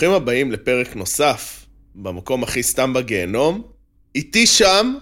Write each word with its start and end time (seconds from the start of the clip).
ברוכים 0.00 0.16
הבאים 0.22 0.52
לפרק 0.52 0.96
נוסף 0.96 1.66
במקום 1.94 2.42
הכי 2.42 2.62
סתם 2.62 2.92
בגיהנום. 2.92 3.62
איתי 4.14 4.46
שם 4.46 4.94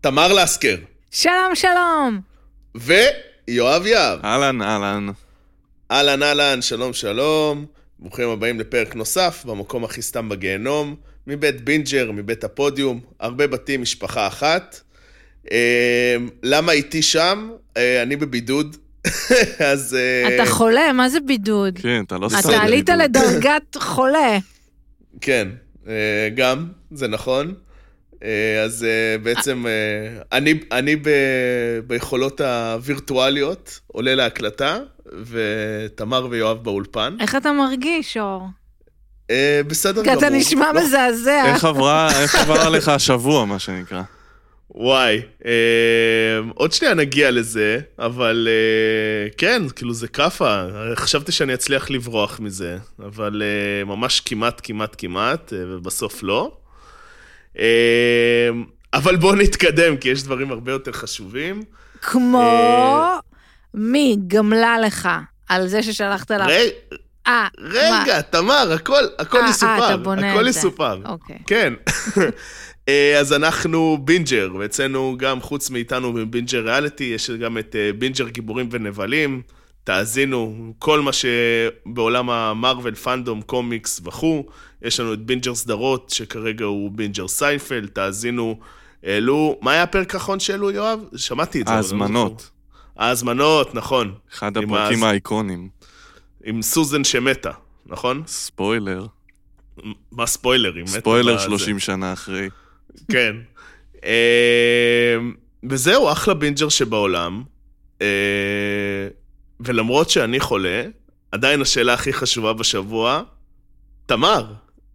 תמר 0.00 0.32
לסקר 0.32 0.76
שלום, 1.10 1.54
שלום. 1.54 2.20
ויואב 2.74 3.86
יהב. 3.86 4.24
אהלן, 4.24 4.62
אהלן. 4.62 5.08
אהלן 5.90 6.22
אהלן, 6.22 6.62
שלום 6.62 6.92
שלום. 6.92 7.66
ברוכים 7.98 8.28
הבאים 8.28 8.60
לפרק 8.60 8.94
נוסף 8.94 9.44
במקום 9.44 9.84
הכי 9.84 10.02
סתם 10.02 10.28
בגיהנום. 10.28 10.96
מבית 11.26 11.60
בינג'ר, 11.60 12.12
מבית 12.12 12.44
הפודיום, 12.44 13.00
הרבה 13.20 13.46
בתים, 13.46 13.82
משפחה 13.82 14.26
אחת. 14.26 14.80
אה, 15.52 16.16
למה 16.42 16.72
איתי 16.72 17.02
שם? 17.02 17.50
אה, 17.76 18.02
אני 18.02 18.16
בבידוד. 18.16 18.76
אז... 19.72 19.94
אה, 19.94 20.34
אתה 20.34 20.50
חולה? 20.50 20.92
מה 20.92 21.08
זה 21.08 21.20
בידוד? 21.20 21.78
כן, 21.82 22.02
אתה 22.06 22.18
לא 22.18 22.28
סתם. 22.28 22.38
אתה 22.38 22.62
עלית. 22.62 22.88
לדרגת 22.88 23.76
חולה. 23.94 24.38
כן, 25.20 25.48
אה, 25.88 25.92
גם, 26.36 26.66
זה 26.90 27.08
נכון. 27.08 27.54
אה, 28.24 28.62
אז 28.64 28.86
בעצם 29.22 29.64
אני, 30.32 30.60
אני 30.72 30.96
ב, 30.96 31.08
ביכולות 31.86 32.40
הווירטואליות 32.40 33.80
עולה 33.86 34.14
להקלטה, 34.14 34.78
ותמר 35.24 36.26
ויואב 36.30 36.64
באולפן. 36.64 37.16
איך 37.20 37.36
אתה 37.36 37.52
מרגיש, 37.52 38.16
אור? 38.16 38.46
בסדר 39.66 40.02
כי 40.02 40.08
גמור. 40.08 40.18
אתה 40.18 40.30
נשמע 40.30 40.72
לא- 40.72 40.80
מזעזע. 40.82 41.44
איך 41.52 41.64
עבר 42.34 42.60
עליך 42.60 42.88
השבוע, 42.88 43.44
מה 43.44 43.58
שנקרא? 43.58 44.02
וואי, 44.76 45.22
אה, 45.46 45.50
עוד 46.54 46.72
שנייה 46.72 46.94
נגיע 46.94 47.30
לזה, 47.30 47.78
אבל 47.98 48.48
אה, 48.50 49.30
כן, 49.38 49.62
כאילו 49.76 49.94
זה 49.94 50.08
כאפה. 50.08 50.62
חשבתי 50.94 51.32
שאני 51.32 51.54
אצליח 51.54 51.90
לברוח 51.90 52.40
מזה, 52.40 52.76
אבל 53.06 53.42
אה, 53.44 53.84
ממש 53.84 54.20
כמעט, 54.20 54.60
כמעט, 54.64 54.94
כמעט, 54.98 55.52
אה, 55.52 55.58
ובסוף 55.68 56.22
לא. 56.22 56.56
אה, 57.58 58.48
אבל 58.94 59.16
בואו 59.16 59.34
נתקדם, 59.34 59.96
כי 59.96 60.08
יש 60.08 60.22
דברים 60.22 60.50
הרבה 60.50 60.72
יותר 60.72 60.92
חשובים. 60.92 61.62
כמו 62.02 62.40
אה, 62.42 63.18
מי 63.74 64.16
גמלה 64.26 64.78
לך 64.78 65.08
על 65.48 65.66
זה 65.68 65.82
ששלחת 65.82 66.30
לה... 66.30 66.46
ר- 66.46 66.50
אה, 67.26 67.46
רגע, 67.58 68.20
תמר, 68.20 68.72
הכל, 68.74 69.02
הכל 69.18 69.38
אה, 69.38 69.44
אה, 69.44 69.50
יסופר. 69.50 69.86
אתה 69.86 69.96
בונה 69.96 70.32
הכל 70.32 70.48
את 70.48 70.52
זה. 70.52 70.58
יסופר. 70.58 70.98
אוקיי. 71.04 71.38
כן. 71.46 71.72
אה, 72.88 73.18
אז 73.20 73.32
אנחנו 73.32 73.98
בינג'ר, 74.04 74.48
ואצלנו 74.58 75.14
גם 75.18 75.40
חוץ 75.40 75.70
מאיתנו 75.70 76.12
בבינג'ר 76.12 76.60
ריאליטי, 76.64 77.04
יש 77.04 77.30
גם 77.30 77.58
את 77.58 77.76
אה, 77.78 77.90
בינג'ר 77.98 78.28
גיבורים 78.28 78.68
ונבלים. 78.72 79.42
תאזינו, 79.84 80.72
כל 80.78 81.00
מה 81.00 81.10
שבעולם 81.12 82.30
המרוויל, 82.30 82.94
fandom, 82.94 83.42
קומיקס 83.42 84.00
וכו'. 84.04 84.44
יש 84.82 85.00
לנו 85.00 85.12
את 85.12 85.18
בינג'ר 85.26 85.54
סדרות, 85.54 86.10
שכרגע 86.10 86.64
הוא 86.64 86.90
בינג'ר 86.90 87.28
סיינפלד, 87.28 87.86
תאזינו. 87.88 88.58
העלו, 89.02 89.58
מה 89.62 89.72
היה 89.72 89.82
הפרק 89.82 90.14
האחרון 90.14 90.40
שהעלו, 90.40 90.70
יואב? 90.70 91.00
שמעתי 91.16 91.60
את 91.60 91.66
זה. 91.66 91.72
לא 91.72 91.76
ההזמנות. 91.76 92.50
ההזמנות, 92.96 93.74
נכון. 93.74 94.14
אחד 94.34 94.56
הפרקים 94.56 94.74
ההז- 95.04 95.10
האיקוניים. 95.10 95.68
עם 96.44 96.62
סוזן 96.62 97.04
שמתה, 97.04 97.50
נכון? 97.86 98.22
ספוילר. 98.26 99.06
מה 100.12 100.26
ספוילר 100.26 100.72
בזה. 101.34 101.44
30 101.44 101.78
שנה 101.78 102.12
אחרי. 102.12 102.48
כן. 103.12 103.36
אה, 104.04 105.16
וזהו, 105.70 106.12
אחלה 106.12 106.34
בינג'ר 106.34 106.68
שבעולם. 106.68 107.42
אה, 108.02 108.06
ולמרות 109.60 110.10
שאני 110.10 110.40
חולה, 110.40 110.84
עדיין 111.32 111.60
השאלה 111.62 111.94
הכי 111.94 112.12
חשובה 112.12 112.52
בשבוע, 112.52 113.22
תמר, 114.06 114.52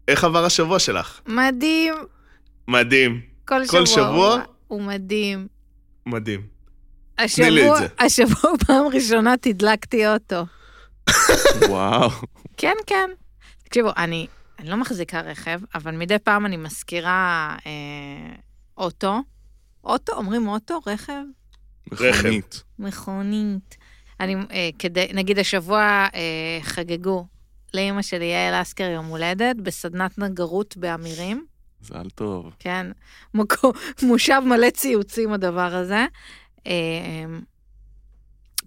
איך 0.07 0.23
עבר 0.23 0.45
השבוע 0.45 0.79
שלך? 0.79 1.19
מדהים. 1.27 1.93
מדהים, 2.67 3.21
כל 3.45 3.61
כל 3.67 3.85
שבוע. 3.85 3.95
שבוע? 3.95 4.33
הוא- 4.33 4.41
הוא 4.67 4.81
מדהים. 4.81 5.47
מדהים. 6.05 6.41
לי 7.19 7.25
את 7.25 7.29
השבוע, 7.29 7.79
זה. 7.79 7.88
השבוע 7.99 8.51
פעם 8.67 8.85
ראשונה 8.93 9.38
תדלקתי 9.41 10.07
אוטו. 10.07 10.45
וואו. 11.69 12.09
כן, 12.57 12.73
כן. 12.88 13.09
תקשיבו, 13.63 13.89
אני, 13.97 14.27
אני 14.59 14.69
לא 14.69 14.77
מחזיקה 14.77 15.21
רכב, 15.21 15.59
אבל 15.75 15.97
מדי 15.97 16.19
פעם 16.19 16.45
אני 16.45 16.57
מזכירה 16.57 17.55
אה, 17.65 18.35
אוטו. 18.77 19.19
אוטו? 19.83 20.13
אומרים 20.13 20.47
אוטו? 20.47 20.79
רכב? 20.85 21.21
מכונית. 21.91 22.63
מכונית. 22.79 23.77
אני, 24.19 24.35
אה, 24.51 24.69
כדי, 24.79 25.07
נגיד 25.13 25.39
השבוע 25.39 26.07
אה, 26.15 26.59
חגגו 26.61 27.27
לאימא 27.73 28.01
שלי, 28.01 28.25
יעל 28.25 28.61
אסקר, 28.61 28.83
יום 28.83 29.05
הולדת, 29.05 29.55
בסדנת 29.55 30.17
נגרות 30.17 30.77
באמירים. 30.77 31.45
מזל 31.81 32.09
טוב. 32.09 32.55
כן, 32.59 32.87
מקו, 33.33 33.73
מושב 34.03 34.41
מלא 34.45 34.69
ציוצים 34.69 35.33
הדבר 35.33 35.75
הזה. 35.75 36.05
אה, 36.67 36.73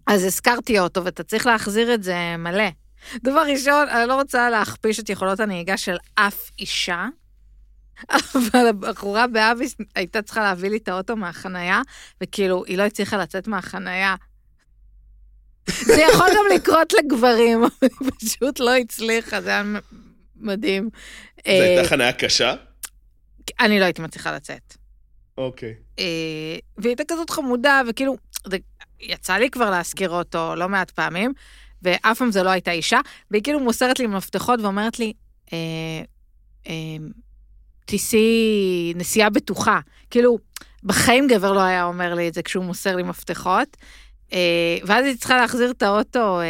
אז 0.06 0.24
הזכרתי 0.24 0.78
אוטו, 0.78 1.04
ואתה 1.04 1.22
צריך 1.22 1.46
להחזיר 1.46 1.94
את 1.94 2.02
זה 2.02 2.36
מלא. 2.38 2.68
דבר 3.16 3.44
ראשון, 3.52 3.88
אני 3.88 4.08
לא 4.08 4.14
רוצה 4.14 4.50
להכפיש 4.50 5.00
את 5.00 5.10
יכולות 5.10 5.40
הנהיגה 5.40 5.76
של 5.76 5.96
אף 6.14 6.50
אישה, 6.58 7.06
אבל 8.10 8.66
הבחורה 8.68 9.26
באביס 9.26 9.76
הייתה 9.94 10.22
צריכה 10.22 10.42
להביא 10.42 10.70
לי 10.70 10.76
את 10.76 10.88
האוטו 10.88 11.16
מהחנייה, 11.16 11.82
וכאילו, 12.20 12.64
היא 12.64 12.78
לא 12.78 12.82
הצליחה 12.82 13.16
לצאת 13.16 13.48
מהחנייה. 13.48 14.14
זה 15.66 16.02
יכול 16.12 16.26
גם 16.36 16.44
לקרות 16.54 16.92
לגברים, 16.92 17.62
אבל 17.64 17.88
היא 18.00 18.10
פשוט 18.20 18.60
לא 18.60 18.76
הצליחה, 18.76 19.40
זה 19.40 19.50
היה 19.50 19.62
מדהים. 20.36 20.90
זו 21.36 21.52
הייתה 21.52 21.82
אה, 21.82 21.88
חניה 21.88 22.12
קשה? 22.12 22.54
אני 23.60 23.80
לא 23.80 23.84
הייתי 23.84 24.02
מצליחה 24.02 24.36
לצאת. 24.36 24.76
אוקיי. 25.38 25.74
אה, 25.98 26.04
והיא 26.78 26.90
הייתה 26.90 27.02
כזאת 27.08 27.30
חמודה, 27.30 27.82
וכאילו, 27.88 28.16
יצא 29.00 29.32
לי 29.32 29.50
כבר 29.50 29.70
להזכיר 29.70 30.10
אותו 30.10 30.54
לא 30.56 30.68
מעט 30.68 30.90
פעמים, 30.90 31.32
ואף 31.82 32.18
פעם 32.18 32.32
זו 32.32 32.42
לא 32.42 32.50
הייתה 32.50 32.70
אישה, 32.70 33.00
והיא 33.30 33.42
כאילו 33.42 33.60
מוסרת 33.60 33.98
לי 33.98 34.06
מפתחות 34.06 34.60
ואומרת 34.60 34.98
לי, 34.98 35.12
אה, 35.52 35.58
אה, 36.68 36.96
תיסעי 37.84 38.92
נסיעה 38.96 39.30
בטוחה. 39.30 39.80
כאילו, 40.10 40.38
בחיים 40.84 41.28
גבר 41.28 41.52
לא 41.52 41.60
היה 41.60 41.84
אומר 41.84 42.14
לי 42.14 42.28
את 42.28 42.34
זה 42.34 42.42
כשהוא 42.42 42.64
מוסר 42.64 42.96
לי 42.96 43.02
מפתחות. 43.02 43.76
אה, 44.32 44.78
ואז 44.84 45.04
היא 45.06 45.16
צריכה 45.16 45.36
להחזיר 45.36 45.70
את 45.70 45.82
האוטו 45.82 46.40
אה, 46.40 46.46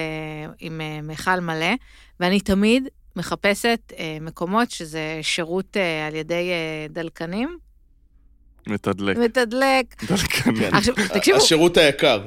עם 0.59 0.81
אה, 0.81 1.01
מכל 1.03 1.41
מלא, 1.41 1.75
ואני 2.21 2.41
תמיד 2.41 2.89
מחפשת 3.17 3.93
אה, 3.99 4.19
מקומות 4.21 4.71
שזה 4.71 5.19
שירות 5.23 5.77
אה, 5.77 6.07
על 6.07 6.15
ידי 6.15 6.51
אה, 6.51 6.87
דלקנים. 6.91 7.59
מתדלק. 8.67 9.17
מתדלק. 9.17 10.05
דלקני. 10.05 10.67
עכשיו, 10.67 10.95
תקשיבו, 11.15 11.39
השירות 11.39 11.77
היקר. 11.77 12.27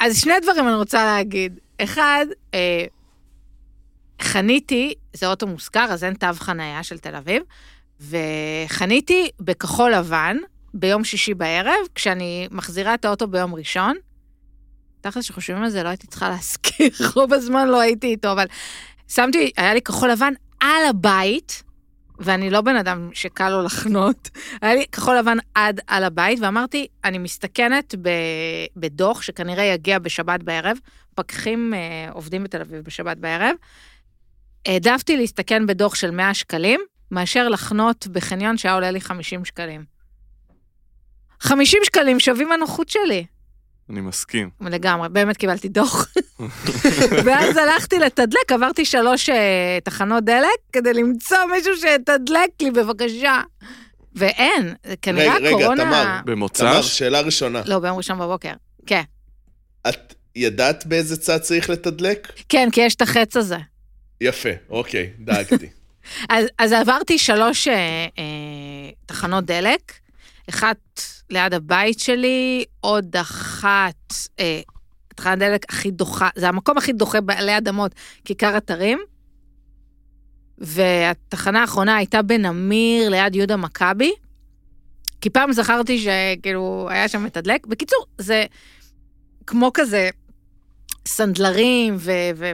אז 0.00 0.20
שני 0.20 0.32
דברים 0.42 0.68
אני 0.68 0.74
רוצה 0.74 1.04
להגיד. 1.04 1.60
אחד, 1.82 2.26
אה, 2.54 2.84
חניתי, 4.22 4.94
זה 5.12 5.26
אוטו 5.26 5.46
מושכר, 5.46 5.86
אז 5.90 6.04
אין 6.04 6.14
תו 6.14 6.26
חנייה 6.34 6.82
של 6.82 6.98
תל 6.98 7.14
אביב, 7.16 7.42
וחניתי 8.00 9.30
בכחול 9.40 9.94
לבן 9.94 10.36
ביום 10.74 11.04
שישי 11.04 11.34
בערב, 11.34 11.86
כשאני 11.94 12.48
מחזירה 12.50 12.94
את 12.94 13.04
האוטו 13.04 13.26
ביום 13.26 13.54
ראשון. 13.54 13.96
תכל'ס, 15.00 15.24
שחושבים 15.24 15.62
על 15.62 15.70
זה, 15.70 15.82
לא 15.82 15.88
הייתי 15.88 16.06
צריכה 16.06 16.28
להזכיר, 16.28 16.90
רוב 17.16 17.32
הזמן 17.32 17.68
לא 17.68 17.80
הייתי 17.80 18.06
איתו, 18.06 18.32
אבל 18.32 18.44
שמתי, 19.08 19.50
היה 19.56 19.74
לי 19.74 19.82
כחול 19.82 20.10
לבן 20.10 20.32
על 20.60 20.84
הבית, 20.90 21.62
ואני 22.18 22.50
לא 22.50 22.60
בן 22.60 22.76
אדם 22.76 23.10
שקל 23.12 23.48
לו 23.48 23.62
לחנות, 23.62 24.30
היה 24.62 24.74
לי 24.74 24.86
כחול 24.92 25.18
לבן 25.18 25.38
עד 25.54 25.80
על 25.86 26.04
הבית, 26.04 26.38
ואמרתי, 26.42 26.86
אני 27.04 27.18
מסתכנת 27.18 27.94
ב, 28.02 28.08
בדוח 28.76 29.22
שכנראה 29.22 29.64
יגיע 29.64 29.98
בשבת 29.98 30.42
בערב, 30.42 30.76
פקחים 31.14 31.74
אה, 31.74 32.12
עובדים 32.12 32.44
בתל 32.44 32.60
אביב 32.60 32.80
בשבת 32.80 33.16
בערב. 33.16 33.54
העדפתי 34.66 35.16
להסתכן 35.16 35.66
בדוח 35.66 35.94
של 35.94 36.10
100 36.10 36.34
שקלים, 36.34 36.80
מאשר 37.10 37.48
לחנות 37.48 38.06
בחניון 38.06 38.58
שהיה 38.58 38.74
עולה 38.74 38.90
לי 38.90 39.00
50 39.00 39.44
שקלים. 39.44 39.84
50 41.40 41.80
שקלים 41.84 42.20
שווים 42.20 42.52
הנוחות 42.52 42.88
שלי. 42.88 43.26
אני 43.90 44.00
מסכים. 44.00 44.50
לגמרי, 44.60 45.08
באמת 45.08 45.36
קיבלתי 45.36 45.68
דוח. 45.68 46.06
ואז 47.24 47.56
הלכתי 47.56 47.98
לתדלק, 47.98 48.52
עברתי 48.52 48.84
שלוש 48.84 49.28
אה, 49.28 49.78
תחנות 49.84 50.24
דלק 50.24 50.48
כדי 50.72 50.94
למצוא 50.94 51.38
מישהו 51.52 51.76
שיתדלק 51.76 52.50
לי, 52.62 52.70
בבקשה. 52.70 53.40
ואין, 54.14 54.74
כנראה 55.02 55.36
רגע, 55.36 55.46
רגע, 55.46 55.56
הקורונה... 55.56 55.84
תמר. 55.84 56.04
תמר, 56.04 56.20
במוצ"ש? 56.24 56.98
שאלה 56.98 57.20
ראשונה. 57.20 57.62
לא, 57.66 57.78
ביום 57.78 57.96
ראשון 57.96 58.18
בבוקר. 58.18 58.52
כן. 58.86 59.02
את 59.88 60.14
ידעת 60.36 60.86
באיזה 60.86 61.16
צד 61.16 61.38
צריך 61.38 61.70
לתדלק? 61.70 62.32
כן, 62.48 62.68
כי 62.72 62.80
יש 62.80 62.94
את 62.94 63.02
החץ 63.02 63.36
הזה. 63.36 63.56
יפה, 64.20 64.48
אוקיי, 64.70 65.10
דאגתי. 65.18 65.68
אז, 66.28 66.46
אז 66.58 66.72
עברתי 66.72 67.18
שלוש 67.18 67.68
אה, 67.68 67.74
אה, 68.18 68.90
תחנות 69.06 69.44
דלק, 69.44 69.92
אחת 70.50 70.76
ליד 71.30 71.54
הבית 71.54 72.00
שלי, 72.00 72.64
עוד 72.80 73.16
אחת, 73.16 74.14
אה, 74.40 74.60
תחנת 75.16 75.38
דלק 75.38 75.64
הכי 75.68 75.90
דוחה, 75.90 76.28
זה 76.36 76.48
המקום 76.48 76.78
הכי 76.78 76.92
דוחה 76.92 77.20
בעלי 77.20 77.58
אדמות, 77.58 77.92
כיכר 78.24 78.56
אתרים. 78.56 78.98
והתחנה 80.58 81.60
האחרונה 81.60 81.96
הייתה 81.96 82.22
בנמיר 82.22 83.08
ליד 83.08 83.34
יהודה 83.34 83.56
מכבי, 83.56 84.12
כי 85.20 85.30
פעם 85.30 85.52
זכרתי 85.52 85.98
שכאילו 85.98 86.88
היה 86.90 87.08
שם 87.08 87.24
מתדלק. 87.24 87.66
בקיצור, 87.66 88.06
זה 88.18 88.44
כמו 89.46 89.70
כזה 89.74 90.10
סנדלרים 91.06 91.96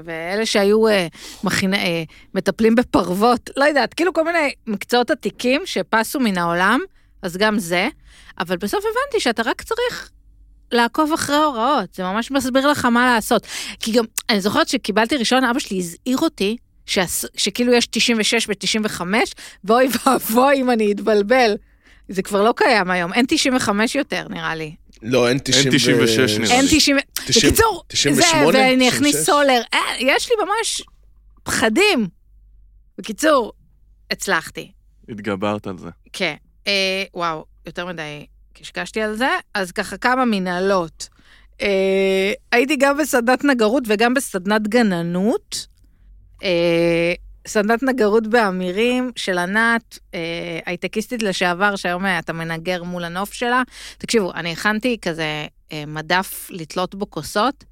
ואלה 0.04 0.46
שהיו 0.46 0.88
אה, 0.88 1.06
מכינה, 1.44 1.76
אה, 1.76 2.02
מטפלים 2.34 2.74
בפרוות, 2.74 3.50
לא 3.56 3.64
יודעת, 3.64 3.94
כאילו 3.94 4.12
כל 4.12 4.24
מיני 4.24 4.52
מקצועות 4.66 5.10
עתיקים 5.10 5.62
שפסו 5.64 6.20
מן 6.20 6.38
העולם, 6.38 6.80
אז 7.22 7.36
גם 7.36 7.58
זה. 7.58 7.88
אבל 8.40 8.56
בסוף 8.56 8.84
הבנתי 8.84 9.20
שאתה 9.20 9.42
רק 9.42 9.62
צריך 9.62 10.10
לעקוב 10.72 11.12
אחרי 11.12 11.36
הוראות, 11.36 11.94
זה 11.94 12.02
ממש 12.02 12.30
מסביר 12.30 12.66
לך 12.70 12.84
מה 12.84 13.14
לעשות. 13.14 13.46
כי 13.80 13.92
גם, 13.92 14.04
אני 14.30 14.40
זוכרת 14.40 14.68
שקיבלתי 14.68 15.16
רישיון, 15.16 15.44
אבא 15.44 15.58
שלי 15.58 15.78
הזהיר 15.78 16.18
אותי, 16.18 16.56
שהס- 16.86 17.24
שכאילו 17.36 17.72
יש 17.72 17.86
96 17.90 18.48
ו-95, 18.48 19.00
ואוי 19.64 19.88
ואבוי 20.06 20.54
אם 20.60 20.70
אני 20.70 20.92
אתבלבל. 20.92 21.54
זה 22.08 22.22
כבר 22.22 22.42
לא 22.42 22.54
קיים 22.56 22.90
היום, 22.90 23.12
אין 23.12 23.24
95 23.28 23.94
יותר 23.94 24.26
נראה 24.30 24.54
לי. 24.54 24.74
לא, 25.02 25.28
אין 25.28 25.38
90 25.44 25.64
אין 25.66 25.76
96 25.76 26.38
נראה 26.38 26.50
אין 26.56 26.64
לי. 26.64 26.76
90... 26.78 26.96
90 27.26 27.44
בקיצור, 27.48 27.84
98? 27.88 28.52
זה, 28.52 28.58
ואני 28.58 28.88
96? 28.90 28.94
אכניס 28.96 29.26
סולר. 29.26 29.60
אה, 29.74 29.78
יש 30.00 30.30
לי 30.30 30.36
ממש 30.44 30.82
פחדים. 31.42 32.08
בקיצור, 32.98 33.52
הצלחתי. 34.10 34.72
התגברת 35.08 35.66
על 35.66 35.78
זה. 35.78 35.88
כן. 36.12 36.34
אה, 36.66 36.72
וואו, 37.14 37.44
יותר 37.66 37.86
מדי 37.86 38.26
קשקשתי 38.60 39.00
על 39.00 39.16
זה. 39.16 39.28
אז 39.54 39.72
ככה 39.72 39.96
כמה 39.96 40.24
מנהלות. 40.24 41.08
אה, 41.62 42.32
הייתי 42.52 42.76
גם 42.76 42.98
בסדנת 42.98 43.44
נגרות 43.44 43.84
וגם 43.86 44.14
בסדנת 44.14 44.68
גננות. 44.68 45.66
אה, 46.42 47.12
סדנת 47.48 47.82
נגרות 47.82 48.26
באמירים 48.26 49.12
של 49.16 49.38
ענת, 49.38 49.98
אה, 50.14 50.58
הייטקיסטית 50.66 51.22
לשעבר, 51.22 51.76
שהיום 51.76 52.06
אה, 52.06 52.18
אתה 52.18 52.32
מנגר 52.32 52.82
מול 52.82 53.04
הנוף 53.04 53.32
שלה. 53.32 53.62
תקשיבו, 53.98 54.32
אני 54.34 54.52
הכנתי 54.52 54.96
כזה 55.02 55.46
אה, 55.72 55.84
מדף 55.86 56.46
לתלות 56.50 56.94
בו 56.94 57.10
כוסות, 57.10 57.64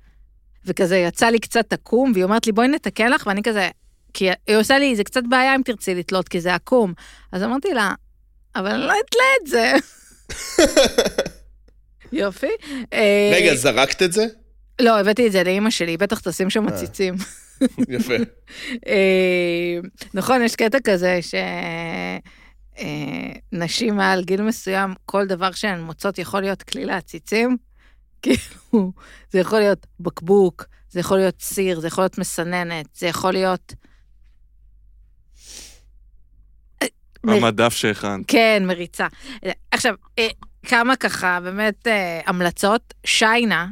וכזה 0.64 0.96
יצא 0.96 1.26
לי 1.26 1.38
קצת 1.38 1.72
עקום, 1.72 2.12
והיא 2.12 2.24
אומרת 2.24 2.46
לי, 2.46 2.52
בואי 2.52 2.68
נתקן 2.68 3.10
לך, 3.10 3.26
ואני 3.26 3.42
כזה, 3.42 3.68
כי 4.14 4.28
היא 4.46 4.56
עושה 4.56 4.78
לי, 4.78 4.96
זה 4.96 5.04
קצת 5.04 5.22
בעיה 5.28 5.54
אם 5.54 5.62
תרצי 5.64 5.94
לתלות, 5.94 6.28
כי 6.28 6.40
זה 6.40 6.54
עקום. 6.54 6.92
אז 7.32 7.42
אמרתי 7.42 7.74
לה, 7.74 7.94
אבל 8.56 8.70
אני 8.70 8.80
לא 8.80 8.92
אתלה 9.06 9.24
את 9.42 9.46
זה. 9.46 9.72
יופי. 12.12 12.50
אה, 12.93 13.31
רגע, 13.34 13.55
זרקת 13.55 14.02
את 14.02 14.12
זה? 14.12 14.26
לא, 14.81 15.00
הבאתי 15.00 15.26
את 15.26 15.32
זה 15.32 15.44
לאימא 15.44 15.70
שלי, 15.70 15.96
בטח 15.96 16.20
תשים 16.20 16.50
שם 16.50 16.69
אה. 16.69 16.75
עציצים. 16.75 17.14
יפה. 17.88 18.14
אה, 18.88 19.78
נכון, 20.14 20.43
יש 20.43 20.56
קטע 20.56 20.78
כזה 20.84 21.19
שנשים 23.52 23.96
מעל 23.96 24.25
גיל 24.25 24.43
מסוים, 24.43 24.94
כל 25.05 25.26
דבר 25.26 25.52
שהן 25.52 25.81
מוצאות 25.81 26.19
יכול 26.19 26.40
להיות 26.40 26.62
כלי 26.62 26.84
לעציצים. 26.84 27.56
כאילו, 28.22 28.93
זה 29.31 29.38
יכול 29.38 29.58
להיות 29.58 29.87
בקבוק, 30.00 30.64
זה 30.90 31.00
יכול 31.00 31.19
להיות 31.19 31.40
סיר, 31.40 31.81
זה 31.81 31.87
יכול 31.87 32.05
להיות 32.05 32.19
מסננת, 32.19 32.87
זה 32.94 33.06
יכול 33.06 33.32
להיות... 33.32 33.75
מ- 37.26 37.44
המדף 37.44 37.75
שהכנת. 37.75 38.25
כן, 38.28 38.62
מריצה. 38.67 39.06
עכשיו, 39.70 39.94
אה, 40.19 40.28
כמה 40.67 40.96
ככה, 40.96 41.38
באמת 41.43 41.87
אה, 41.87 42.20
המלצות. 42.26 42.94
שיינה, 43.06 43.67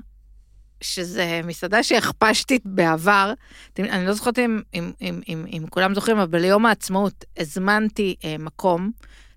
שזה 0.80 1.40
מסעדה 1.44 1.82
שהכפשתי 1.82 2.58
בעבר, 2.64 3.32
אני 3.78 4.06
לא 4.06 4.12
זוכרת 4.12 4.38
אם, 4.38 4.60
אם, 4.74 4.92
אם, 5.00 5.20
אם, 5.28 5.44
אם 5.52 5.64
כולם 5.70 5.94
זוכרים, 5.94 6.18
אבל 6.18 6.38
ליום 6.38 6.66
העצמאות 6.66 7.24
הזמנתי 7.38 8.14
אה, 8.24 8.36
מקום 8.38 8.90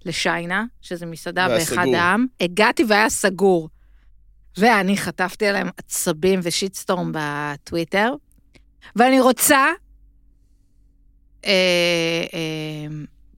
לשיינה, 0.06 0.66
שזה 0.82 1.06
מסעדה 1.06 1.48
באחד 1.48 1.64
סגור. 1.84 1.96
העם. 1.96 2.26
הגעתי 2.40 2.84
והיה 2.88 3.10
סגור. 3.10 3.70
ואני 4.58 4.98
חטפתי 4.98 5.48
עליהם 5.48 5.70
עצבים 5.78 6.40
ושיטסטורם 6.44 7.12
בטוויטר, 7.14 8.14
ואני 8.96 9.20
רוצה... 9.20 9.66
אה, 11.46 11.52
אה, 12.34 12.88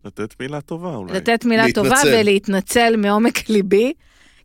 לתת 0.05 0.39
מילה 0.39 0.61
טובה 0.61 0.95
אולי. 0.95 1.13
לתת 1.13 1.45
מילה 1.45 1.65
להתנצל. 1.65 1.89
טובה 1.89 2.01
ולהתנצל 2.05 2.95
מעומק 2.97 3.49
ליבי, 3.49 3.93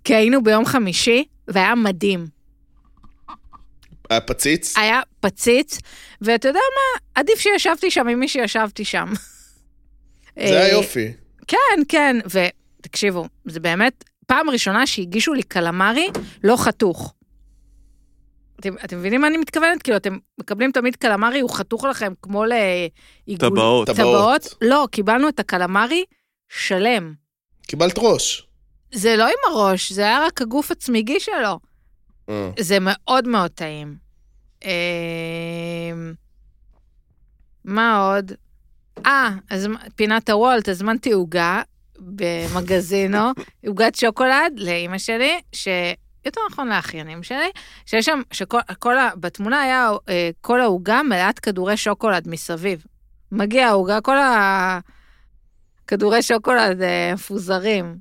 כי 0.05 0.15
היינו 0.15 0.43
ביום 0.43 0.65
חמישי, 0.65 1.25
והיה 1.49 1.75
מדהים. 1.75 2.27
היה 4.11 4.21
פציץ? 4.21 4.79
היה 4.79 5.01
פציץ, 5.21 5.79
ואתה 6.21 6.49
יודע 6.49 6.59
מה? 6.59 7.01
עדיף 7.15 7.39
שישבתי 7.39 7.91
שם 7.91 8.09
עם 8.09 8.21
מי 8.21 8.29
שישבתי 8.29 8.85
שם. 8.85 9.13
זה 10.37 10.61
אה, 10.61 10.65
היופי. 10.65 11.13
כן, 11.49 11.83
כן, 11.89 12.17
ותקשיבו, 12.81 13.27
זה 13.45 13.61
באמת 13.61 14.05
פעם 14.27 14.51
ראשונה 14.51 14.87
שהגישו 14.87 15.35
לי 15.35 15.43
קלמרי 15.43 16.09
לא 16.45 16.57
חתוך. 16.57 17.15
אתם, 18.67 18.75
אתם 18.85 18.99
מבינים 18.99 19.21
מה 19.21 19.27
אני 19.27 19.37
מתכוונת? 19.37 19.83
כאילו, 19.83 19.97
אתם 19.97 20.19
מקבלים 20.39 20.73
תמיד 20.73 20.97
קלמרי, 20.97 21.41
הוא 21.41 21.51
חתוך 21.51 21.85
לכם 21.85 22.13
כמו 22.23 22.45
לעיגול... 22.45 23.51
טבעות. 23.51 23.87
טבעות. 23.87 24.41
טבעות? 24.43 24.55
לא, 24.61 24.89
קיבלנו 24.91 25.29
את 25.29 25.41
הקלמרי 25.41 26.05
שלם. 26.49 27.15
קיבלת 27.67 27.95
ראש. 27.99 28.47
זה 28.93 29.17
לא 29.17 29.25
עם 29.25 29.53
הראש, 29.53 29.93
זה 29.93 30.03
היה 30.03 30.27
רק 30.27 30.43
הגוף 30.43 30.71
הצמיגי 30.71 31.21
שלו. 31.21 31.59
אה. 32.29 32.51
זה 32.59 32.79
מאוד 32.81 33.29
מאוד 33.29 33.51
טעים. 33.51 33.97
אמ, 34.65 34.71
מה 37.65 38.15
עוד? 38.15 38.33
אה, 39.07 39.31
אז 39.51 39.69
פינת 39.97 40.31
הוולט, 40.31 40.69
הזמנתי 40.69 41.13
עוגה 41.13 41.63
במגזינו, 41.99 43.31
עוגת 43.67 43.95
שוקולד 43.95 44.53
לאימא 44.57 44.99
שלי, 44.99 45.41
ש... 45.53 45.69
יותר 46.25 46.41
נכון 46.51 46.69
לאחיינים 46.69 47.23
שלי, 47.23 47.51
שיש 47.87 48.07
שם, 48.07 48.23
שכל, 48.33 48.59
כל 48.79 48.99
ה, 48.99 49.11
בתמונה 49.17 49.63
היה 49.63 49.91
אה, 50.09 50.31
כל 50.41 50.61
העוגה 50.61 51.03
מלאת 51.03 51.39
כדורי 51.39 51.77
שוקולד 51.77 52.29
מסביב. 52.29 52.85
מגיע 53.33 53.69
העוגה, 53.69 54.01
כל 54.01 54.17
הכדורי 55.85 56.23
שוקולד 56.23 56.83
אה, 56.83 57.11
מפוזרים. 57.15 57.97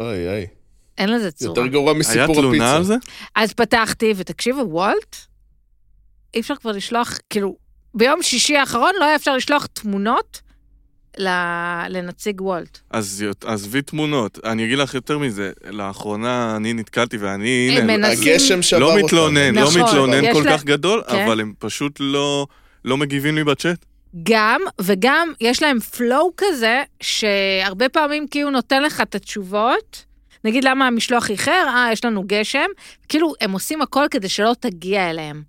אוי, 0.00 0.28
אוי. 0.28 0.46
אין 0.98 1.08
לזה 1.08 1.30
צורה. 1.32 1.50
יותר 1.50 1.66
גרוע 1.66 1.90
היה 1.90 1.98
מסיפור 1.98 2.22
הפיצה. 2.24 2.40
תלונה 2.40 2.76
על 2.76 2.82
זה? 2.82 2.94
אז 3.34 3.52
פתחתי, 3.52 4.14
ותקשיבו, 4.16 4.60
וולט, 4.60 5.16
אי 6.34 6.40
אפשר 6.40 6.56
כבר 6.56 6.72
לשלוח, 6.72 7.18
כאילו, 7.30 7.56
ביום 7.94 8.22
שישי 8.22 8.56
האחרון 8.56 8.90
לא 9.00 9.04
היה 9.04 9.16
אפשר 9.16 9.36
לשלוח 9.36 9.66
תמונות 9.66 10.40
לנציג 11.88 12.40
וולט. 12.40 12.78
אז 12.90 13.24
עזבי 13.44 13.82
תמונות. 13.82 14.38
אני 14.44 14.64
אגיד 14.64 14.78
לך 14.78 14.94
יותר 14.94 15.18
מזה, 15.18 15.52
לאחרונה 15.70 16.56
אני 16.56 16.72
נתקלתי 16.72 17.16
ואני, 17.16 17.70
הם 17.78 17.82
הנה, 17.90 17.96
מנסים- 17.96 18.32
הגשם 18.32 18.62
שבר 18.62 18.78
לא 18.78 18.92
אותם. 18.92 19.04
מתלונן, 19.04 19.54
לא 19.54 19.62
נכון, 19.62 19.80
מתלונן 19.82 20.24
יש 20.24 20.36
כל 20.36 20.42
לה- 20.44 20.58
כך 20.58 20.64
גדול, 20.64 21.02
כן. 21.10 21.24
אבל 21.24 21.40
הם 21.40 21.52
פשוט 21.58 21.96
לא 22.00 22.46
לא 22.84 22.96
מגיבים 22.96 23.34
לי 23.34 23.44
בצ'אט. 23.44 23.84
גם, 24.22 24.60
וגם 24.80 25.32
יש 25.40 25.62
להם 25.62 25.80
פלואו 25.80 26.30
כזה, 26.36 26.82
שהרבה 27.00 27.88
פעמים 27.88 28.26
כאילו 28.30 28.50
נותן 28.50 28.82
לך 28.82 29.00
את 29.00 29.14
התשובות. 29.14 30.04
נגיד 30.44 30.64
למה 30.64 30.86
המשלוח 30.86 31.30
איחר, 31.30 31.64
אה, 31.68 31.88
יש 31.92 32.04
לנו 32.04 32.22
גשם. 32.26 32.66
כאילו, 33.08 33.32
הם 33.40 33.52
עושים 33.52 33.82
הכל 33.82 34.04
כדי 34.10 34.28
שלא 34.28 34.52
תגיע 34.60 35.10
אליהם. 35.10 35.42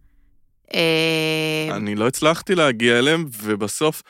אה, 0.74 1.76
אני 1.76 1.96
לא 1.96 2.08
הצלחתי 2.08 2.56
להגיע 2.56 3.00
אליהם, 3.00 3.26
ובסוף, 3.44 4.02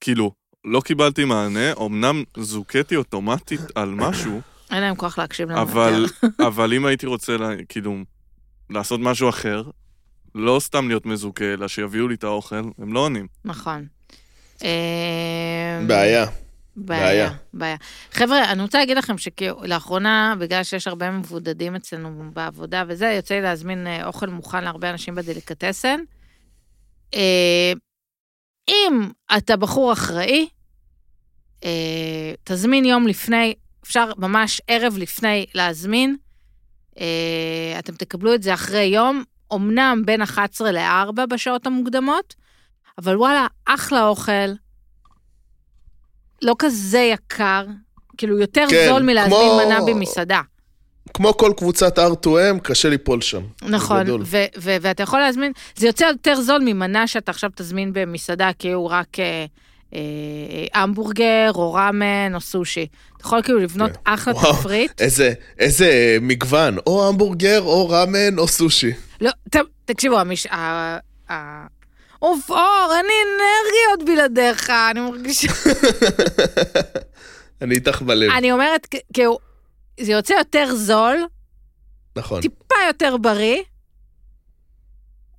כאילו, 0.00 0.30
לא 0.66 0.80
קיבלתי 0.80 1.24
מענה, 1.24 1.72
אמנם 1.86 2.22
זוכיתי 2.36 2.96
אוטומטית 2.96 3.60
על 3.74 3.88
משהו, 3.90 4.40
אין 4.70 4.80
להם 4.80 4.94
כוח 4.96 5.18
להקשיב 5.18 5.50
לנו 5.50 5.62
אבל, 5.62 6.04
יותר. 6.22 6.46
אבל 6.46 6.72
אם 6.74 6.86
הייתי 6.86 7.06
רוצה, 7.06 7.36
לה- 7.36 7.64
כאילו, 7.68 7.96
לעשות 8.70 9.00
משהו 9.00 9.28
אחר, 9.28 9.62
לא 10.34 10.58
סתם 10.60 10.88
להיות 10.88 11.06
מזוכה, 11.06 11.44
אלא 11.52 11.68
שיביאו 11.68 12.08
לי 12.08 12.14
את 12.14 12.24
האוכל, 12.24 12.56
הם 12.78 12.92
לא 12.92 13.00
עונים. 13.00 13.26
נכון. 13.44 13.86
בעיה. 15.86 16.26
בעיה, 16.76 17.06
בעיה. 17.06 17.30
בעיה. 17.52 17.76
חבר'ה, 18.12 18.52
אני 18.52 18.62
רוצה 18.62 18.78
להגיד 18.78 18.96
לכם 18.96 19.14
שלאחרונה, 19.18 20.34
בגלל 20.40 20.62
שיש 20.62 20.86
הרבה 20.86 21.10
מבודדים 21.10 21.76
אצלנו 21.76 22.30
בעבודה 22.32 22.84
וזה, 22.88 23.06
יוצא 23.06 23.34
לי 23.34 23.40
להזמין 23.40 23.86
אה, 23.86 24.06
אוכל 24.06 24.26
מוכן 24.28 24.64
להרבה 24.64 24.90
אנשים 24.90 25.14
בדליקטסן. 25.14 26.00
אה, 27.14 27.72
אם 28.68 29.08
אתה 29.36 29.56
בחור 29.56 29.92
אחראי, 29.92 30.48
אה, 31.64 31.70
תזמין 32.44 32.84
יום 32.84 33.06
לפני, 33.06 33.54
אפשר 33.84 34.12
ממש 34.18 34.60
ערב 34.68 34.96
לפני 34.98 35.46
להזמין. 35.54 36.16
אה, 37.00 37.04
אתם 37.78 37.94
תקבלו 37.94 38.34
את 38.34 38.42
זה 38.42 38.54
אחרי 38.54 38.82
יום, 38.84 39.22
אמנם 39.54 40.02
בין 40.06 40.22
11 40.22 40.72
ל-4 40.72 41.26
בשעות 41.30 41.66
המוקדמות, 41.66 42.34
אבל 42.98 43.16
וואלה, 43.16 43.46
אחלה 43.66 44.06
אוכל. 44.06 44.32
לא 46.42 46.54
כזה 46.58 46.98
יקר, 46.98 47.64
כאילו 48.16 48.38
יותר 48.38 48.66
כן, 48.70 48.86
זול 48.88 49.02
מלהזמין 49.02 49.38
כמו- 49.40 49.60
מנה 49.66 49.78
במסעדה. 49.86 50.40
כמו 51.14 51.36
כל 51.36 51.52
קבוצת 51.56 51.98
R2M, 51.98 52.60
קשה 52.62 52.88
ליפול 52.88 53.20
שם. 53.20 53.42
נכון, 53.62 54.00
בגדול. 54.00 54.22
ו- 54.24 54.44
ו- 54.58 54.76
ואתה 54.80 55.02
יכול 55.02 55.18
להזמין, 55.20 55.52
זה 55.76 55.86
יוצא 55.86 56.04
יותר 56.04 56.40
זול 56.40 56.62
ממנה 56.64 57.06
שאתה 57.06 57.30
עכשיו 57.30 57.50
תזמין 57.56 57.92
במסעדה, 57.92 58.50
כי 58.58 58.72
הוא 58.72 58.90
רק 58.90 59.18
אה, 59.20 59.44
המבורגר, 60.74 61.50
או 61.54 61.72
ראמן, 61.72 62.34
או 62.34 62.40
סושי. 62.40 62.86
אתה 63.16 63.26
יכול 63.26 63.42
כאילו 63.42 63.58
לבנות 63.58 63.90
כן. 63.90 64.00
אחלה 64.04 64.34
וואו. 64.34 64.52
תפריט. 64.52 65.00
איזה, 65.00 65.32
איזה 65.58 66.18
מגוון, 66.20 66.78
או 66.86 67.08
המבורגר, 67.08 67.62
או 67.62 67.88
ראמן, 67.88 68.38
או 68.38 68.48
סושי. 68.48 68.92
לא, 69.20 69.30
ת, 69.50 69.56
תקשיבו, 69.84 70.18
המש... 70.18 70.46
ה... 70.46 70.56
ה... 71.30 71.66
אוף, 72.22 72.50
אור, 72.50 72.92
אין 72.96 73.06
לי 73.06 73.12
אנרגיות 73.22 74.10
בלעדיך, 74.10 74.70
אני 74.70 75.00
מרגישה... 75.00 75.48
אני 77.62 77.74
איתך 77.74 78.02
בלב, 78.02 78.30
אני 78.30 78.52
אומרת, 78.52 78.86
כאילו, 79.12 79.38
זה 80.00 80.12
יוצא 80.12 80.34
יותר 80.34 80.74
זול, 80.74 81.26
נכון. 82.16 82.40
טיפה 82.40 82.74
יותר 82.88 83.16
בריא. 83.16 83.62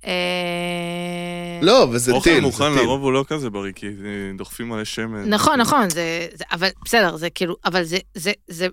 אה, 0.06 1.58
לא, 1.62 1.86
וזה 1.92 2.12
אוכל 2.12 2.24
טיל, 2.30 2.34
זה 2.34 2.40
מוכן. 2.40 2.72
לרוב 2.72 3.02
הוא 3.02 3.12
לא 3.12 3.24
כזה 3.28 3.50
בריא, 3.50 3.72
כי 3.72 3.86
אה, 3.86 3.92
דוחפים 4.36 4.68
מלא 4.68 4.84
שמן. 4.84 5.28
נכון, 5.28 5.60
נכון, 5.60 5.90
זה, 5.90 6.26
זה, 6.34 6.44
אבל 6.52 6.68
בסדר, 6.84 7.16
זה 7.16 7.30
כאילו, 7.30 7.56
אבל 7.64 7.84
זה, 7.84 7.98
זה, 8.14 8.32
זה, 8.48 8.66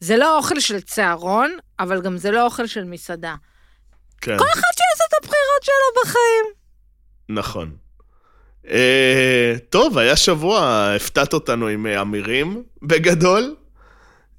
זה 0.00 0.16
לא 0.16 0.38
אוכל 0.38 0.60
של 0.60 0.80
צהרון, 0.80 1.56
אבל 1.80 2.00
גם 2.00 2.16
זה 2.16 2.30
לא 2.30 2.44
אוכל 2.44 2.66
של 2.66 2.84
מסעדה. 2.84 3.34
כן, 4.20 4.38
כל 4.38 4.44
אחד 4.44 4.70
שיעשה 4.76 5.04
את 5.08 5.24
הבחירות 5.24 5.62
שלו 5.62 6.02
בחיים. 6.02 6.44
נכון. 7.28 7.70
אה, 8.70 9.54
טוב, 9.70 9.98
היה 9.98 10.16
שבוע, 10.16 10.88
הפתעת 10.96 11.32
אותנו 11.32 11.66
עם 11.66 11.86
אמירים, 11.86 12.62
בגדול. 12.82 13.54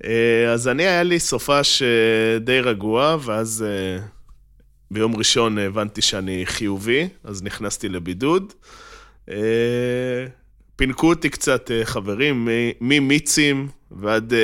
אה, 0.05 0.51
אז 0.53 0.67
אני, 0.67 0.83
היה 0.83 1.03
לי 1.03 1.19
סופש 1.19 1.81
אה, 1.81 2.39
די 2.39 2.61
רגוע, 2.61 3.17
ואז 3.21 3.65
אה, 3.67 4.05
ביום 4.91 5.15
ראשון 5.15 5.57
הבנתי 5.57 6.01
שאני 6.01 6.45
חיובי, 6.45 7.07
אז 7.23 7.43
נכנסתי 7.43 7.89
לבידוד. 7.89 8.53
אה, 9.29 9.35
פינקו 10.75 11.09
אותי 11.09 11.29
קצת 11.29 11.71
אה, 11.71 11.85
חברים, 11.85 12.47
ממיצים 12.81 13.67
ועד 13.91 14.33
אה, 14.33 14.39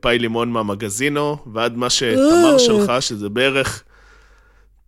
פאי 0.00 0.18
לימון 0.18 0.52
מהמגזינו, 0.52 1.36
ועד 1.52 1.76
מה 1.76 1.90
שתמר. 1.90 2.58
שלך, 2.58 2.92
שזה 3.00 3.28
בערך... 3.28 3.82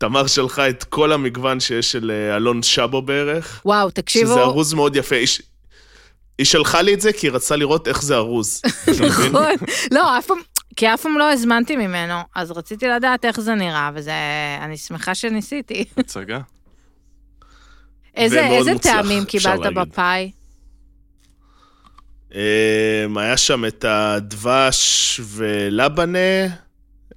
תמר 0.00 0.26
שלחה 0.26 0.68
את 0.68 0.84
כל 0.84 1.12
המגוון 1.12 1.60
שיש 1.60 1.92
של 1.92 2.10
אלון 2.36 2.62
שבו 2.62 3.02
בערך, 3.02 3.62
וואו, 3.64 3.90
תקשיבו, 3.90 4.30
שזה 4.32 4.40
ארוז 4.40 4.74
מאוד 4.74 4.96
יפה. 4.96 5.16
היא, 5.16 5.26
ש- 5.26 5.42
היא 6.38 6.46
שלחה 6.46 6.82
לי 6.82 6.94
את 6.94 7.00
זה 7.00 7.12
כי 7.12 7.26
היא 7.26 7.32
רצתה 7.32 7.56
לראות 7.56 7.88
איך 7.88 8.02
זה 8.02 8.16
ארוז. 8.16 8.62
נכון. 9.06 9.54
לא, 9.90 10.18
אף 10.18 10.26
פעם, 10.26 10.38
כי 10.78 10.94
אף 10.94 11.02
פעם 11.02 11.18
לא 11.18 11.32
הזמנתי 11.32 11.76
ממנו, 11.76 12.14
אז 12.34 12.50
רציתי 12.50 12.88
לדעת 12.88 13.24
איך 13.24 13.40
זה 13.40 13.54
נראה, 13.54 13.90
וזה, 13.94 14.12
אני 14.60 14.76
שמחה 14.76 15.14
שניסיתי. 15.14 15.84
הצגה. 15.96 16.40
איזה, 18.14 18.46
איזה 18.46 18.72
מוצלח, 18.72 18.92
טעמים 18.92 19.24
קיבלת. 19.24 19.74
בפאי? 19.74 20.30
אמ, 22.34 23.18
היה 23.18 23.36
שם 23.36 23.64
את 23.64 23.84
הדבש 23.88 25.20
ולבנה, 25.24 26.46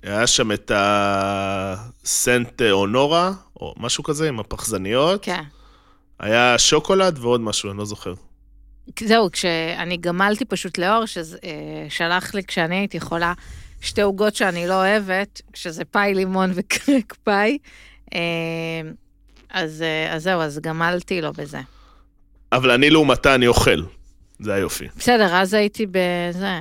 היה 0.04 0.28
שם 0.28 0.52
את 0.52 0.72
הסנט 0.76 2.62
אונורה, 2.62 3.32
או 3.56 3.74
משהו 3.78 4.04
כזה, 4.04 4.28
עם 4.28 4.40
הפחזניות. 4.40 5.24
כן. 5.24 5.44
היה 6.20 6.58
שוקולד 6.58 7.20
ועוד 7.20 7.42
משהו, 7.42 7.70
אני 7.72 7.78
לא 7.78 7.86
זוכר. 7.86 8.14
זהו, 9.00 9.32
כשאני 9.32 9.98
גמלתי 9.98 10.46
פשוט 10.46 10.78
לאור, 10.78 11.04
ששלח 11.06 12.34
לי 12.34 12.44
כשאני 12.44 12.76
הייתי 12.76 13.00
חולה 13.00 13.34
שתי 13.82 14.02
עוגות 14.02 14.36
שאני 14.36 14.68
לא 14.68 14.74
אוהבת, 14.74 15.42
שזה 15.54 15.86
פאי 15.86 16.14
לימון 16.14 16.52
וקרק 16.56 17.16
פאי, 17.24 17.58
אה, 18.14 18.20
אז, 19.50 19.82
אה, 19.82 20.16
אז 20.16 20.24
זהו, 20.24 20.42
אז 20.42 20.60
גמלתי 20.60 21.22
לו 21.22 21.34
בזה. 21.34 21.60
אבל 22.52 22.72
אני 22.72 22.90
לעומתה, 22.90 23.36
אני 23.36 23.48
אוכל. 23.48 23.84
זה 24.40 24.54
היופי. 24.54 24.88
בסדר, 24.98 25.36
אז 25.36 25.54
הייתי 25.54 25.86
בזה, 25.86 26.60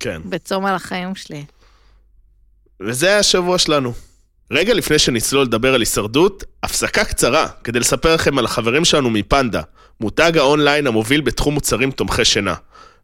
כן. 0.00 0.22
בצום 0.24 0.66
על 0.66 0.74
החיים 0.74 1.14
שלי. 1.14 1.44
וזה 2.80 3.06
היה 3.06 3.18
השבוע 3.18 3.58
שלנו. 3.58 3.92
רגע 4.50 4.74
לפני 4.74 4.98
שנצלול 4.98 5.42
לדבר 5.42 5.74
על 5.74 5.80
הישרדות, 5.80 6.44
הפסקה 6.62 7.04
קצרה 7.04 7.48
כדי 7.64 7.80
לספר 7.80 8.14
לכם 8.14 8.38
על 8.38 8.44
החברים 8.44 8.84
שלנו 8.84 9.10
מפנדה, 9.10 9.62
מותג 10.00 10.38
האונליין 10.38 10.86
המוביל 10.86 11.20
בתחום 11.20 11.54
מוצרים 11.54 11.90
תומכי 11.90 12.24
שינה. 12.24 12.54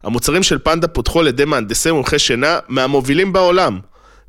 המוצרים 0.03 0.43
של 0.43 0.59
פנדה 0.59 0.87
פותחו 0.87 1.19
על 1.19 1.27
ידי 1.27 1.45
מהנדסי 1.45 1.91
מומחי 1.91 2.19
שינה 2.19 2.59
מהמובילים 2.67 3.33
בעולם, 3.33 3.79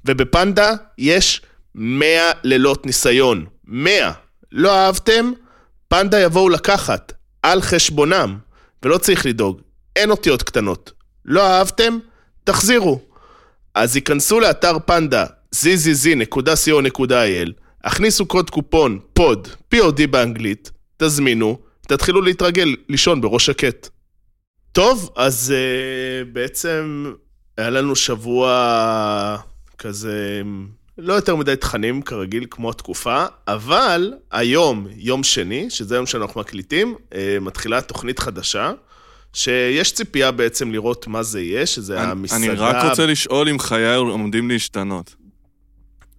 ובפנדה 0.05 0.75
יש 0.99 1.43
100 1.75 2.31
לילות 2.45 2.87
ניסיון. 2.87 3.45
100. 3.65 4.13
לא 4.53 4.77
אהבתם? 4.77 5.33
פנדה 5.89 6.21
יבואו 6.21 6.49
לקחת, 6.49 7.13
על 7.43 7.63
חשבונם, 7.63 8.39
ולא 8.83 8.99
צריך 8.99 9.27
לדאוג, 9.27 9.61
אין 9.97 10.11
אותיות 10.11 10.43
קטנות. 10.43 10.93
לא 11.25 11.47
אהבתם? 11.47 11.99
תחזירו. 12.45 13.01
אז 13.75 13.95
היכנסו 13.95 14.41
לאתר 14.41 14.77
פנדה, 14.87 15.27
zzz.co.il, 15.55 17.51
הכניסו 17.85 18.27
קוד 18.27 18.51
קופון 18.51 18.99
פוד, 19.13 19.49
POD 19.75 20.07
באנגלית, 20.11 20.71
תזמינו, 20.97 21.59
תתחילו 21.89 22.21
להתרגל 22.23 22.77
לישון 22.89 23.21
בראש 23.21 23.47
שקט. 23.47 23.89
טוב, 24.73 25.11
אז 25.17 25.55
uh, 25.55 26.29
בעצם 26.33 27.13
היה 27.57 27.71
לנו 27.71 27.97
שבוע 27.97 29.37
כזה, 29.79 30.43
לא 30.99 31.13
יותר 31.15 31.37
מדי 31.37 31.57
תכנים 31.57 32.03
כרגיל 32.03 32.47
כמו 32.51 32.71
התקופה, 32.71 33.25
אבל 33.49 34.13
היום, 34.31 34.87
יום 34.97 35.23
שני, 35.23 35.71
שזה 35.71 35.95
היום 35.95 36.07
שאנחנו 36.07 36.41
מקליטים, 36.41 36.95
uh, 37.11 37.15
מתחילה 37.41 37.81
תוכנית 37.81 38.19
חדשה. 38.19 38.73
שיש 39.33 39.93
ציפייה 39.93 40.31
בעצם 40.31 40.73
לראות 40.73 41.07
מה 41.07 41.23
זה 41.23 41.41
יהיה, 41.41 41.67
שזה 41.67 42.03
אני- 42.03 42.11
המסעדה... 42.11 42.43
אני 42.43 42.49
רק 42.49 42.91
רוצה 42.91 43.07
לשאול 43.07 43.49
אם 43.49 43.59
חיי 43.59 43.95
עומדים 43.97 44.51
להשתנות. 44.51 45.15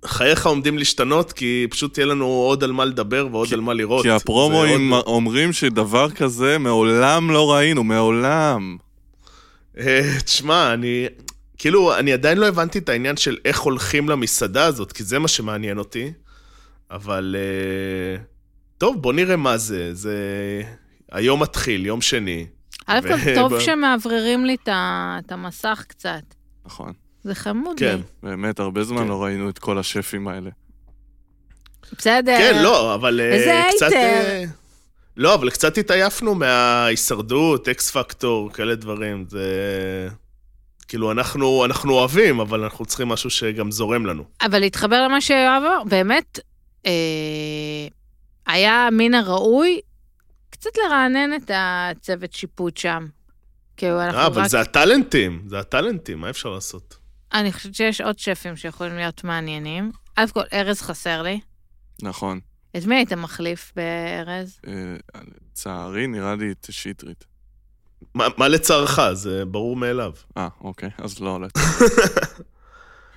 חייך 0.06 0.46
עומדים 0.46 0.78
להשתנות, 0.78 1.32
כי 1.34 1.68
פשוט 1.70 1.98
יהיה 1.98 2.06
לנו 2.08 2.26
עוד 2.26 2.64
על 2.64 2.72
מה 2.72 2.86
לדבר 2.86 3.28
ועוד 3.32 3.48
כי- 3.48 3.54
על 3.54 3.62
מה 3.62 3.74
לראות. 3.74 4.04
כי 4.04 4.10
הפרומואים 4.10 4.94
עוד- 4.94 5.04
אומרים 5.06 5.54
שדבר 5.54 6.10
כזה 6.10 6.58
מעולם 6.58 7.32
לא 7.32 7.52
ראינו, 7.54 7.84
מעולם. 7.84 8.78
אה, 9.78 10.02
תשמע, 10.26 10.74
אני... 10.74 11.06
כאילו, 11.58 11.98
אני 11.98 12.14
עדיין 12.14 12.38
לא 12.38 12.48
הבנתי 12.48 12.80
את 12.80 12.90
העניין 12.90 13.18
של 13.18 13.38
איך 13.46 13.60
הולכים 13.60 14.10
למסעדה 14.10 14.66
הזאת, 14.66 14.92
כי 14.92 15.04
זה 15.04 15.20
מה 15.20 15.28
שמעניין 15.28 15.78
אותי. 15.78 16.12
אבל... 16.92 17.36
אה, 17.40 18.22
טוב, 18.78 19.02
בוא 19.02 19.14
נראה 19.14 19.36
מה 19.36 19.58
זה. 19.58 19.94
זה... 19.96 20.16
היום 21.12 21.42
מתחיל, 21.44 21.86
יום 21.86 22.02
שני. 22.02 22.46
א' 22.88 23.00
כל 23.02 23.14
ו- 23.26 23.36
טוב 23.36 23.60
שמאווררים 23.60 24.46
לי 24.46 24.56
את 24.66 25.32
המסך 25.32 25.84
קצת. 25.88 26.22
נכון. 26.66 26.94
זה 27.24 27.36
חמוד 27.36 27.80
כן. 27.80 27.96
לי. 27.96 28.02
באמת, 28.24 28.60
הרבה 28.60 28.84
זמן 28.84 29.02
כן. 29.02 29.08
לא 29.08 29.24
ראינו 29.24 29.50
את 29.50 29.60
כל 29.60 29.78
השפים 29.78 30.28
האלה. 30.28 30.50
בסדר. 31.98 32.38
כן, 32.38 32.64
לא, 32.64 32.96
אבל... 32.96 33.20
איזה 33.22 33.62
קצת... 33.76 33.82
הייטר. 33.82 33.98
אה, 33.98 34.44
לא, 35.18 35.34
אבל 35.34 35.50
קצת 35.50 35.78
התעייפנו 35.78 36.36
מההישרדות, 36.36 37.70
אקס 37.70 37.92
פקטור, 37.92 38.54
כאלה 38.54 38.76
דברים. 38.76 39.26
זה... 39.30 39.44
כאילו, 40.88 41.12
אנחנו, 41.12 41.66
אנחנו 41.66 41.94
אוהבים, 41.94 42.40
אבל 42.40 42.64
אנחנו 42.64 42.86
צריכים 42.86 43.08
משהו 43.08 43.30
שגם 43.30 43.72
זורם 43.72 44.06
לנו. 44.06 44.24
אבל 44.42 44.60
להתחבר 44.60 45.04
למה 45.04 45.22
שיואב 45.22 45.64
אמר, 45.66 45.84
באמת, 45.90 46.40
אה, 46.86 46.92
היה 48.48 48.90
מן 48.92 49.14
הראוי 49.14 49.80
קצת 50.50 50.70
לרענן 50.78 51.34
את 51.34 51.52
הצוות 51.54 52.34
שיפוט 52.34 52.78
שם. 52.78 53.08
כאילו, 53.78 54.02
אנחנו 54.02 54.20
אה, 54.20 54.28
אבל 54.28 54.42
רק... 54.42 54.48
זה 54.48 54.60
הטאלנטים, 54.60 55.44
זה 55.48 55.60
הטאלנטים, 55.60 56.20
מה 56.20 56.30
אפשר 56.30 56.50
לעשות? 56.50 56.99
אני 57.34 57.54
חושבת 57.54 57.76
שיש 57.76 58.02
עוד 58.02 58.20
שפים 58.20 58.56
שיכולים 58.56 58.96
להיות 58.96 59.24
מעניינים. 59.24 59.92
א' 60.16 60.26
כל, 60.34 60.42
ארז 60.54 60.82
חסר 60.82 61.22
לי. 61.22 61.40
נכון. 62.02 62.40
את 62.78 62.86
מי 62.86 62.96
היית 62.96 63.14
מחליף 63.14 63.72
בארז? 63.76 64.60
אה, 64.68 64.74
לצערי, 65.52 66.08
נראה 66.08 66.36
לי 66.36 66.52
את 66.52 66.68
שטרית. 66.70 67.24
מה, 68.16 68.28
מה 68.38 68.48
לצערך? 68.48 69.00
זה 69.14 69.46
ברור 69.46 69.76
מאליו. 69.76 70.12
אה, 70.38 70.48
אוקיי, 70.62 70.90
אז 70.98 71.20
לא. 71.20 71.42
לא. 71.42 71.48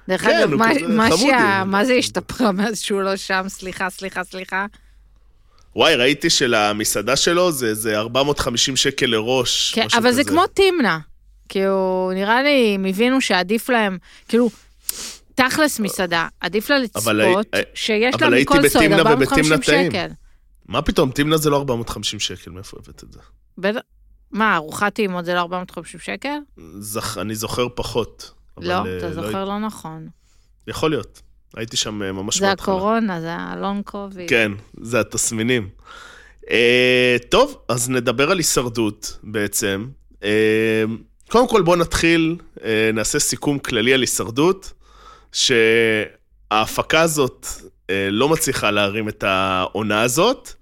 דרך 0.08 0.20
כן, 0.24 0.38
אגב, 0.38 0.54
מה- 0.54 0.70
כזה 0.74 0.86
מה 0.88 1.04
חמודי. 1.08 1.22
שה- 1.30 1.64
מה 1.66 1.84
זה 1.84 1.92
השתפרה 1.94 2.52
מאז 2.52 2.80
שהוא 2.80 3.02
לא 3.02 3.16
שם? 3.16 3.44
סליחה, 3.48 3.90
סליחה, 3.90 4.24
סליחה. 4.24 4.66
וואי, 5.76 5.94
ראיתי 5.94 6.30
שלמסעדה 6.30 7.16
שלו 7.16 7.52
זה, 7.52 7.74
זה 7.74 7.98
450 7.98 8.76
שקל 8.76 9.06
לראש, 9.06 9.74
כן, 9.74 9.86
אבל 9.98 10.12
זה. 10.12 10.24
כמו 10.24 10.42
תמנה. 10.46 10.98
כאילו, 11.52 12.10
נראה 12.14 12.42
לי, 12.42 12.72
הם 12.74 12.84
הבינו 12.84 13.20
שעדיף 13.20 13.68
להם, 13.68 13.98
כאילו, 14.28 14.50
תכלס 15.34 15.80
מסעדה, 15.80 16.28
עדיף 16.40 16.70
לה 16.70 16.78
לצפות 16.78 17.06
שיש 17.74 18.14
לה 18.20 18.30
מכל 18.30 18.68
סוד 18.68 18.82
בתמנע 18.82 18.96
450 18.98 19.44
ובתמנע 19.44 19.56
טעים. 19.66 19.90
שקל. 19.90 20.06
מה 20.68 20.82
פתאום, 20.82 21.10
תמנה 21.10 21.36
זה 21.36 21.50
לא 21.50 21.56
450 21.56 22.20
שקל, 22.20 22.50
מאיפה 22.50 22.76
הבאת 22.82 23.04
את 23.04 23.12
זה? 23.12 23.18
בטח- 23.58 23.80
מה, 24.30 24.56
ארוחת 24.56 24.94
טעימות 24.94 25.24
זה 25.24 25.34
לא 25.34 25.40
450 25.40 26.00
שקל? 26.00 26.36
זכ... 26.78 27.18
אני 27.18 27.34
זוכר 27.34 27.66
פחות. 27.74 28.30
לא, 28.58 28.72
אה, 28.72 28.98
אתה 28.98 29.12
זוכר 29.12 29.44
לא 29.44 29.58
נכון. 29.58 30.08
יכול 30.68 30.90
להיות. 30.90 31.22
הייתי 31.56 31.76
שם 31.76 32.02
אה, 32.02 32.12
ממש 32.12 32.38
זה 32.38 32.46
בהתחלה. 32.46 32.74
הקורונה, 32.74 33.20
זה 33.20 33.32
הלונג 33.34 33.84
קוביד. 33.84 34.28
כן, 34.28 34.52
זה 34.80 35.00
התסמינים. 35.00 35.68
אה, 36.50 37.16
טוב, 37.28 37.58
אז 37.68 37.90
נדבר 37.90 38.30
על 38.30 38.36
הישרדות 38.38 39.18
בעצם. 39.22 39.86
אה, 40.24 40.84
קודם 41.32 41.48
כל 41.48 41.62
בואו 41.62 41.76
נתחיל, 41.76 42.36
אה, 42.64 42.90
נעשה 42.94 43.18
סיכום 43.18 43.58
כללי 43.58 43.94
על 43.94 44.00
הישרדות, 44.00 44.72
שההפקה 45.32 47.00
הזאת 47.00 47.46
אה, 47.90 48.08
לא 48.10 48.28
מצליחה 48.28 48.70
להרים 48.70 49.08
את 49.08 49.22
העונה 49.22 50.02
הזאת, 50.02 50.52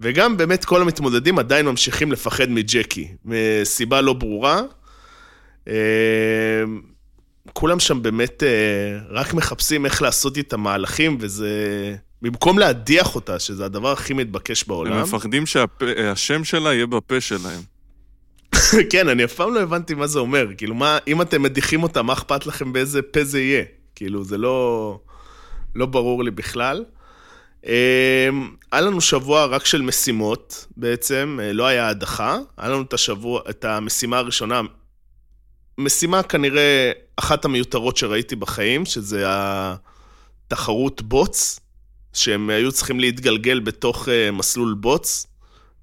וגם 0.00 0.36
באמת 0.36 0.64
כל 0.64 0.82
המתמודדים 0.82 1.38
עדיין 1.38 1.66
ממשיכים 1.66 2.12
לפחד 2.12 2.50
מג'קי, 2.50 3.08
מסיבה 3.24 4.00
לא 4.00 4.12
ברורה. 4.12 4.62
אה, 5.68 5.74
כולם 7.52 7.80
שם 7.80 8.02
באמת 8.02 8.42
רק 9.10 9.34
מחפשים 9.34 9.84
איך 9.84 10.02
לעשות 10.02 10.38
את 10.38 10.52
המהלכים, 10.52 11.18
וזה... 11.20 11.50
במקום 12.22 12.58
להדיח 12.58 13.14
אותה, 13.14 13.38
שזה 13.38 13.64
הדבר 13.64 13.92
הכי 13.92 14.14
מתבקש 14.14 14.64
בעולם. 14.64 14.92
הם 14.92 15.02
מפחדים 15.02 15.46
שהשם 15.46 16.44
שלה 16.44 16.74
יהיה 16.74 16.86
בפה 16.86 17.20
שלהם. 17.20 17.75
כן, 18.92 19.08
אני 19.08 19.24
אף 19.24 19.34
פעם 19.34 19.54
לא 19.54 19.60
הבנתי 19.60 19.94
מה 19.94 20.06
זה 20.06 20.18
אומר. 20.18 20.46
כאילו, 20.56 20.74
מה, 20.74 20.98
אם 21.08 21.22
אתם 21.22 21.42
מדיחים 21.42 21.82
אותה, 21.82 22.02
מה 22.02 22.12
אכפת 22.12 22.46
לכם 22.46 22.72
באיזה 22.72 23.02
פה 23.02 23.24
זה 23.24 23.40
יהיה? 23.40 23.64
כאילו, 23.94 24.24
זה 24.24 24.38
לא, 24.38 24.98
לא 25.74 25.86
ברור 25.86 26.24
לי 26.24 26.30
בכלל. 26.30 26.84
אה, 27.66 28.28
היה 28.72 28.80
לנו 28.80 29.00
שבוע 29.00 29.44
רק 29.44 29.66
של 29.66 29.82
משימות, 29.82 30.66
בעצם, 30.76 31.38
אה, 31.42 31.52
לא 31.52 31.66
היה 31.66 31.88
הדחה. 31.88 32.38
היה 32.56 32.70
לנו 32.70 32.82
את 32.82 32.92
השבוע, 32.92 33.40
את 33.50 33.64
המשימה 33.64 34.18
הראשונה, 34.18 34.60
משימה 35.78 36.22
כנראה 36.22 36.92
אחת 37.16 37.44
המיותרות 37.44 37.96
שראיתי 37.96 38.36
בחיים, 38.36 38.84
שזה 38.84 39.24
התחרות 40.46 41.02
בוץ, 41.02 41.60
שהם 42.12 42.50
היו 42.50 42.72
צריכים 42.72 43.00
להתגלגל 43.00 43.60
בתוך 43.60 44.08
uh, 44.08 44.32
מסלול 44.32 44.74
בוץ, 44.74 45.26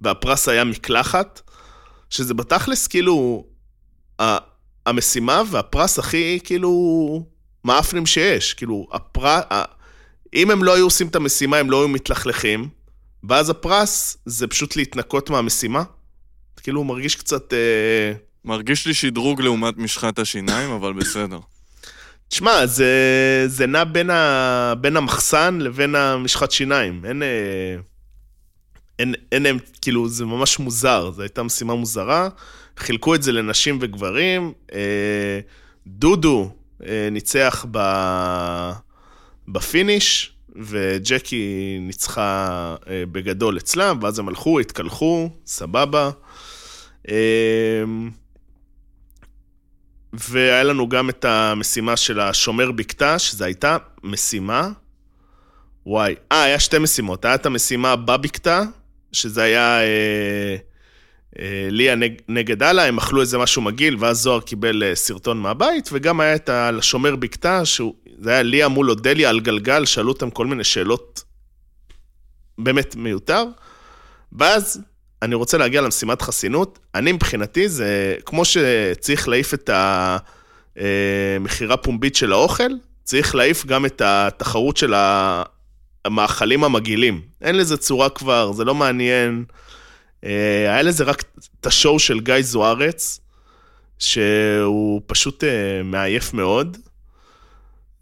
והפרס 0.01 0.50
היה 0.50 0.63
מקלחת, 0.63 1.42
שזה 2.13 2.34
בתכלס 2.34 2.88
כאילו 2.88 3.46
המשימה 4.86 5.41
והפרס 5.51 6.00
הכי 6.00 6.39
כאילו 6.43 7.25
מאפנים 7.65 8.05
שיש. 8.05 8.53
כאילו, 8.53 8.88
הפרס, 8.91 9.43
אם 10.34 10.51
הם 10.51 10.63
לא 10.63 10.75
היו 10.75 10.84
עושים 10.84 11.08
את 11.08 11.15
המשימה, 11.15 11.58
הם 11.58 11.72
לא 11.72 11.82
היו 11.82 11.88
מתלכלכים, 11.88 12.70
ואז 13.24 13.50
הפרס 13.50 14.17
זה 14.25 14.48
פשוט 14.48 14.75
להתנקות 14.75 15.29
מהמשימה. 15.29 15.84
כאילו, 16.58 16.79
הוא 16.79 16.86
מרגיש 16.86 17.15
קצת... 17.15 17.53
Uh, 17.53 18.17
מרגיש 18.46 18.88
לי 18.88 18.93
שדרוג 18.93 19.41
לעומת 19.41 19.77
משחת 19.77 20.20
השיניים, 20.20 20.72
אבל 20.72 20.93
בסדר. 20.93 21.39
תשמע, 22.27 22.65
זה, 22.65 22.93
זה 23.48 23.67
נע 23.67 23.84
בין, 23.84 24.10
ה, 24.10 24.74
בין 24.82 24.98
המחסן 24.98 25.58
לבין 25.62 25.96
המשחת 25.96 26.51
שיניים. 26.51 27.05
אין, 27.05 27.24
אה, 27.24 27.75
אין, 29.00 29.13
אין, 29.31 29.45
אין, 29.45 29.59
כאילו, 29.81 30.07
זה 30.07 30.25
ממש 30.25 30.59
מוזר, 30.59 31.12
זו 31.12 31.21
הייתה 31.21 31.43
משימה 31.43 31.75
מוזרה. 31.75 32.29
חילקו 32.77 33.15
את 33.15 33.23
זה 33.23 33.31
לנשים 33.31 33.77
וגברים. 33.81 34.53
אה, 34.73 35.39
דודו 35.88 36.51
אה, 36.85 37.07
ניצח 37.12 37.65
ב, 37.71 37.79
ב 39.48 39.58
finish, 39.58 40.33
וג'קי 40.55 41.77
ניצחה 41.81 42.75
בגדול 43.12 43.57
אצלם, 43.57 44.00
ואז 44.01 44.19
הם 44.19 44.27
הלכו, 44.27 44.59
התקלחו, 44.59 45.29
סבבה. 45.45 46.09
והיה 50.13 50.63
לנו 50.63 50.89
גם 50.89 51.09
את 51.09 51.25
המשימה 51.25 51.97
של 51.97 52.19
השומר 52.19 52.71
בקתה, 52.71 53.19
שזו 53.19 53.45
הייתה 53.45 53.77
משימה, 54.03 54.70
וואי, 55.85 56.15
אה, 56.31 56.44
היה 56.44 56.59
שתי 56.59 56.79
משימות. 56.79 57.25
היה 57.25 57.35
את 57.35 57.46
המשימה 57.46 57.96
בבקתה, 57.96 58.63
שזה 59.13 59.43
היה 59.43 59.79
אה, 59.81 60.55
אה, 61.39 61.67
ליה 61.71 61.95
נג, 61.95 62.13
נגד 62.27 62.63
אללה, 62.63 62.85
הם 62.85 62.97
אכלו 62.97 63.21
איזה 63.21 63.37
משהו 63.37 63.61
מגעיל, 63.61 63.95
ואז 63.99 64.17
זוהר 64.17 64.39
קיבל 64.39 64.83
אה, 64.83 64.95
סרטון 64.95 65.37
מהבית, 65.37 65.89
וגם 65.91 66.19
היה 66.19 66.35
את 66.35 66.49
השומר 66.49 67.15
בקתה, 67.15 67.65
שזה 67.65 68.31
היה 68.31 68.43
ליה 68.43 68.67
מול 68.67 68.89
אודליה 68.89 69.29
על 69.29 69.39
גלגל, 69.39 69.85
שאלו 69.85 70.09
אותם 70.11 70.29
כל 70.29 70.45
מיני 70.45 70.63
שאלות 70.63 71.23
באמת 72.57 72.95
מיותר. 72.95 73.43
ואז 74.31 74.81
אני 75.21 75.35
רוצה 75.35 75.57
להגיע 75.57 75.81
למשימת 75.81 76.21
חסינות. 76.21 76.79
אני 76.95 77.11
מבחינתי 77.11 77.69
זה 77.69 78.15
כמו 78.25 78.45
שצריך 78.45 79.27
להעיף 79.27 79.53
את 79.53 79.69
המכירה 80.75 81.77
פומבית 81.77 82.15
של 82.15 82.31
האוכל, 82.31 82.71
צריך 83.03 83.35
להעיף 83.35 83.65
גם 83.65 83.85
את 83.85 84.01
התחרות 84.05 84.77
של 84.77 84.93
המאכלים 86.05 86.63
המגעילים. 86.63 87.22
אין 87.42 87.57
לזה 87.57 87.77
צורה 87.77 88.09
כבר, 88.09 88.51
זה 88.51 88.66
לא 88.66 88.75
מעניין. 88.75 89.44
אה, 90.25 90.74
היה 90.74 90.81
לזה 90.81 91.03
רק 91.03 91.24
את 91.59 91.66
השואו 91.66 92.00
של 92.00 92.20
גיא 92.20 92.42
זוארץ, 92.42 93.20
שהוא 94.00 95.01
פשוט 95.05 95.44
אה, 95.44 95.83
מעייף 95.83 96.33
מאוד. 96.33 96.77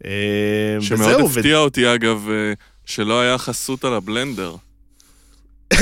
אה, 0.04 0.76
שמאוד 0.80 1.20
הפתיע 1.20 1.58
ו... 1.58 1.62
אותי, 1.62 1.94
אגב, 1.94 2.28
שלא 2.84 3.20
היה 3.20 3.38
חסות 3.38 3.84
על 3.84 3.94
הבלנדר. 3.94 4.56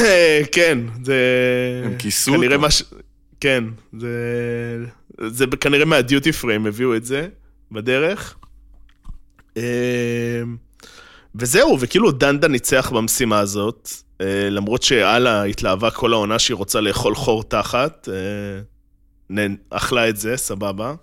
כן, 0.55 0.79
זה... 1.05 1.23
הם 1.85 1.99
כיסו 1.99 2.35
אותו. 2.35 2.61
מש... 2.61 2.83
כן, 3.41 3.65
זה... 3.99 4.09
זה 5.27 5.47
כנראה 5.61 5.85
מהדיוטי 5.85 6.33
פריים 6.33 6.67
הביאו 6.67 6.97
את 6.97 7.05
זה 7.05 7.29
בדרך. 7.73 8.37
וזהו, 11.35 11.77
וכאילו 11.81 12.11
דנדה 12.11 12.49
ניצח 12.49 12.91
במשימה 12.95 13.39
הזאת, 13.39 13.91
אה, 14.21 14.51
למרות 14.51 14.83
שאללה 14.83 15.43
התלהבה 15.45 15.91
כל 15.91 16.13
העונה 16.13 16.39
שהיא 16.39 16.55
רוצה 16.55 16.81
לאכול 16.81 17.15
חור 17.15 17.43
תחת, 17.43 18.09
אה, 18.13 19.47
אכלה 19.71 20.09
את 20.09 20.17
זה, 20.17 20.37
סבבה. 20.37 20.95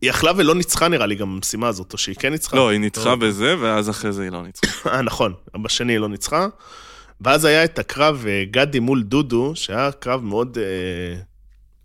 היא 0.00 0.10
אכלה 0.10 0.32
ולא 0.36 0.54
ניצחה 0.54 0.88
נראה 0.88 1.06
לי 1.06 1.14
גם 1.14 1.36
במשימה 1.36 1.68
הזאת, 1.68 1.92
או 1.92 1.98
שהיא 1.98 2.16
כן 2.18 2.32
ניצחה. 2.32 2.56
לא, 2.56 2.68
היא 2.68 2.80
ניצחה 2.80 3.16
בזה, 3.16 3.54
ואז 3.60 3.90
אחרי 3.90 4.12
זה 4.12 4.22
היא 4.22 4.30
לא 4.30 4.42
ניצחה. 4.42 4.90
אה, 4.90 5.02
נכון, 5.02 5.34
בשני 5.62 5.92
היא 5.92 5.98
לא 5.98 6.08
ניצחה. 6.08 6.46
ואז 7.20 7.44
היה 7.44 7.64
את 7.64 7.78
הקרב 7.78 8.24
אה, 8.28 8.44
גדי 8.50 8.80
מול 8.80 9.02
דודו, 9.02 9.52
שהיה 9.54 9.92
קרב 9.92 10.24
מאוד, 10.24 10.58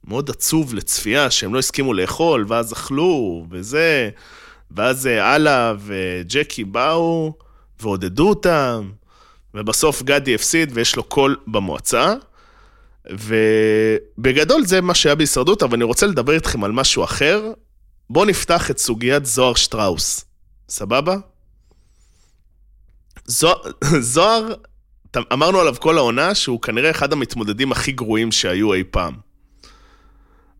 מאוד 0.08 0.30
עצוב 0.30 0.74
לצפייה, 0.74 1.32
שהם 1.32 1.54
לא 1.54 1.60
הסכימו 1.60 1.94
לאכול, 1.94 2.46
ואז 2.48 2.74
אכלו, 2.74 3.46
וזה, 3.52 4.10
ואז 4.76 5.08
אה, 5.08 5.36
אללה 5.36 5.74
וג'קי 5.80 6.64
באו, 6.64 7.34
ועודדו 7.82 8.30
אותם, 8.30 8.92
ובסוף 9.54 10.04
גדי 10.04 10.36
הפסיד, 10.36 10.72
ויש 10.74 10.96
לו 10.96 11.04
קול 11.04 11.36
במועצה. 11.48 12.14
ובגדול 13.12 14.66
זה 14.66 14.82
מה 14.82 14.94
שהיה 14.96 15.16
בהישרדות, 15.16 15.64
אבל 15.64 15.76
אני 15.76 15.84
רוצה 15.84 16.08
לדבר 16.08 16.34
איתכם 16.34 16.64
על 16.64 16.72
משהו 16.72 17.04
אחר. 17.04 17.52
בואו 18.10 18.26
נפתח 18.26 18.72
את 18.72 18.78
סוגיית 18.78 19.26
זוהר 19.26 19.54
שטראוס, 19.54 20.26
סבבה? 20.70 21.16
זוהר, 23.28 23.62
זוהר 24.00 24.54
אמרנו 25.34 25.60
עליו 25.60 25.76
כל 25.80 25.98
העונה 25.98 26.36
שהוא 26.36 26.62
כנראה 26.62 26.92
אחד 26.92 27.14
המתמודדים 27.14 27.72
הכי 27.72 27.92
גרועים 27.92 28.32
שהיו 28.32 28.74
אי 28.74 28.84
פעם. 28.92 29.14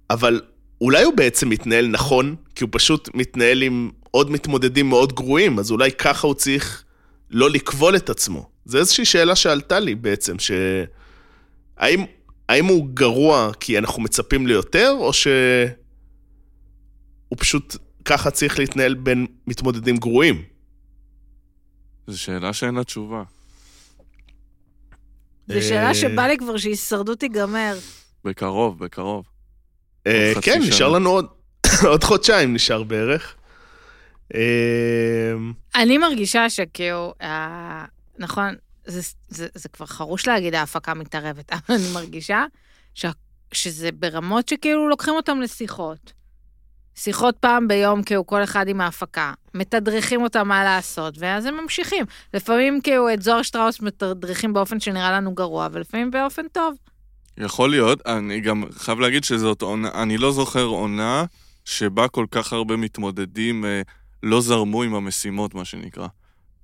אבל 0.10 0.42
אולי 0.82 1.04
הוא 1.04 1.14
בעצם 1.14 1.50
מתנהל 1.50 1.88
נכון, 1.88 2.36
כי 2.56 2.64
הוא 2.64 2.70
פשוט 2.74 3.10
מתנהל 3.14 3.62
עם 3.62 3.92
עוד 4.16 4.32
מתמודדים 4.32 4.90
מאוד 4.90 5.14
גרועים, 5.14 5.60
אז 5.60 5.72
אולי 5.72 5.92
ככה 5.92 6.28
הוא 6.28 6.36
צריך 6.36 6.84
לא 7.32 7.50
לכבול 7.50 7.96
את 7.96 8.10
עצמו. 8.10 8.50
זו 8.66 8.78
איזושהי 8.78 9.06
שאלה 9.06 9.36
שעלתה 9.36 9.80
לי 9.80 9.96
בעצם, 9.96 10.40
ש... 10.40 10.52
האם, 11.78 12.06
האם 12.50 12.66
הוא 12.66 12.88
גרוע 12.94 13.52
כי 13.60 13.78
אנחנו 13.78 14.02
מצפים 14.02 14.48
ליותר, 14.48 14.96
או 15.00 15.14
שהוא 15.14 15.36
פשוט 17.38 17.78
ככה 18.06 18.32
צריך 18.32 18.60
להתנהל 18.60 18.94
בין 18.94 19.28
מתמודדים 19.48 19.98
גרועים? 19.98 20.44
זו 22.08 22.20
שאלה 22.20 22.54
שאין 22.54 22.76
לה 22.76 22.84
תשובה. 22.84 23.24
זו 25.48 25.62
שאלה 25.62 25.88
אה, 25.88 25.96
שבא 25.96 26.28
לי 26.28 26.38
כבר 26.38 26.58
שהישרדות 26.58 27.20
תיגמר. 27.20 27.78
בקרוב, 28.24 28.80
בקרוב. 28.80 29.26
אה, 30.08 30.34
כן, 30.42 30.62
נשאר 30.68 30.90
לנו 30.90 31.22
עוד 31.92 32.04
חודשיים, 32.04 32.54
נשאר 32.54 32.84
בערך. 32.84 33.36
אה, 34.34 35.34
אני 35.76 35.98
מרגישה 35.98 36.50
שכאילו, 36.50 37.14
נכון, 38.20 38.56
זה 39.36 39.70
כבר 39.74 39.86
חרוש 39.86 40.28
להגיד 40.28 40.56
ההפקה 40.56 40.94
מתערבת, 40.94 41.52
אבל 41.54 41.76
אני 41.76 41.94
מרגישה 41.94 42.46
שזה 43.52 43.92
ברמות 43.92 44.50
שכאילו 44.50 44.90
לוקחים 44.90 45.14
אותם 45.14 45.42
לשיחות. 45.42 46.14
שיחות 46.96 47.38
פעם 47.38 47.68
ביום, 47.68 48.04
כאילו, 48.04 48.26
כל 48.26 48.44
אחד 48.44 48.68
עם 48.68 48.82
ההפקה. 48.82 49.34
מתדרכים 49.54 50.22
אותם 50.22 50.48
מה 50.48 50.64
לעשות, 50.64 51.16
ואז 51.18 51.46
הם 51.46 51.58
ממשיכים. 51.62 52.06
לפעמים, 52.34 52.82
כאילו, 52.82 53.14
את 53.14 53.22
זוהר 53.22 53.42
שטראוס 53.42 53.82
מתדרכים 53.82 54.54
באופן 54.54 54.80
שנראה 54.80 55.12
לנו 55.12 55.34
גרוע, 55.34 55.68
ולפעמים 55.72 56.12
באופן 56.12 56.48
טוב. 56.48 56.76
יכול 57.38 57.70
להיות, 57.70 58.08
אני 58.08 58.40
גם 58.40 58.64
חייב 58.72 59.00
להגיד 59.00 59.24
שזאת 59.24 59.62
עונה, 59.62 59.90
אני 59.94 60.18
לא 60.18 60.32
זוכר 60.32 60.64
עונה 60.64 61.26
שבה 61.66 62.08
כל 62.08 62.26
כך 62.32 62.54
הרבה 62.54 62.76
מתמודדים 62.76 63.66
אה, 63.66 63.82
לא 64.26 64.42
זרמו 64.42 64.84
עם 64.84 64.96
המשימות, 64.96 65.56
מה 65.56 65.66
שנקרא. 65.66 66.08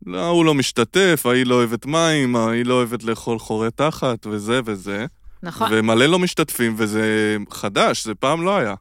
לא, 0.06 0.28
הוא 0.28 0.46
לא 0.46 0.54
משתתף, 0.54 1.24
ההיא 1.26 1.46
לא 1.46 1.56
אוהבת 1.56 1.86
מים, 1.86 2.36
ההיא 2.36 2.66
לא 2.66 2.74
אוהבת 2.74 3.04
לאכול 3.04 3.40
חורי 3.40 3.72
תחת, 3.72 4.28
וזה 4.28 4.60
וזה. 4.66 5.06
נכון. 5.44 5.68
ומלא 5.72 6.06
לא 6.06 6.20
משתתפים, 6.20 6.74
וזה 6.78 7.38
חדש, 7.52 8.06
זה 8.06 8.16
פעם 8.16 8.42
לא 8.42 8.58
היה. 8.58 8.76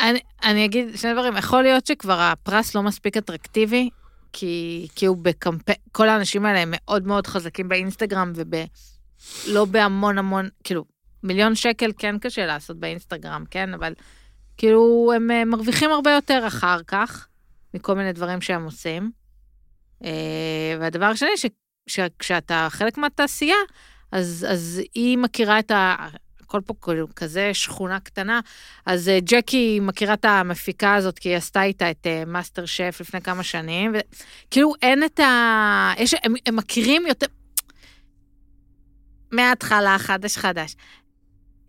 אני, 0.00 0.18
אני 0.42 0.64
אגיד 0.64 0.86
שני 0.96 1.12
דברים, 1.12 1.36
יכול 1.36 1.62
להיות 1.62 1.86
שכבר 1.86 2.20
הפרס 2.20 2.74
לא 2.74 2.82
מספיק 2.82 3.16
אטרקטיבי, 3.16 3.90
כי, 4.32 4.86
כי 4.94 5.06
הוא 5.06 5.16
בקמפיין, 5.16 5.78
כל 5.92 6.08
האנשים 6.08 6.46
האלה 6.46 6.58
הם 6.58 6.70
מאוד 6.72 7.06
מאוד 7.06 7.26
חזקים 7.26 7.68
באינסטגרם 7.68 8.32
ולא 9.46 9.64
בהמון 9.64 10.18
המון, 10.18 10.48
כאילו, 10.64 10.84
מיליון 11.22 11.54
שקל 11.54 11.90
כן 11.98 12.18
קשה 12.18 12.46
לעשות 12.46 12.76
באינסטגרם, 12.76 13.44
כן? 13.50 13.74
אבל 13.74 13.92
כאילו, 14.56 15.12
הם 15.16 15.30
אה, 15.30 15.44
מרוויחים 15.44 15.90
הרבה 15.90 16.10
יותר 16.10 16.44
אחר 16.46 16.78
כך, 16.86 17.26
מכל 17.74 17.94
מיני 17.94 18.12
דברים 18.12 18.40
שהם 18.40 18.64
עושים. 18.64 19.10
אה, 20.04 20.76
והדבר 20.80 21.04
השני, 21.04 21.28
שכשאתה 21.86 22.68
חלק 22.70 22.98
מהתעשייה, 22.98 23.56
אז, 24.12 24.46
אז 24.50 24.82
היא 24.94 25.18
מכירה 25.18 25.58
את 25.58 25.70
ה... 25.70 25.96
הכל 26.40 26.60
פה 26.66 26.74
כאילו 26.82 27.06
כזה 27.16 27.54
שכונה 27.54 28.00
קטנה, 28.00 28.40
אז 28.86 29.08
אה, 29.08 29.18
ג'קי 29.20 29.80
מכירה 29.82 30.14
את 30.14 30.24
המפיקה 30.24 30.94
הזאת, 30.94 31.18
כי 31.18 31.28
היא 31.28 31.36
עשתה 31.36 31.62
איתה 31.62 31.90
את 31.90 32.06
מאסטר 32.26 32.66
שף 32.66 32.96
לפני 33.00 33.20
כמה 33.20 33.42
שנים, 33.42 33.94
וכאילו 33.94 34.72
אין 34.82 35.04
את 35.04 35.20
ה... 35.20 35.92
יש, 35.98 36.14
הם, 36.22 36.34
הם 36.46 36.56
מכירים 36.56 37.06
יותר... 37.06 37.26
מההתחלה 39.32 39.96
חדש 39.98 40.36
חדש. 40.36 40.76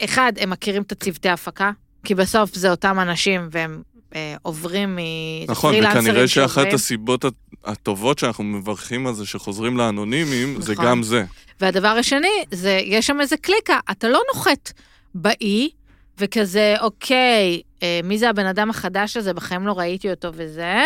אחד, 0.04 0.34
הם 0.40 0.50
מכירים 0.50 0.82
את 0.82 0.92
הצוותי 0.92 1.30
ההפקה, 1.30 1.72
כי 2.04 2.16
בסוף 2.16 2.56
זה 2.56 2.72
אותם 2.72 3.00
אנשים 3.00 3.48
והם 3.52 3.84
אה, 4.16 4.36
עוברים 4.42 4.96
מפרילנסרים 4.96 5.84
נכון, 5.84 6.00
וכנראה 6.00 6.28
שאחת 6.28 6.74
הסיבות 6.74 7.26
הטובות 7.64 8.20
שאנחנו 8.20 8.44
מברכים 8.44 9.08
על 9.08 9.14
זה 9.14 9.26
שחוזרים 9.26 9.78
לאנונימים, 9.78 10.52
נכון. 10.52 10.62
זה 10.62 10.76
גם 10.76 11.04
זה. 11.04 11.24
והדבר 11.62 11.88
השני, 11.88 12.44
זה, 12.52 12.80
יש 12.84 13.08
שם 13.08 13.22
איזה 13.22 13.38
קליקה, 13.38 13.80
אתה 13.92 14.10
לא 14.10 14.22
נוחת 14.34 14.72
באי, 15.16 15.70
וכזה, 16.18 16.76
אוקיי, 16.82 17.62
אה, 17.84 18.00
מי 18.04 18.18
זה 18.18 18.30
הבן 18.30 18.46
אדם 18.46 18.70
החדש 18.70 19.18
הזה, 19.18 19.34
בחיים 19.34 19.68
לא 19.68 19.80
ראיתי 19.80 20.10
אותו 20.10 20.30
וזה, 20.34 20.84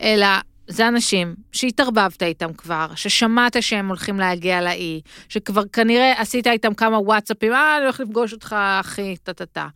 אלא 0.00 0.26
זה 0.68 0.88
אנשים 0.88 1.34
שהתערבבת 1.52 2.22
איתם 2.22 2.52
כבר, 2.52 2.86
ששמעת 2.94 3.62
שהם 3.62 3.88
הולכים 3.88 4.20
להגיע 4.20 4.62
לאי, 4.62 5.00
שכבר 5.28 5.62
כנראה 5.72 6.20
עשית 6.20 6.46
איתם 6.46 6.74
כמה 6.74 6.98
וואטסאפים, 6.98 7.52
אה, 7.52 7.76
אני 7.76 7.84
הולך 7.84 8.00
לפגוש 8.00 8.32
אותך, 8.32 8.56
אחי, 8.80 9.16
טה-טה-טה. 9.22 9.68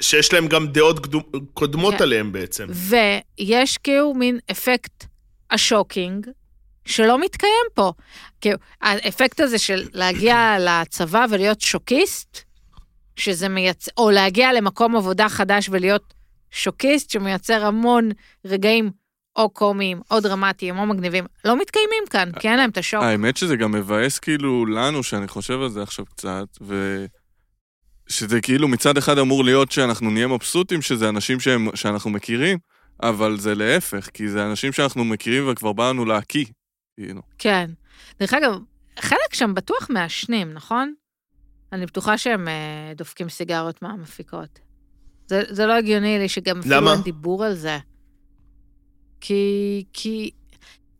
שיש 0.00 0.32
להם 0.32 0.48
גם 0.48 0.66
דעות 0.66 1.06
קודמות 1.54 1.94
כן. 1.94 2.02
עליהם 2.02 2.32
בעצם. 2.32 2.66
ויש 2.70 3.78
כאילו 3.78 4.14
מין 4.14 4.38
אפקט 4.50 5.04
השוקינג, 5.50 6.26
שלא 6.84 7.18
מתקיים 7.18 7.66
פה. 7.74 7.92
כאילו, 8.40 8.56
האפקט 8.82 9.40
הזה 9.40 9.58
של 9.58 9.88
להגיע 9.92 10.56
לצבא 10.66 11.26
ולהיות 11.30 11.60
שוקיסט, 11.60 12.38
שזה 13.16 13.48
מייצר, 13.48 13.90
או 13.96 14.10
להגיע 14.10 14.52
למקום 14.52 14.96
עבודה 14.96 15.28
חדש 15.28 15.68
ולהיות 15.70 16.14
שוקיסט, 16.50 17.10
שמייצר 17.10 17.66
המון 17.66 18.10
רגעים 18.44 18.90
או 19.36 19.50
קומיים, 19.50 20.00
או 20.10 20.20
דרמטיים, 20.20 20.78
או 20.78 20.86
מגניבים, 20.86 21.24
לא 21.44 21.60
מתקיימים 21.60 22.04
כאן, 22.10 22.30
כי 22.40 22.48
אין 22.48 22.56
להם 22.56 22.70
את 22.70 22.78
השוק. 22.78 23.02
האמת 23.02 23.36
שזה 23.36 23.56
גם 23.56 23.72
מבאס 23.72 24.18
כאילו 24.18 24.66
לנו, 24.66 25.02
שאני 25.02 25.28
חושב 25.28 25.60
על 25.60 25.68
זה 25.68 25.82
עכשיו 25.82 26.06
קצת, 26.06 26.46
ו... 26.60 27.04
שזה 28.08 28.40
כאילו 28.40 28.68
מצד 28.68 28.96
אחד 28.96 29.18
אמור 29.18 29.44
להיות 29.44 29.72
שאנחנו 29.72 30.10
נהיה 30.10 30.26
מבסוטים 30.26 30.82
שזה 30.82 31.08
אנשים 31.08 31.40
שהם, 31.40 31.68
שאנחנו 31.74 32.10
מכירים, 32.10 32.58
אבל 33.02 33.38
זה 33.38 33.54
להפך, 33.54 34.08
כי 34.14 34.28
זה 34.28 34.46
אנשים 34.46 34.72
שאנחנו 34.72 35.04
מכירים 35.04 35.48
וכבר 35.48 35.72
באנו 35.72 36.04
להקיא, 36.04 36.44
כאילו. 36.96 37.22
כן. 37.38 37.70
דרך 38.20 38.34
אגב, 38.34 38.52
חלק 39.00 39.34
שם 39.34 39.54
בטוח 39.54 39.90
מעשנים, 39.90 40.52
נכון? 40.52 40.94
אני 41.72 41.86
בטוחה 41.86 42.18
שהם 42.18 42.48
אה, 42.48 42.92
דופקים 42.96 43.28
סיגרות 43.28 43.82
מהמפיקות. 43.82 44.58
זה, 45.26 45.42
זה 45.48 45.66
לא 45.66 45.72
הגיוני 45.72 46.18
לי 46.18 46.28
שגם 46.28 46.58
אפילו 46.58 46.92
אין 46.92 47.02
דיבור 47.02 47.44
על 47.44 47.54
זה. 47.54 47.78
כי, 49.26 49.84
כי 49.92 50.30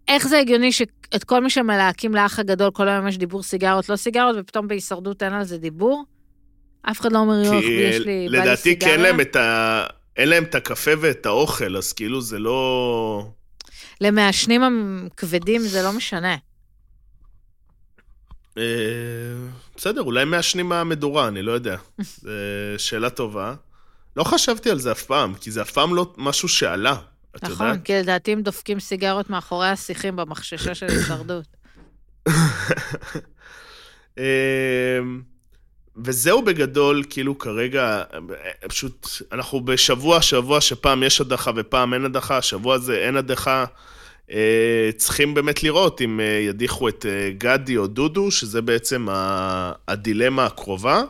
איך 0.09 0.29
זה 0.29 0.39
הגיוני 0.39 0.73
שאת 0.73 1.25
כל 1.25 1.43
מי 1.43 1.51
שמלהקים 1.51 2.15
לאח 2.15 2.39
הגדול, 2.39 2.71
כל 2.71 2.89
היום 2.89 3.09
יש 3.09 3.19
דיבור 3.19 3.43
סיגרות, 3.43 3.89
לא 3.89 3.97
סיגרות, 3.97 4.37
ופתאום 4.39 4.69
בהישרדות 4.69 5.23
אין 5.23 5.33
על 5.33 5.45
זה 5.45 5.59
דיבור? 5.59 6.05
אף 6.83 7.01
אחד 7.01 7.13
לא 7.13 7.19
אומר, 7.19 7.45
יוח, 7.45 7.65
יש 7.65 7.99
לי, 7.99 8.29
בא 8.33 8.39
לי 8.39 8.39
סיגריה. 8.39 8.43
לדעתי, 8.43 8.79
כי 8.79 8.91
אין 8.91 9.01
להם 9.01 9.21
את 9.21 9.37
ה... 9.37 9.87
אין 10.17 10.29
להם 10.29 10.45
את 10.45 10.55
הקפה 10.55 10.91
ואת 11.01 11.27
האוכל, 11.27 11.77
אז 11.77 11.93
כאילו 11.93 12.21
זה 12.21 12.39
לא... 12.39 13.31
למעשנים 14.01 14.63
הכבדים 15.07 15.61
זה 15.61 15.83
לא 15.83 15.93
משנה. 15.93 16.37
אה, 18.59 18.63
בסדר, 19.77 20.03
אולי 20.03 20.25
מעשנים 20.25 20.69
מהמדורה, 20.69 21.29
אני 21.29 21.43
לא 21.43 21.53
יודע. 21.53 21.77
זו 22.23 22.31
שאלה 22.79 23.11
טובה. 23.11 23.55
לא 24.17 24.25
חשבתי 24.25 24.71
על 24.71 24.79
זה 24.79 24.93
אף 24.93 25.03
פעם, 25.03 25.35
כי 25.35 25.51
זה 25.51 25.63
אף 25.63 25.71
פעם 25.71 25.95
לא 25.95 26.13
משהו 26.17 26.49
שעלה. 26.49 26.97
את 27.37 27.45
נכון, 27.45 27.67
יודעת? 27.67 27.85
כי 27.85 27.93
לדעתי 27.93 28.33
הם 28.33 28.43
דופקים 28.43 28.81
סיגרות 28.81 29.31
מאחורי 29.31 29.69
השיחים 29.69 30.17
במחששה 30.17 30.75
של 30.75 30.87
הישרדות. 30.87 31.47
אמ, 34.19 34.23
וזהו 36.05 36.43
בגדול, 36.43 37.03
כאילו 37.11 37.39
כרגע, 37.39 38.03
פשוט, 38.69 39.09
אנחנו 39.33 39.61
בשבוע, 39.61 40.23
שבוע 40.23 40.61
שפעם 40.61 41.03
יש 41.03 41.21
הדחה 41.21 41.51
ופעם 41.57 41.95
אין 41.95 42.05
הדחה, 42.05 42.37
השבוע 42.37 42.75
הזה 42.75 42.99
אין 42.99 43.17
הדחה. 43.17 43.65
אה, 44.31 44.91
צריכים 44.97 45.35
באמת 45.35 45.63
לראות 45.63 46.01
אם 46.01 46.21
אה, 46.21 46.25
ידיחו 46.25 46.89
את 46.89 47.07
אה, 47.09 47.31
גדי 47.39 47.77
או 47.77 47.87
דודו, 47.87 48.31
שזה 48.31 48.63
בעצם 48.63 49.07
הדילמה 49.89 50.47
הקרובה. 50.47 51.03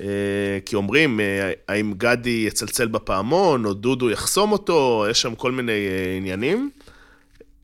אה, 0.00 0.58
כי 0.66 0.76
אומרים, 0.76 1.20
אה, 1.20 1.52
האם 1.68 1.94
גדי 1.96 2.44
יצלצל 2.48 2.86
בפעמון, 2.86 3.64
או 3.64 3.74
דודו 3.74 4.10
יחסום 4.10 4.52
אותו, 4.52 5.06
יש 5.10 5.22
שם 5.22 5.34
כל 5.34 5.52
מיני 5.52 5.72
אה, 5.72 6.16
עניינים. 6.16 6.70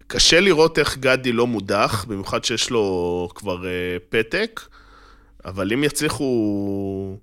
קשה 0.07 0.41
לראות 0.41 0.79
איך 0.79 0.99
גדי 0.99 1.33
לא 1.33 1.47
מודח, 1.47 2.05
במיוחד 2.09 2.45
שיש 2.45 2.71
לו 2.71 3.29
כבר 3.35 3.65
פתק, 4.09 4.61
אבל 5.45 5.73
אם 5.73 5.85
יצליחו 5.85 7.17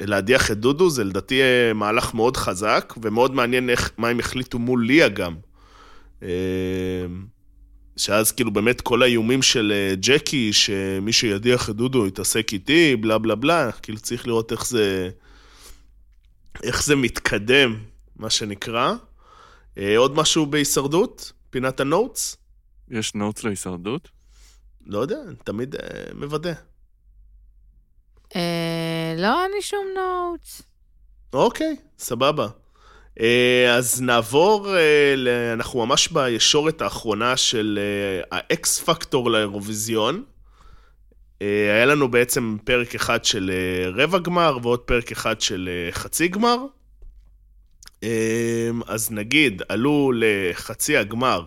להדיח 0.00 0.50
את 0.50 0.58
דודו, 0.58 0.90
זה 0.90 1.04
לדעתי 1.04 1.40
מהלך 1.74 2.14
מאוד 2.14 2.36
חזק, 2.36 2.94
ומאוד 3.02 3.34
מעניין 3.34 3.70
איך, 3.70 3.90
מה 3.98 4.08
הם 4.08 4.18
החליטו 4.18 4.58
מול 4.58 4.86
ליה 4.86 5.08
גם. 5.08 5.34
שאז 7.96 8.32
כאילו 8.32 8.50
באמת 8.50 8.80
כל 8.80 9.02
האיומים 9.02 9.42
של 9.42 9.72
אה, 9.74 9.94
ג'קי, 9.96 10.52
שמי 10.52 11.12
שידיח 11.12 11.70
את 11.70 11.76
דודו 11.76 12.06
יתעסק 12.06 12.52
איתי, 12.52 12.96
בלה 12.96 13.18
בלה 13.18 13.34
בלה, 13.34 13.72
כאילו 13.72 13.98
צריך 13.98 14.26
לראות 14.26 14.52
איך 14.52 14.66
זה, 14.66 15.10
איך 16.62 16.84
זה 16.84 16.96
מתקדם, 16.96 17.76
מה 18.16 18.30
שנקרא. 18.30 18.94
אה, 19.78 19.98
עוד 19.98 20.14
משהו 20.14 20.46
בהישרדות? 20.46 21.32
פינת 21.50 21.80
ה 21.80 21.88
notes? 21.88 22.36
יש 22.88 23.14
notes 23.14 23.44
להישרדות? 23.44 24.08
לא 24.86 24.98
יודע, 24.98 25.16
אני 25.28 25.36
תמיד 25.44 25.74
אה, 25.74 25.80
מוודא. 26.14 26.52
אה, 28.36 29.14
לא, 29.18 29.42
אין 29.42 29.50
לי 29.54 29.62
שום 29.62 29.86
notes. 29.94 30.62
אוקיי, 31.32 31.76
סבבה. 31.98 32.48
אה, 33.20 33.74
אז 33.74 34.02
נעבור, 34.02 34.76
אה, 34.76 35.52
אנחנו 35.52 35.86
ממש 35.86 36.08
בישורת 36.08 36.82
האחרונה 36.82 37.36
של 37.36 37.78
אה, 37.82 38.38
האקס 38.38 38.80
פקטור 38.80 39.30
לאירוויזיון. 39.30 40.24
היה 41.40 41.86
לנו 41.86 42.10
בעצם 42.10 42.56
פרק 42.64 42.94
אחד 42.94 43.24
של 43.24 43.50
רבע 43.94 44.18
גמר 44.18 44.58
ועוד 44.62 44.80
פרק 44.80 45.12
אחד 45.12 45.40
של 45.40 45.68
חצי 45.90 46.28
גמר. 46.28 46.56
אז 48.86 49.10
נגיד, 49.10 49.62
עלו 49.68 50.12
לחצי 50.14 50.96
הגמר, 50.96 51.44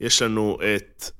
יש 0.00 0.22
לנו 0.22 0.58
את... 0.76 1.10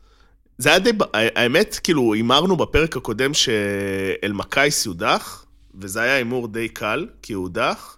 זה 0.59 0.69
היה 0.69 0.79
די... 0.79 0.91
האמת, 1.13 1.81
כאילו, 1.83 2.15
הימרנו 2.15 2.57
בפרק 2.57 2.97
הקודם 2.97 3.31
שאלמקייס 3.35 4.87
יודח, 4.87 5.47
וזה 5.75 6.01
היה 6.01 6.15
הימור 6.15 6.49
די 6.49 6.69
קל, 6.69 7.07
כי 7.23 7.33
הוא 7.33 7.43
הודח. 7.43 7.97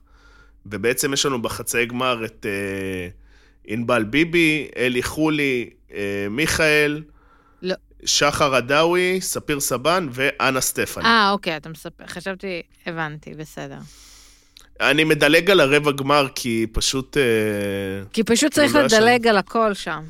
ובעצם 0.66 1.12
יש 1.12 1.27
לנו 1.27 1.42
בחצאי 1.42 1.87
גמר 1.87 2.24
את 2.24 2.46
אה, 2.48 3.09
ענבל 3.66 4.05
ביבי, 4.05 4.68
אלי 4.77 5.03
חולי, 5.03 5.70
אה, 5.92 6.27
מיכאל, 6.31 7.03
לא. 7.62 7.74
שחר 8.05 8.55
עדאווי, 8.55 9.20
ספיר 9.20 9.61
סבן 9.61 10.09
ואנה 10.12 10.61
סטפני. 10.61 11.05
אה, 11.05 11.31
אוקיי, 11.31 11.57
אתה 11.57 11.68
מספר, 11.68 12.07
חשבתי, 12.07 12.62
הבנתי, 12.87 13.35
בסדר. 13.35 13.79
אני 14.81 15.05
מדלג 15.05 15.50
על 15.50 15.61
הרבע 15.61 15.92
גמר, 15.92 16.27
כי 16.35 16.66
פשוט... 16.72 17.16
אה, 17.16 17.22
כי 18.12 18.24
פשוט 18.24 18.53
צריך 18.53 18.74
לא 18.74 18.83
לדלג 18.83 19.22
שם. 19.22 19.29
על 19.29 19.37
הכל 19.37 19.74
שם. 19.74 20.03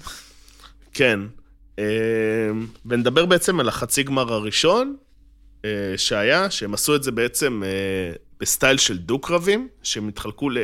כן. 0.95 1.21
אה, 1.79 1.85
ונדבר 2.87 3.27
בעצם 3.27 3.61
על 3.61 3.69
החצי 3.69 4.03
גמר 4.03 4.33
הראשון 4.33 4.97
אה, 5.65 5.71
שהיה, 5.97 6.51
שהם 6.51 6.75
עשו 6.75 6.97
את 6.97 7.03
זה 7.03 7.13
בעצם 7.13 7.63
בסטייל 8.41 8.79
של 8.79 8.99
דו-קרבים, 8.99 9.69
שהם 9.83 10.09
התחלקו 10.09 10.51
ל... 10.51 10.59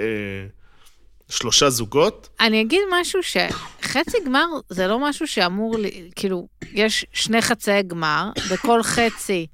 שלושה 1.30 1.70
זוגות. 1.70 2.28
אני 2.40 2.60
אגיד 2.60 2.80
משהו 3.00 3.20
שחצי 3.22 4.18
גמר 4.26 4.46
זה 4.68 4.86
לא 4.86 5.08
משהו 5.08 5.26
שאמור, 5.26 5.78
לי, 5.78 6.10
כאילו, 6.16 6.48
יש 6.72 7.06
שני 7.12 7.42
חצאי 7.42 7.82
גמר, 7.82 8.30
בכל 8.50 8.82
חצי 8.82 9.46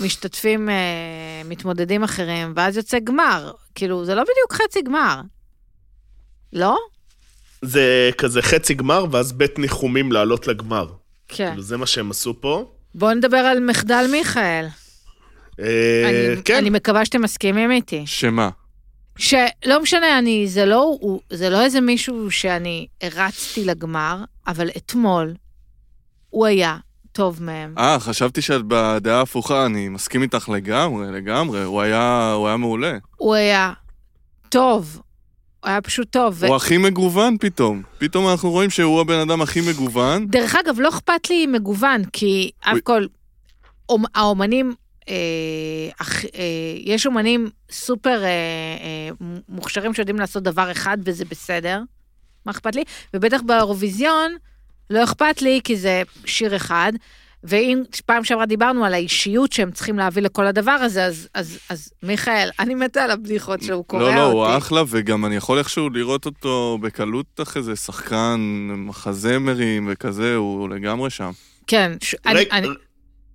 משתתפים 0.00 0.68
אה, 0.68 0.74
מתמודדים 1.44 2.02
אחרים, 2.02 2.52
ואז 2.56 2.76
יוצא 2.76 2.98
גמר. 2.98 3.52
כאילו, 3.74 4.04
זה 4.04 4.14
לא 4.14 4.22
בדיוק 4.22 4.62
חצי 4.62 4.82
גמר. 4.82 5.20
לא? 6.52 6.76
זה 7.62 8.10
כזה 8.18 8.42
חצי 8.42 8.74
גמר, 8.74 9.04
ואז 9.10 9.32
בית 9.32 9.58
ניחומים 9.58 10.12
לעלות 10.12 10.46
לגמר. 10.46 10.86
כן. 11.28 11.48
כאילו, 11.48 11.62
זה 11.62 11.76
מה 11.76 11.86
שהם 11.86 12.10
עשו 12.10 12.40
פה. 12.40 12.72
בואו 12.94 13.14
נדבר 13.14 13.36
על 13.36 13.60
מחדל 13.60 14.06
מיכאל. 14.10 14.66
אה, 15.60 16.10
אני, 16.32 16.42
כן, 16.42 16.56
אני 16.56 16.70
מקווה 16.70 17.04
שאתם 17.04 17.22
מסכימים 17.22 17.70
איתי. 17.70 18.02
שמה? 18.06 18.48
שלא 19.18 19.82
משנה, 19.82 20.18
אני, 20.18 20.48
זה 20.48 20.64
לא, 20.66 20.96
הוא, 21.00 21.20
זה 21.30 21.50
לא 21.50 21.62
איזה 21.64 21.80
מישהו 21.80 22.30
שאני 22.30 22.86
הרצתי 23.02 23.64
לגמר, 23.64 24.16
אבל 24.46 24.68
אתמול 24.76 25.34
הוא 26.30 26.46
היה 26.46 26.76
טוב 27.12 27.42
מהם. 27.42 27.74
אה, 27.78 27.96
חשבתי 28.00 28.42
שאת 28.42 28.60
בדעה 28.68 29.18
ההפוכה, 29.18 29.66
אני 29.66 29.88
מסכים 29.88 30.22
איתך 30.22 30.48
לגמרי, 30.48 31.12
לגמרי. 31.12 31.62
הוא 31.62 31.80
היה, 31.80 32.32
הוא 32.36 32.46
היה 32.48 32.56
מעולה. 32.56 32.98
הוא 33.16 33.34
היה 33.34 33.72
טוב, 34.48 35.00
הוא 35.60 35.70
היה 35.70 35.80
פשוט 35.80 36.10
טוב. 36.10 36.44
הוא 36.44 36.56
הכי 36.56 36.78
מגוון 36.78 37.36
פתאום. 37.40 37.82
פתאום 37.98 38.28
אנחנו 38.28 38.50
רואים 38.50 38.70
שהוא 38.70 39.00
הבן 39.00 39.18
אדם 39.18 39.42
הכי 39.42 39.60
מגוון. 39.60 40.26
דרך 40.26 40.54
אגב, 40.54 40.80
לא 40.80 40.88
אכפת 40.88 41.30
לי 41.30 41.46
מגוון, 41.46 42.02
כי 42.12 42.50
אף. 42.60 42.78
כל, 42.84 43.06
אומ- 43.92 44.04
האומנים, 44.14 44.72
אה, 45.10 46.06
אה, 46.34 46.74
יש 46.84 47.06
אומנים 47.06 47.50
סופר 47.70 48.24
אה, 48.24 48.28
אה, 48.28 49.10
מוכשרים 49.48 49.94
שיודעים 49.94 50.18
לעשות 50.18 50.42
דבר 50.42 50.70
אחד 50.70 50.98
וזה 51.04 51.24
בסדר, 51.24 51.82
מה 52.46 52.52
אכפת 52.52 52.74
לי? 52.74 52.84
ובטח 53.14 53.40
באירוויזיון, 53.42 54.36
לא 54.90 55.04
אכפת 55.04 55.42
לי 55.42 55.60
כי 55.64 55.76
זה 55.76 56.02
שיר 56.24 56.56
אחד, 56.56 56.92
ואם 57.44 57.82
פעם 58.06 58.24
שעברה 58.24 58.46
דיברנו 58.46 58.84
על 58.84 58.94
האישיות 58.94 59.52
שהם 59.52 59.70
צריכים 59.70 59.98
להביא 59.98 60.22
לכל 60.22 60.46
הדבר 60.46 60.70
הזה, 60.70 61.04
אז, 61.04 61.28
אז, 61.34 61.58
אז 61.68 61.92
מיכאל, 62.02 62.50
אני 62.60 62.74
מתה 62.74 63.04
על 63.04 63.10
הבדיחות 63.10 63.62
שהוא 63.62 63.84
קורע 63.84 64.02
לא, 64.02 64.08
אותי. 64.08 64.16
לא, 64.16 64.50
הוא 64.50 64.58
אחלה, 64.58 64.82
וגם 64.88 65.26
אני 65.26 65.36
יכול 65.36 65.58
איכשהו 65.58 65.90
לראות 65.90 66.26
אותו 66.26 66.78
בקלות 66.80 67.40
אחרי 67.42 67.62
זה 67.62 67.76
שחקן, 67.76 68.40
מחזמרים 68.76 69.88
וכזה, 69.92 70.34
הוא 70.34 70.68
לגמרי 70.68 71.10
שם. 71.10 71.30
כן, 71.66 71.92
ש... 72.02 72.14
אני, 72.26 72.44
אני... 72.52 72.68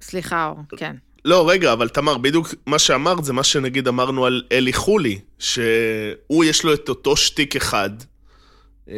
סליחה, 0.02 0.46
אור, 0.46 0.60
כן. 0.78 0.96
לא, 1.26 1.50
רגע, 1.50 1.74
אבל 1.74 1.90
תמר, 1.90 2.18
בדיוק 2.18 2.48
מה 2.66 2.80
שאמרת 2.80 3.24
זה 3.26 3.34
מה 3.34 3.44
שנגיד 3.44 3.88
אמרנו 3.88 4.26
על 4.26 4.44
אלי 4.52 4.74
חולי, 4.74 5.20
שהוא 5.40 6.44
יש 6.46 6.64
לו 6.64 6.74
את 6.74 6.90
אותו 6.90 7.16
שטיק 7.18 7.56
אחד, 7.56 7.90
אה, 8.90 8.96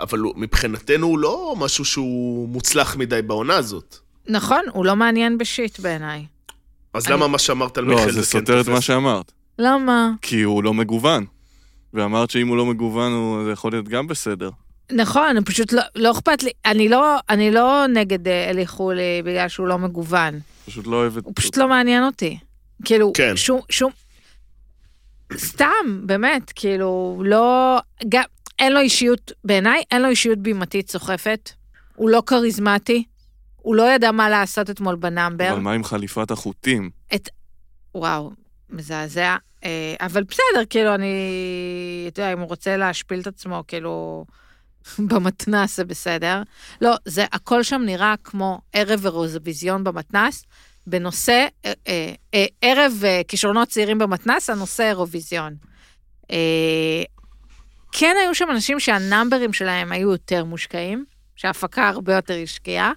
אבל 0.00 0.18
מבחינתנו 0.36 1.06
הוא 1.06 1.18
לא 1.18 1.54
משהו 1.58 1.84
שהוא 1.84 2.48
מוצלח 2.48 2.96
מדי 2.96 3.22
בעונה 3.22 3.56
הזאת. 3.56 3.96
נכון, 4.28 4.60
הוא 4.72 4.84
לא 4.84 4.96
מעניין 4.96 5.38
בשיט 5.38 5.80
בעיניי. 5.80 6.26
אז 6.94 7.06
אני- 7.06 7.12
למה 7.14 7.28
מה 7.28 7.38
שאמרת 7.38 7.78
על 7.78 7.84
לא, 7.84 7.94
מיכאל 7.94 8.10
זה 8.12 8.22
זה 8.22 8.32
כן 8.32 8.38
סותר 8.38 8.60
את 8.60 8.68
מה 8.68 8.74
תופס? 8.74 8.86
שאמרת. 8.86 9.32
למה? 9.58 10.10
כי 10.22 10.42
הוא 10.42 10.64
לא 10.64 10.74
מגוון. 10.74 11.24
ואמרת 11.94 12.30
שאם 12.30 12.48
הוא 12.48 12.56
לא 12.56 12.66
מגוון, 12.66 13.12
הוא 13.12 13.44
זה 13.44 13.50
יכול 13.50 13.72
להיות 13.72 13.88
גם 13.88 14.06
בסדר. 14.06 14.50
נכון, 14.94 15.44
פשוט 15.44 15.72
לא, 15.72 15.82
לא 15.94 16.12
אכפת 16.12 16.42
לי, 16.42 16.50
אני 16.64 16.88
לא, 16.88 17.16
אני 17.28 17.50
לא 17.50 17.86
נגד 17.86 18.28
אה, 18.28 18.50
אלי 18.50 18.66
חולי 18.66 19.22
בגלל 19.24 19.48
שהוא 19.48 19.66
לא 19.66 19.78
מגוון, 19.78 20.38
פשוט 20.66 20.86
לא 20.86 20.96
אוהב 20.96 21.16
את... 21.16 21.24
הוא 21.24 21.32
פשוט 21.36 21.56
לא 21.56 21.68
מעניין 21.68 22.04
אותי. 22.04 22.38
כאילו, 22.84 23.12
כן. 23.14 23.36
שום, 23.36 23.60
שום, 23.70 23.90
סתם, 25.36 26.00
באמת, 26.02 26.52
כאילו, 26.54 27.22
לא, 27.24 27.78
גם, 28.08 28.22
אין 28.58 28.72
לו 28.72 28.80
אישיות, 28.80 29.32
בעיניי 29.44 29.82
אין 29.90 30.02
לו 30.02 30.08
אישיות 30.08 30.38
בימתית 30.38 30.90
סוחפת, 30.90 31.50
הוא 31.94 32.10
לא 32.10 32.22
כריזמטי, 32.26 33.04
הוא 33.56 33.74
לא 33.74 33.92
ידע 33.94 34.12
מה 34.12 34.28
לעשות 34.28 34.70
אתמול 34.70 34.96
בנאמבר. 34.96 35.52
אבל 35.52 35.60
מה 35.60 35.72
עם 35.72 35.84
חליפת 35.84 36.30
החוטים? 36.30 36.90
וואו, 37.94 38.30
מזעזע. 38.70 39.36
אה, 39.64 39.94
אבל 40.00 40.22
בסדר, 40.22 40.64
כאילו, 40.70 40.94
אני... 40.94 41.14
אתה 42.08 42.20
יודע, 42.20 42.32
אם 42.32 42.38
הוא 42.38 42.48
רוצה 42.48 42.76
להשפיל 42.76 43.20
את 43.20 43.26
עצמו, 43.26 43.64
כאילו, 43.68 44.24
במתנס 45.08 45.76
זה 45.76 45.84
בסדר. 45.84 46.42
לא, 46.80 46.94
זה, 47.04 47.24
הכל 47.32 47.62
שם 47.62 47.82
נראה 47.86 48.14
כמו 48.24 48.60
ערב 48.72 49.06
אירוויזיון 49.06 49.84
במתנס, 49.84 50.44
בנושא, 50.86 51.46
אה, 51.64 51.72
אה, 51.88 52.12
אה, 52.34 52.46
ערב 52.62 52.92
אה, 53.04 53.20
כישרונות 53.28 53.68
צעירים 53.68 53.98
במתנס, 53.98 54.50
הנושא 54.50 54.82
אירוויזיון. 54.82 55.54
אה, 56.30 57.02
כן 57.92 58.16
היו 58.22 58.34
שם 58.34 58.50
אנשים 58.50 58.80
שהנאמברים 58.80 59.52
שלהם 59.52 59.92
היו 59.92 60.12
יותר 60.12 60.44
מושקעים, 60.44 61.04
שההפקה 61.36 61.88
הרבה 61.88 62.14
יותר 62.14 62.34
השקיעה. 62.42 62.92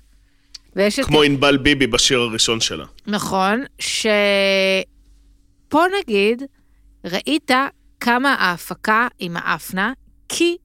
ויש 0.76 1.00
את... 1.00 1.06
כמו 1.06 1.22
ענבל 1.22 1.58
ביבי 1.58 1.88
בשיר 1.88 2.20
הראשון 2.20 2.60
שלה. 2.60 2.86
נכון, 3.08 3.64
שפה 3.80 5.84
נגיד, 6.00 6.44
ראית 7.06 7.52
כמה 8.00 8.34
ההפקה 8.34 9.08
היא 9.20 9.30
מאפנה, 9.30 9.94
כי 10.30 10.58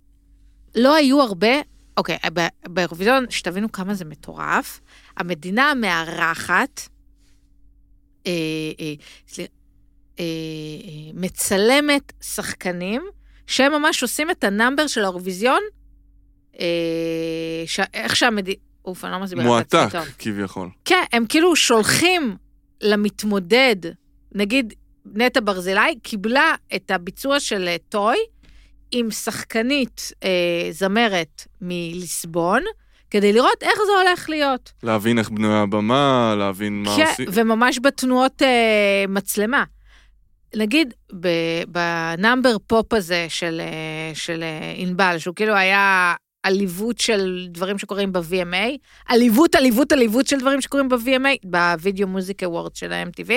לא 0.75 0.95
היו 0.95 1.21
הרבה, 1.21 1.53
אוקיי, 1.97 2.19
ב- 2.35 2.47
באירוויזיון, 2.69 3.27
שתבינו 3.31 3.73
כמה 3.73 3.95
זה 3.95 4.05
מטורף, 4.05 4.81
המדינה 5.17 5.71
המארחת, 5.71 6.81
אה, 8.27 8.33
אה, 8.81 8.95
אה, 9.39 9.45
אה, 10.21 10.25
מצלמת 11.15 12.13
שחקנים, 12.23 13.03
שהם 13.47 13.73
ממש 13.73 14.03
עושים 14.03 14.31
את 14.31 14.45
ה 14.45 14.51
number 14.51 14.87
של 14.87 15.01
האירוויזיון, 15.01 15.61
אה, 16.61 16.67
ש... 17.67 17.81
איך 17.95 18.17
שהמדינה... 18.17 18.57
אוף, 18.85 19.05
אני 19.05 19.13
לא 19.13 19.19
מסבירה 19.19 19.61
את 19.61 19.67
עצמי 19.67 19.81
מועתק, 19.81 19.93
טוב. 19.93 20.15
כביכול. 20.19 20.69
כן, 20.85 21.03
הם 21.13 21.27
כאילו 21.27 21.57
שולחים 21.57 22.37
למתמודד, 22.81 23.77
נגיד 24.33 24.75
נטע 25.07 25.41
ברזילי, 25.45 25.99
קיבלה 26.03 26.55
את 26.75 26.91
הביצוע 26.91 27.41
של 27.41 27.69
אה, 27.69 27.77
Toy 27.89 28.17
עם 28.93 29.11
שחקנית 29.11 30.13
אה, 30.25 30.29
זמרת 30.71 31.47
מליסבון, 31.61 32.63
כדי 33.11 33.33
לראות 33.33 33.63
איך 33.63 33.75
זה 33.87 33.93
הולך 34.09 34.29
להיות. 34.29 34.73
להבין 34.83 35.19
איך 35.19 35.31
בנויה 35.31 35.63
הבמה, 35.63 36.35
להבין 36.39 36.83
מה 36.83 36.97
כן, 36.97 37.07
עושים. 37.11 37.27
וממש 37.33 37.79
בתנועות 37.83 38.43
אה, 38.43 39.05
מצלמה. 39.09 39.65
נגיד, 40.57 40.95
ב 41.69 41.81
number 41.81 42.57
פופ 42.67 42.93
הזה 42.93 43.27
של, 43.29 43.61
אה, 43.61 44.15
של 44.15 44.43
אה, 44.43 44.73
ענבל, 44.77 45.19
שהוא 45.19 45.35
כאילו 45.35 45.55
היה 45.55 46.15
עליבות 46.43 46.99
של 46.99 47.47
דברים 47.51 47.79
שקורים 47.79 48.13
ב-VMA, 48.13 48.77
עליבות, 49.07 49.55
עליבות, 49.55 49.93
עליבות 49.93 50.27
של 50.27 50.37
דברים 50.41 50.61
שקורים 50.61 50.89
ב-VMA, 50.89 51.29
ב 51.45 51.55
Video 51.55 52.09
Music 52.09 52.43
Award 52.43 52.77
של 52.77 52.93
ה-MTV, 52.93 53.31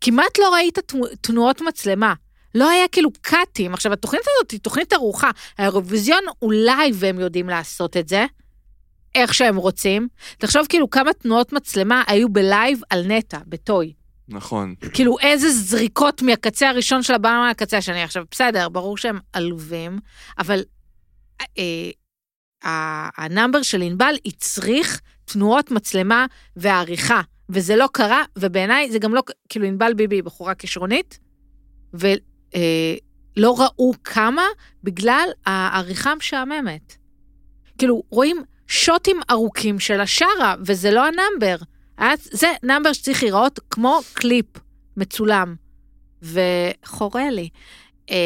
כמעט 0.00 0.38
לא 0.38 0.54
ראית 0.54 0.78
תנו- 0.78 1.06
תנועות 1.20 1.60
מצלמה. 1.60 2.14
לא 2.54 2.70
היה 2.70 2.88
כאילו 2.88 3.10
קאטים. 3.20 3.74
עכשיו, 3.74 3.92
התוכנית 3.92 4.22
הזאת 4.22 4.50
היא 4.50 4.60
תוכנית 4.60 4.92
ערוכה. 4.92 5.30
האירוויזיון 5.58 6.22
אולי 6.42 6.90
והם 6.94 7.20
יודעים 7.20 7.48
לעשות 7.48 7.96
את 7.96 8.08
זה, 8.08 8.26
איך 9.14 9.34
שהם 9.34 9.56
רוצים. 9.56 10.08
תחשוב 10.38 10.66
כאילו 10.68 10.90
כמה 10.90 11.12
תנועות 11.12 11.52
מצלמה 11.52 12.02
היו 12.06 12.28
ב 12.28 12.38
live 12.38 12.80
על 12.90 13.06
נטע, 13.06 13.38
ב 13.46 13.55
Toy. 13.55 13.92
נכון. 14.28 14.74
כאילו 14.92 15.18
איזה 15.18 15.50
זריקות 15.50 16.22
מהקצה 16.22 16.68
הראשון 16.68 17.02
של 17.02 17.14
הבמה 17.14 17.50
לקצה 17.50 17.78
השני. 17.78 18.02
עכשיו, 18.02 18.24
בסדר, 18.30 18.68
ברור 18.68 18.96
שהם 18.96 19.18
עלובים, 19.32 19.98
אבל 20.38 20.62
אה, 21.58 21.90
ה 23.16 23.23
number 23.23 23.62
של 23.62 23.82
ענבל 23.82 24.14
הצריך 24.26 25.00
תנועות 25.24 25.70
מצלמה 25.70 26.26
ועריכה, 26.56 27.20
וזה 27.48 27.76
לא 27.76 27.88
קרה, 27.92 28.22
ובעיניי 28.36 28.90
זה 28.90 28.98
גם 28.98 29.14
לא, 29.14 29.22
כאילו 29.48 29.66
ענבל 29.66 29.94
ביבי 29.94 30.16
היא 30.16 30.22
בחורה 30.22 30.54
כישרונית, 30.54 31.18
לא 33.36 33.56
ראו 33.58 33.92
כמה 34.04 34.42
בגלל 34.84 35.28
העריכה 35.46 36.10
המשעממת. 36.10 36.96
כאילו, 37.78 38.02
רואים 38.10 38.42
שוטים 38.66 39.20
ארוכים 39.30 39.80
של 39.80 40.00
השרה, 40.00 40.54
וזה 40.66 40.90
לא 40.90 41.06
ה 41.06 41.12
number. 41.12 41.56
זה 42.16 42.52
number 42.62 42.92
שצריך 42.92 43.22
להיראות 43.22 43.60
כמו 43.70 44.00
קליפ 44.12 44.46
מצולם, 44.96 45.54
וחורה 46.22 47.30
לי. 47.30 47.48
אה, 48.10 48.16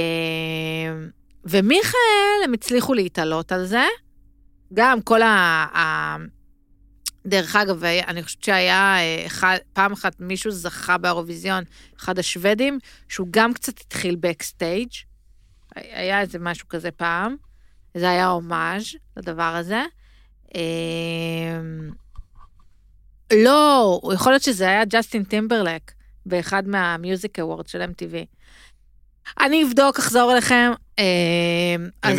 ומיכאל, 1.45 2.45
הם 2.45 2.55
הצליחו 2.55 2.95
להתעלות 2.95 3.53
על 3.53 3.67
זה. 3.67 3.85
גם 4.75 5.03
כל 5.03 5.23
ה... 5.23 6.17
דרך 7.27 7.57
אגב, 7.57 7.85
אני 7.85 8.23
חושבת 8.23 8.45
שהיה 8.45 8.97
אה, 8.99 9.27
אחד, 9.27 9.57
פעם 9.73 9.93
אחת 9.93 10.17
מישהו 10.21 10.51
זכה 10.51 10.99
באירוויזיון, 10.99 11.65
אחד 11.99 12.19
השוודים, 12.19 12.79
שהוא 13.09 13.29
גם 13.31 13.55
קצת 13.55 13.81
התחיל 13.81 14.17
בקסטייג'. 14.21 14.89
היה 15.75 16.21
איזה 16.21 16.39
משהו 16.39 16.69
כזה 16.69 16.91
פעם. 16.91 17.37
זה 17.95 18.11
היה 18.11 18.27
הומאז' 18.27 18.85
לדבר 19.17 19.43
הזה. 19.43 19.83
אמ, 20.55 21.91
לא, 23.33 24.01
יכול 24.15 24.33
להיות 24.33 24.43
שזה 24.43 24.65
היה 24.65 24.85
ג'סטין 24.85 25.25
טימברלק 25.25 25.93
באחד 26.27 26.69
מהמיוזיק 26.69 27.39
אוורד 27.39 27.69
של 27.69 27.83
MTV. 27.83 28.15
אני 29.41 29.65
אבדוק, 29.65 29.99
אחזור 29.99 30.33
אליכם. 30.33 30.73
אה, 30.99 31.05
אז 32.03 32.19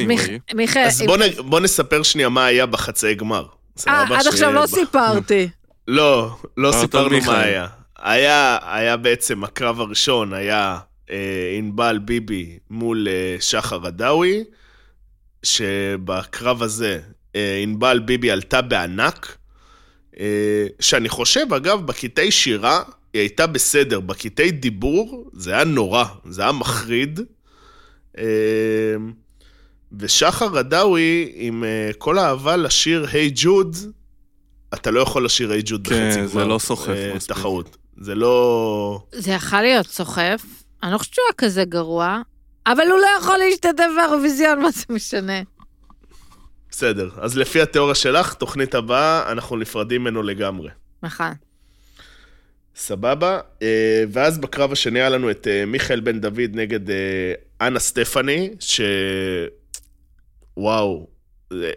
מיכאל... 0.54 0.84
אז 0.86 1.04
בוא, 1.38 1.60
נספר 1.60 2.04
שנייה 2.04 2.30
מה 2.30 2.46
היה 2.46 2.66
בחצי 2.66 3.16
גמר. 3.16 3.46
אה, 3.78 3.82
סבבה? 3.82 4.20
עד 4.20 4.28
עכשיו 4.28 4.52
לא 4.52 4.68
סיפרתי. 4.68 5.50
לא, 5.88 6.38
לא 6.58 6.70
אמרת 6.70 6.82
סיפרנו. 6.82 7.18
מה 7.26 7.40
היה. 7.40 7.68
היה. 7.98 8.58
היה 8.62 8.98
בעצם, 8.98 9.44
הקרב 9.44 9.82
הראשון 9.82 10.34
היה 10.34 10.78
אה, 11.10 11.56
ענבל 11.58 12.00
ביבי 12.06 12.60
מול 12.70 13.08
אה, 13.08 13.38
שחר 13.40 13.88
עדאווי, 13.88 14.44
שבקרב 15.44 16.64
הזה 16.64 17.00
אה, 17.36 17.60
ענבל 17.64 18.00
ביבי 18.00 18.32
עלתה 18.32 18.62
בענק, 18.62 19.38
אה, 20.20 20.68
שאני 20.80 21.10
חושב, 21.10 21.54
אגב, 21.54 21.86
בקטעי 21.86 22.32
שירה 22.32 22.82
היא 23.14 23.20
הייתה 23.20 23.48
בסדר, 23.48 24.00
בקטעי 24.00 24.52
דיבור 24.52 25.30
זה 25.34 25.52
היה 25.54 25.64
נורא, 25.64 26.06
זה 26.30 26.42
היה 26.42 26.52
מחריד. 26.52 27.20
אה, 28.18 28.24
ושחר 30.00 30.58
עדאווי, 30.58 31.32
עם 31.36 31.64
אה, 31.64 31.92
כל 31.98 32.18
האהבה 32.18 32.58
לשיר 32.58 33.08
היי 33.12 33.32
ג'וד, 33.36 33.76
אתה 34.74 34.92
לא 34.92 35.00
יכול 35.00 35.26
לשיר 35.26 35.52
היי 35.52 35.62
ג'וד 35.66 35.88
כן, 35.88 36.10
בחצי 36.10 36.28
זה 36.28 36.34
גמר, 36.34 36.48
לא 36.48 36.60
סוחף 36.60 36.90
אה, 36.90 37.12
מספיק. 37.16 37.38
תחרות. 37.38 37.78
זה 37.98 38.16
לא... 38.16 39.00
זה 39.12 39.32
יכול 39.32 39.62
להיות 39.62 39.88
סוחף, 39.88 40.42
אני 40.84 40.92
לא 40.92 40.98
חושבת 40.98 41.14
שהוא 41.14 41.24
היה 41.28 41.34
כזה 41.34 41.66
גרוע, 41.66 42.22
אבל 42.68 42.88
הוא 42.92 43.00
לא 43.00 43.08
יכול 43.20 43.38
להשתתף 43.38 43.88
באירוויזיון, 43.98 44.62
מה 44.62 44.72
זה 44.72 44.86
משנה? 44.90 45.42
בסדר. 46.70 47.10
אז 47.18 47.38
לפי 47.38 47.62
התיאוריה 47.62 47.96
שלך, 47.96 48.34
תוכנית 48.34 48.76
הבאה, 48.76 49.32
אנחנו 49.32 49.58
נפרדים 49.58 50.02
ממנו 50.02 50.24
לגמרי. 50.24 50.70
נכון. 51.04 51.32
סבבה. 52.76 53.40
אה, 53.62 54.04
ואז 54.12 54.38
בקרב 54.38 54.72
השני 54.72 55.00
היה 55.00 55.10
לנו 55.10 55.32
את 55.32 55.48
מיכאל 55.68 56.00
בן 56.00 56.20
דוד 56.20 56.52
נגד 56.54 56.80
אנה 57.62 57.80
סטפני, 57.80 58.50
ש... 58.60 58.82
וואו. 60.58 61.08
זה- 61.54 61.72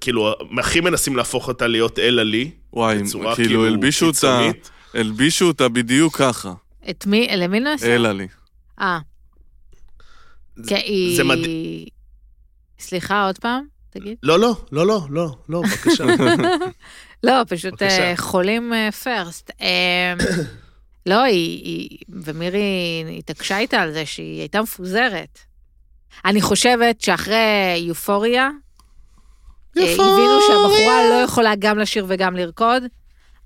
כאילו, 0.00 0.32
הכי 0.58 0.80
מנסים 0.80 1.16
להפוך 1.16 1.48
אותה 1.48 1.66
להיות 1.66 1.98
אלה 1.98 2.24
לי. 2.24 2.50
וואי, 2.72 3.02
בצורה 3.02 3.34
כאילו 3.36 3.66
הלבישו 3.66 4.06
אותה. 4.06 4.40
הלבישו 4.94 5.46
אותה 5.46 5.68
בדיוק 5.68 6.16
ככה, 6.16 6.52
את 6.90 7.06
מי, 7.06 7.28
למי 7.36 7.60
נעשה? 7.60 7.94
אלא 7.94 8.12
לי. 8.12 8.26
אה, 8.80 8.98
זה- 10.56 10.68
כי 10.68 10.74
היא... 10.74 11.16
זה 11.16 11.24
מדהים. 11.24 11.86
סליחה, 12.78 13.26
עוד 13.26 13.38
פעם? 13.38 13.64
תגיד. 13.90 14.16
לא, 14.22 14.38
לא, 14.38 14.56
לא, 14.72 14.86
לא, 14.86 15.00
לא, 15.10 15.36
לא, 15.48 15.62
בבקשה. 15.62 16.04
לא, 17.24 17.32
פשוט 17.48 17.72
בבקשה. 17.72 18.10
אה, 18.10 18.16
חולים 18.16 18.72
פרסט. 19.04 19.50
לא, 21.06 21.22
היא, 21.22 21.64
היא, 21.64 21.98
ומירי 22.08 22.60
התעקשה 23.18 23.58
איתה 23.58 23.80
על 23.80 23.92
זה 23.92 24.06
שהיא 24.06 24.40
הייתה 24.40 24.62
מפוזרת. 24.62 25.38
אני 26.24 26.40
חושבת 26.42 27.00
שאחרי 27.00 27.84
יופוריה, 27.86 28.50
אה, 29.78 29.92
הבינו 29.92 30.40
שהבחורה 30.46 31.08
לא 31.10 31.14
יכולה 31.24 31.52
גם 31.58 31.78
לשיר 31.78 32.06
וגם 32.08 32.36
לרקוד, 32.36 32.82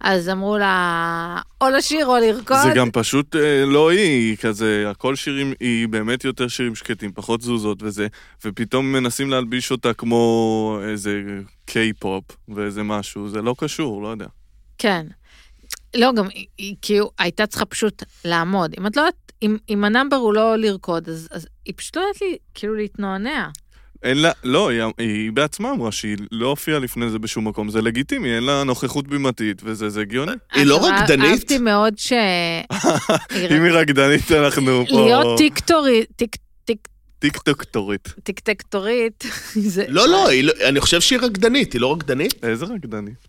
אז 0.00 0.28
אמרו 0.28 0.58
לה, 0.58 1.40
או 1.60 1.68
לשיר 1.70 2.06
או 2.06 2.16
לרקוד. 2.16 2.62
זה 2.62 2.70
גם 2.74 2.90
פשוט 2.90 3.36
אה, 3.36 3.64
לא 3.66 3.90
היא, 3.90 4.00
היא 4.00 4.36
כזה, 4.36 4.84
הכל 4.90 5.16
שירים, 5.16 5.52
היא 5.60 5.88
באמת 5.88 6.24
יותר 6.24 6.48
שירים 6.48 6.74
שקטים, 6.74 7.12
פחות 7.12 7.40
תזוזות 7.40 7.82
וזה, 7.82 8.06
ופתאום 8.44 8.92
מנסים 8.92 9.30
להלביש 9.30 9.70
אותה 9.70 9.94
כמו 9.94 10.80
איזה 10.82 11.22
קיי-פופ 11.66 12.24
ואיזה 12.48 12.82
משהו, 12.82 13.28
זה 13.28 13.42
לא 13.42 13.54
קשור, 13.58 14.02
לא 14.02 14.08
יודע. 14.08 14.26
כן. 14.78 15.06
לא, 15.96 16.12
גם 16.12 16.28
היא, 16.28 16.46
היא 16.58 16.76
כאילו 16.82 17.10
הייתה 17.18 17.46
צריכה 17.46 17.64
פשוט 17.64 18.02
לעמוד. 18.24 18.74
אם 18.78 18.86
את 18.86 18.96
לא 18.96 19.02
יודעת, 19.02 19.27
אם, 19.42 19.56
אם 19.68 19.84
ה 19.84 19.89
number 19.89 20.16
הוא 20.16 20.34
לא 20.34 20.56
לרקוד, 20.56 21.08
אז, 21.08 21.28
אז 21.30 21.46
היא 21.64 21.74
פשוט 21.76 21.96
לא 21.96 22.00
יודעת 22.00 22.20
לי, 22.20 22.36
כאילו 22.54 22.74
להתנענע. 22.74 23.48
אין 24.02 24.18
לה, 24.18 24.32
לא, 24.44 24.68
היא, 24.68 24.82
היא 24.98 25.32
בעצמה 25.32 25.70
אמרה 25.70 25.92
שהיא 25.92 26.16
לא 26.32 26.46
הופיעה 26.46 26.78
לפני 26.78 27.10
זה 27.10 27.18
בשום 27.18 27.48
מקום, 27.48 27.70
זה 27.70 27.82
לגיטימי, 27.82 28.34
אין 28.34 28.44
לה 28.44 28.64
נוכחות 28.64 29.08
בימתית, 29.08 29.62
וזה 29.64 29.88
זה 29.88 30.00
הגיוני. 30.00 30.32
היא 30.52 30.64
לא 30.64 30.86
רקדנית? 30.86 31.30
אהבתי 31.30 31.58
מאוד 31.58 31.98
ש... 31.98 32.12
אם 33.56 33.64
היא 33.64 33.72
רקדנית, 33.72 34.32
אנחנו 34.32 34.84
פה... 34.90 35.04
להיות 35.04 35.38
טיקטורית, 35.38 36.12
טיק. 36.16 36.36
טיקטקטורית, 38.22 39.24
זה... 39.74 39.84
לא, 39.88 40.08
לא, 40.08 40.28
לא- 40.42 40.52
אני 40.68 40.80
חושב 40.80 41.00
שהיא 41.00 41.18
רקדנית, 41.18 41.72
היא 41.72 41.80
לא 41.80 41.92
רקדנית? 41.92 42.44
איזה 42.44 42.64
רקדנית? 42.64 43.28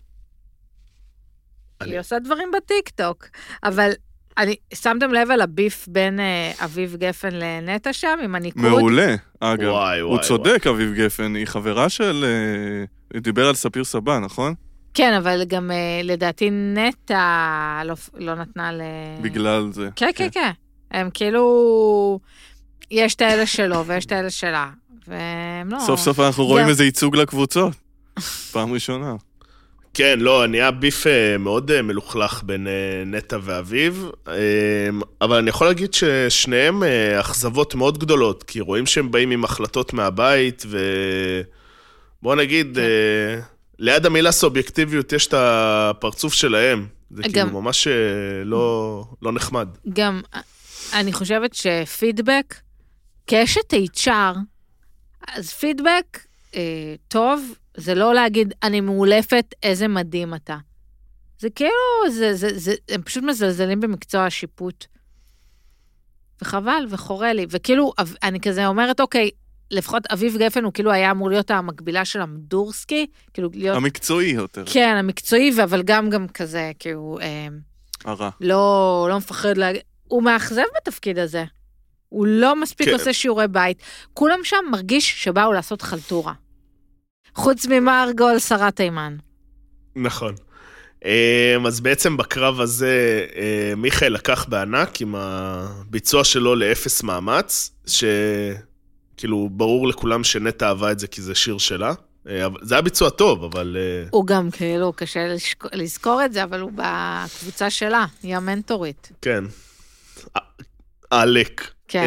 היא 1.80 2.00
עושה 2.00 2.18
דברים 2.18 2.48
בטיקטוק. 2.56 3.26
אבל 3.64 3.90
אני, 4.38 4.56
שמתם 4.74 5.12
לב 5.12 5.30
על 5.30 5.40
הביף 5.40 5.86
בין 5.88 6.20
אה, 6.20 6.52
אביב 6.64 6.96
גפן 6.96 7.28
לנטע 7.32 7.92
שם, 7.92 8.18
עם 8.24 8.34
הניקוד? 8.34 8.62
מעולה, 8.62 9.14
אגב. 9.40 9.68
וואי, 9.68 10.00
הוא 10.00 10.12
וואי, 10.12 10.22
צודק, 10.24 10.66
אביב 10.66 10.94
גפן, 10.94 11.34
היא 11.34 11.46
חברה 11.46 11.88
של... 11.88 12.24
אה, 12.24 12.84
היא 13.14 13.22
דיבר 13.22 13.48
על 13.48 13.54
ספיר 13.54 13.84
סבא, 13.84 14.18
נכון? 14.18 14.54
כן, 14.94 15.12
אבל 15.12 15.44
גם 15.44 15.70
אה, 15.70 16.00
לדעתי 16.04 16.50
נטע 16.50 17.82
לא, 17.84 17.94
לא 18.14 18.34
נתנה 18.34 18.72
ל... 18.72 18.80
בגלל 19.22 19.68
זה. 19.72 19.88
כן, 19.96 20.10
כן, 20.14 20.28
כן. 20.32 20.50
הם 20.90 21.10
כאילו... 21.14 22.20
יש 22.90 23.14
את 23.14 23.20
האלה 23.20 23.46
שלו 23.46 23.86
ויש 23.86 24.06
את 24.06 24.12
האלה 24.12 24.30
שלה. 24.30 24.70
והם 25.08 25.70
לא... 25.70 25.78
סוף 25.78 26.00
סוף 26.00 26.20
אנחנו 26.20 26.46
רואים 26.46 26.68
איזה 26.68 26.84
ייצוג 26.84 27.16
לקבוצות. 27.16 27.72
פעם 28.52 28.72
ראשונה. 28.72 29.14
כן, 29.94 30.18
לא, 30.20 30.46
נהיה 30.46 30.70
ביף 30.70 31.06
אה, 31.06 31.38
מאוד 31.38 31.70
אה, 31.70 31.82
מלוכלך 31.82 32.42
בין 32.42 32.66
אה, 32.66 32.72
נטע 33.06 33.38
ואביב, 33.42 34.10
אבל 35.20 35.36
אני 35.38 35.50
יכול 35.50 35.66
להגיד 35.66 35.94
ששניהם 35.94 36.82
אכזבות 37.20 37.74
מאוד 37.74 37.98
גדולות, 37.98 38.42
כי 38.42 38.60
רואים 38.60 38.86
שהם 38.86 39.10
באים 39.10 39.30
עם 39.30 39.44
החלטות 39.44 39.92
מהבית, 39.92 40.64
ובוא 42.20 42.34
נגיד, 42.34 42.74
כן. 42.74 43.40
ליד 43.78 44.06
המילה 44.06 44.32
סובייקטיביות 44.32 45.12
יש 45.12 45.26
את 45.26 45.34
הפרצוף 45.36 46.34
שלהם. 46.34 46.86
זה 47.10 47.22
גם- 47.22 47.30
כאילו 47.32 47.60
ממש 47.62 47.88
לא, 48.44 49.04
לא 49.22 49.32
נחמד. 49.32 49.68
גם, 49.92 50.20
אני 50.92 51.12
חושבת 51.12 51.54
שפידבק, 51.54 52.54
כאשת 53.26 53.74
HR, 53.96 54.36
אז 55.28 55.50
פידבק 55.52 56.18
אה, 56.54 56.60
טוב, 57.08 57.42
זה 57.80 57.94
לא 57.94 58.14
להגיד, 58.14 58.54
אני 58.62 58.80
מאולפת, 58.80 59.54
איזה 59.62 59.88
מדהים 59.88 60.34
אתה. 60.34 60.56
זה 61.38 61.50
כאילו, 61.50 61.70
זה, 62.10 62.34
זה, 62.34 62.58
זה, 62.58 62.74
הם 62.88 63.02
פשוט 63.02 63.24
מזלזלים 63.24 63.80
במקצוע 63.80 64.24
השיפוט. 64.24 64.86
וחבל, 66.42 66.86
וחורה 66.88 67.32
לי. 67.32 67.46
וכאילו, 67.50 67.92
אני 68.22 68.40
כזה 68.40 68.66
אומרת, 68.66 69.00
אוקיי, 69.00 69.30
לפחות 69.70 70.06
אביב 70.12 70.36
גפן 70.36 70.64
הוא 70.64 70.72
כאילו 70.72 70.92
היה 70.92 71.10
אמור 71.10 71.28
להיות 71.28 71.50
המקבילה 71.50 72.04
של 72.04 72.22
אמדורסקי, 72.22 73.06
כאילו 73.34 73.50
להיות, 73.54 73.76
המקצועי 73.76 74.30
יותר. 74.30 74.64
כן, 74.66 74.96
המקצועי, 74.98 75.52
אבל 75.64 75.82
גם 75.82 76.10
גם 76.10 76.28
כזה, 76.28 76.72
כאילו, 76.78 77.18
אה, 77.22 77.48
הרע. 78.04 78.30
לא, 78.40 79.06
לא 79.10 79.16
מפחד 79.16 79.56
להגיד, 79.56 79.82
הוא 80.08 80.22
מאכזב 80.22 80.62
בתפקיד 80.76 81.18
הזה. 81.18 81.44
הוא 82.08 82.26
לא 82.26 82.56
מספיק 82.56 82.88
כן. 82.88 82.92
עושה 82.92 83.12
שיעורי 83.12 83.48
בית. 83.48 83.82
כולם 84.14 84.38
שם 84.42 84.64
מרגיש 84.70 85.24
שבאו 85.24 85.52
לעשות 85.52 85.82
חלטורה. 85.82 86.32
חוץ 87.40 87.66
ממרגול, 87.66 88.38
שרת 88.38 88.76
תימן. 88.76 89.16
נכון. 89.96 90.34
אמ, 91.04 91.66
אז 91.66 91.80
בעצם 91.80 92.16
בקרב 92.16 92.60
הזה 92.60 93.26
אמ, 93.34 93.82
מיכאל 93.82 94.12
לקח 94.12 94.46
בענק 94.48 95.00
עם 95.00 95.14
הביצוע 95.14 96.24
שלו 96.24 96.54
לאפס 96.54 97.02
מאמץ, 97.02 97.70
שכאילו 97.86 99.48
ברור 99.52 99.88
לכולם 99.88 100.24
שנטע 100.24 100.68
אהבה 100.68 100.92
את 100.92 100.98
זה 100.98 101.06
כי 101.06 101.22
זה 101.22 101.34
שיר 101.34 101.58
שלה. 101.58 101.92
אה, 102.28 102.46
זה 102.62 102.74
היה 102.74 102.82
ביצוע 102.82 103.10
טוב, 103.10 103.44
אבל... 103.44 103.76
אה, 103.80 104.08
הוא 104.10 104.26
גם 104.26 104.50
כאילו, 104.50 104.92
קשה 104.96 105.34
לזכור 105.72 106.24
את 106.24 106.32
זה, 106.32 106.44
אבל 106.44 106.60
הוא 106.60 106.70
בקבוצה 106.74 107.70
שלה, 107.70 108.06
היא 108.22 108.36
המנטורית. 108.36 109.12
כן. 109.22 109.44
עלק. 111.10 111.70
כן. 111.88 112.04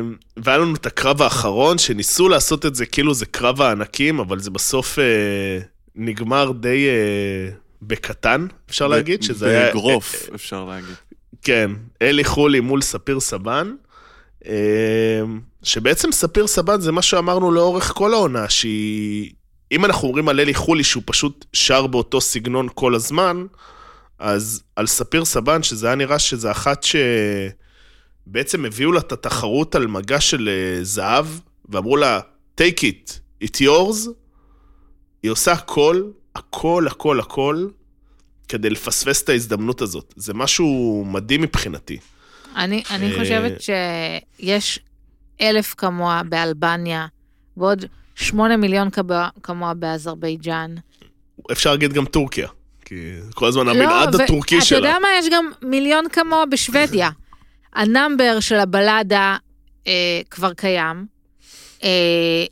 אמ, 0.00 0.14
והיה 0.36 0.58
לנו 0.58 0.74
את 0.74 0.86
הקרב 0.86 1.22
האחרון, 1.22 1.78
שניסו 1.78 2.28
לעשות 2.28 2.66
את 2.66 2.74
זה 2.74 2.86
כאילו 2.86 3.14
זה 3.14 3.26
קרב 3.26 3.62
הענקים, 3.62 4.20
אבל 4.20 4.38
זה 4.38 4.50
בסוף 4.50 4.98
אה, 4.98 5.04
נגמר 5.96 6.52
די 6.60 6.86
אה, 6.88 7.52
בקטן, 7.82 8.46
אפשר 8.70 8.88
להגיד, 8.88 9.22
שזה 9.22 9.48
היה... 9.48 9.66
באגרוף, 9.66 10.28
אפשר 10.34 10.64
להגיד. 10.64 10.94
כן, 11.42 11.70
אלי 12.02 12.24
חולי 12.24 12.60
מול 12.60 12.82
ספיר 12.82 13.20
סבן, 13.20 13.74
אמ, 14.46 15.40
שבעצם 15.62 16.12
ספיר 16.12 16.46
סבן 16.46 16.80
זה 16.80 16.92
מה 16.92 17.02
שאמרנו 17.02 17.52
לאורך 17.52 17.92
כל 17.94 18.14
העונה, 18.14 18.48
שהיא... 18.48 19.30
אם 19.72 19.84
אנחנו 19.84 20.08
אומרים 20.08 20.28
על 20.28 20.40
אלי 20.40 20.54
חולי 20.54 20.84
שהוא 20.84 21.02
פשוט 21.06 21.44
שר 21.52 21.86
באותו 21.86 22.20
סגנון 22.20 22.68
כל 22.74 22.94
הזמן, 22.94 23.46
אז 24.18 24.62
על 24.76 24.86
ספיר 24.86 25.24
סבן, 25.24 25.62
שזה 25.62 25.86
היה 25.86 25.96
נראה 25.96 26.18
שזה 26.18 26.50
אחת 26.50 26.82
שבעצם 28.26 28.64
הביאו 28.64 28.92
לה 28.92 29.00
את 29.00 29.12
התחרות 29.12 29.74
על 29.74 29.86
מגע 29.86 30.20
של 30.20 30.48
אה, 30.48 30.84
זהב, 30.84 31.26
ואמרו 31.68 31.96
לה, 31.96 32.20
take 32.60 32.80
it, 32.82 33.10
it 33.44 33.56
yours, 33.60 34.08
היא 35.22 35.30
עושה 35.30 35.52
הכל, 35.52 36.02
הכל, 36.34 36.86
הכל, 36.86 37.20
הכל, 37.20 37.66
כדי 38.48 38.70
לפספס 38.70 39.22
את 39.22 39.28
ההזדמנות 39.28 39.80
הזאת. 39.80 40.14
זה 40.16 40.34
משהו 40.34 41.04
מדהים 41.06 41.40
מבחינתי. 41.42 41.98
אני, 42.56 42.82
אני 42.90 43.12
אה, 43.12 43.18
חושבת 43.18 43.52
שיש 43.62 44.78
אלף 45.40 45.74
כמוה 45.74 46.22
באלבניה, 46.28 47.06
ועוד 47.56 47.84
שמונה 48.14 48.56
מיליון 48.56 48.88
כמוה- 49.42 49.74
באזרבייג'אן. 49.74 50.74
אפשר 51.52 51.70
להגיד 51.70 51.92
גם 51.92 52.04
טורקיה. 52.04 52.48
כי 52.84 52.94
כל 53.34 53.46
הזמן 53.46 53.68
המנעד 53.68 54.14
ו- 54.14 54.22
הטורקי 54.22 54.56
אתה 54.58 54.64
שלה. 54.64 54.78
יודע 54.78 54.98
מה? 55.02 55.08
יש 55.18 55.26
גם 55.32 55.50
מיליון 55.62 56.04
כמוה 56.12 56.46
בשוודיה. 56.46 57.10
ה 57.72 57.82
number 57.82 58.40
של 58.40 58.56
הבלדה 58.56 59.36
אה, 59.86 60.20
כבר 60.30 60.54
קיים. 60.54 61.06
אה, 61.84 62.44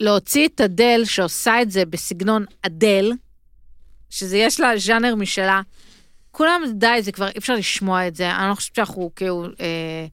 להוציא 0.00 0.48
את 0.48 0.60
אדל, 0.60 1.02
שעושה 1.04 1.62
את 1.62 1.70
זה 1.70 1.84
בסגנון 1.84 2.44
אדל, 2.62 3.12
שזה 4.10 4.36
יש 4.36 4.60
לה 4.60 4.78
ז'אנר 4.78 5.14
משלה, 5.14 5.60
כולם, 6.30 6.62
די, 6.74 6.98
זה 7.00 7.12
כבר, 7.12 7.28
אי 7.28 7.38
אפשר 7.38 7.54
לשמוע 7.54 8.08
את 8.08 8.14
זה, 8.16 8.30
אני 8.30 8.50
לא 8.50 8.54
חושבת 8.54 8.74
שאנחנו 8.74 9.10
כאילו 9.16 9.44
אה, 9.60 10.06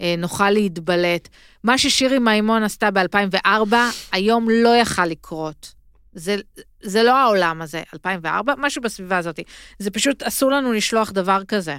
אה, 0.00 0.14
נוכל 0.18 0.50
להתבלט. 0.50 1.28
מה 1.64 1.78
ששירי 1.78 2.18
מימון 2.18 2.62
עשתה 2.62 2.90
ב-2004, 2.90 3.74
היום 4.12 4.48
לא 4.50 4.76
יכל 4.76 5.06
לקרות. 5.06 5.74
זה, 6.12 6.36
זה 6.82 7.02
לא 7.02 7.16
העולם 7.16 7.62
הזה, 7.62 7.82
2004, 7.94 8.54
משהו 8.58 8.82
בסביבה 8.82 9.18
הזאת. 9.18 9.40
זה 9.78 9.90
פשוט, 9.90 10.22
אסור 10.22 10.50
לנו 10.50 10.72
לשלוח 10.72 11.12
דבר 11.12 11.44
כזה. 11.48 11.76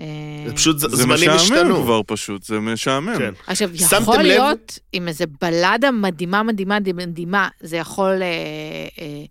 אה, 0.00 0.04
זה 0.46 0.54
פשוט 0.54 0.78
ז- 0.78 0.80
זה 0.80 0.96
זמנים 0.96 1.14
משעמם 1.30 1.34
השתנו. 1.36 1.82
כבר 1.82 2.00
פשוט, 2.06 2.42
זה 2.42 2.60
משעמם. 2.60 3.18
כן. 3.18 3.32
עכשיו, 3.46 3.70
יכול 3.74 4.14
לב? 4.16 4.22
להיות, 4.22 4.78
עם 4.92 5.08
איזה 5.08 5.24
בלדה 5.40 5.90
מדהימה, 5.90 6.42
מדהימה, 6.42 6.78
מדהימה, 6.94 7.48
זה 7.60 7.76
יכול 7.76 8.22
אה, 8.22 8.26
אה, 9.00 9.24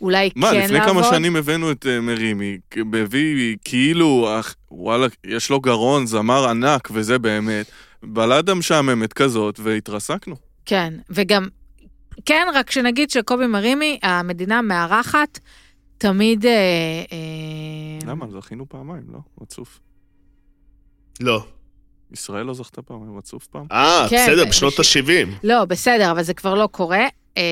אולי 0.00 0.30
מה, 0.36 0.50
כן 0.50 0.64
לפני 0.64 0.78
לעבוד. 0.78 0.92
כמה 1.04 1.14
שנים 1.14 1.36
הבאנו 1.36 1.70
את 1.72 1.86
אה, 1.86 2.00
מרימי, 2.00 2.58
כ- 2.70 2.78
הביא 3.02 3.56
כאילו, 3.64 4.28
אך, 4.40 4.54
וואלה, 4.70 5.06
יש 5.26 5.50
לו 5.50 5.60
גרון, 5.60 6.06
זמר 6.06 6.48
ענק, 6.48 6.88
וזה 6.92 7.18
באמת. 7.18 7.66
בלדה 8.02 8.54
משעממת 8.54 9.12
כזאת, 9.12 9.60
והתרסקנו. 9.62 10.36
כן, 10.66 10.94
וגם, 11.10 11.46
כן, 12.26 12.46
רק 12.54 12.70
שנגיד 12.70 13.10
שקובי 13.10 13.46
מרימי, 13.46 13.98
המדינה 14.02 14.62
מארחת, 14.62 15.38
תמיד... 15.98 16.46
אה, 16.46 16.52
אה, 17.12 18.06
למה? 18.10 18.26
זכינו 18.40 18.68
פעמיים, 18.68 19.02
לא? 19.12 19.18
רצוף. 19.42 19.80
לא. 21.20 21.44
ישראל 22.12 22.46
לא 22.46 22.54
זכתה 22.54 22.82
פעמיים 22.82 23.18
רצוף 23.18 23.46
פעם? 23.46 23.66
אה, 23.72 24.06
כן, 24.10 24.26
בסדר, 24.28 24.42
אה, 24.44 24.48
בשנות 24.48 24.80
בש- 24.80 24.96
ה-70. 24.96 25.28
לא, 25.44 25.64
בסדר, 25.64 26.10
אבל 26.10 26.22
זה 26.22 26.34
כבר 26.34 26.54
לא 26.54 26.68
קורה. 26.72 27.06
אה, 27.36 27.42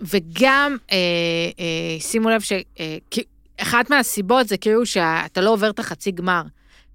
וגם, 0.00 0.76
אה, 0.92 0.96
אה, 1.60 2.00
שימו 2.00 2.30
לב 2.30 2.40
שאחת 2.40 3.90
מהסיבות 3.90 4.48
זה 4.48 4.56
כאילו 4.56 4.86
שאתה 4.86 5.40
לא 5.40 5.50
עובר 5.52 5.70
את 5.70 5.78
החצי 5.78 6.10
גמר. 6.10 6.42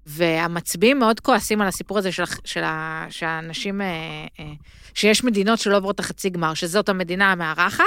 והמצביעים 0.06 0.98
מאוד 0.98 1.20
כועסים 1.20 1.60
על 1.62 1.68
הסיפור 1.68 1.98
הזה 1.98 2.12
של, 2.12 2.22
של 2.44 2.62
ה- 2.64 3.06
שהאנשים, 3.10 3.80
אה, 3.80 3.86
אה, 4.40 4.44
שיש 4.94 5.24
מדינות 5.24 5.58
שלא 5.58 5.76
עוברות 5.76 5.94
את 5.94 6.00
החצי 6.00 6.30
גמר, 6.30 6.54
שזאת 6.54 6.88
המדינה 6.88 7.32
המארחת, 7.32 7.84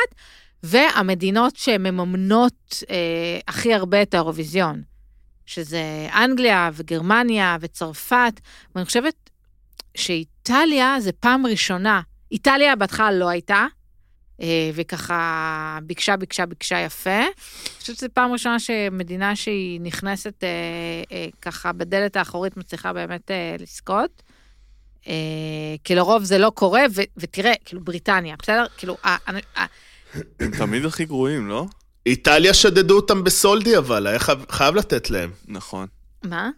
והמדינות 0.63 1.55
שמממנות 1.55 2.83
אה, 2.89 2.95
הכי 3.47 3.73
הרבה 3.73 4.01
את 4.01 4.13
האירוויזיון, 4.13 4.81
שזה 5.45 6.07
אנגליה 6.15 6.69
וגרמניה 6.73 7.57
וצרפת, 7.61 8.39
ואני 8.75 8.85
חושבת 8.85 9.29
שאיטליה 9.97 10.95
זה 10.99 11.11
פעם 11.11 11.45
ראשונה, 11.45 12.01
איטליה 12.31 12.75
בהתחלה 12.75 13.11
לא 13.11 13.29
הייתה, 13.29 13.65
אה, 14.41 14.69
וככה 14.73 15.79
ביקשה, 15.83 16.17
ביקשה, 16.17 16.45
ביקשה 16.45 16.79
יפה. 16.79 17.19
אני 17.19 17.79
חושבת 17.79 17.97
שזו 17.97 18.07
פעם 18.13 18.31
ראשונה 18.31 18.59
שמדינה 18.59 19.35
שהיא 19.35 19.81
נכנסת 19.81 20.43
אה, 20.43 20.49
אה, 21.11 21.27
ככה 21.41 21.71
בדלת 21.71 22.15
האחורית 22.15 22.57
מצליחה 22.57 22.93
באמת 22.93 23.31
לזכות. 23.59 24.23
כי 25.83 25.95
לרוב 25.95 26.23
זה 26.23 26.37
לא 26.37 26.51
קורה, 26.55 26.83
ותראה, 27.17 27.53
כאילו 27.65 27.81
בריטניה, 27.81 28.35
בסדר? 28.41 28.65
כאילו, 28.77 28.97
הם 30.39 30.51
תמיד 30.57 30.85
הכי 30.85 31.05
גרועים, 31.05 31.47
לא? 31.47 31.65
איטליה 32.05 32.53
שדדו 32.53 32.95
אותם 32.95 33.23
בסולדי, 33.23 33.77
אבל 33.77 34.07
היה 34.07 34.19
חייב- 34.19 34.45
חייב 34.51 34.75
לתת 34.75 35.09
להם. 35.09 35.31
נכון. 35.47 35.87
מה? 36.23 36.49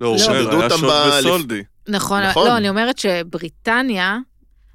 לא, 0.00 0.06
הוא 0.08 0.16
אומר, 0.22 0.42
שדדו 0.42 0.56
היה 0.60 0.64
אותם 0.64 0.86
בסולדי. 1.20 1.62
נכון, 1.88 2.22
נכון. 2.22 2.46
לא, 2.46 2.56
אני 2.56 2.68
אומרת 2.68 2.98
שבריטניה, 2.98 4.18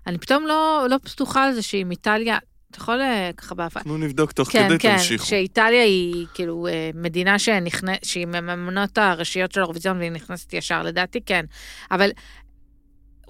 אני 0.07 0.17
פתאום 0.17 0.47
לא, 0.47 0.87
לא 0.89 0.97
פתוחה 1.03 1.43
על 1.45 1.53
זה 1.53 1.61
שעם 1.61 1.91
איטליה, 1.91 2.37
אתה 2.71 2.79
יכול 2.79 3.01
אה, 3.01 3.29
ככה 3.37 3.55
בהפעה. 3.55 3.81
אנחנו 3.81 3.97
נבדוק 3.97 4.31
תוך 4.31 4.49
כן, 4.51 4.65
כדי, 4.69 4.79
כן, 4.79 4.97
תמשיכו. 4.97 5.25
שאיטליה 5.25 5.83
היא 5.83 6.25
כאילו 6.33 6.67
אה, 6.67 6.89
מדינה 6.93 7.39
שנכנס, 7.39 7.97
שהיא 8.03 8.25
מממנות 8.25 8.97
הראשיות 8.97 9.51
של 9.51 9.59
האירוויזיון 9.59 9.97
והיא 9.97 10.11
נכנסת 10.11 10.53
ישר, 10.53 10.83
לדעתי 10.83 11.19
כן. 11.25 11.45
אבל, 11.91 12.09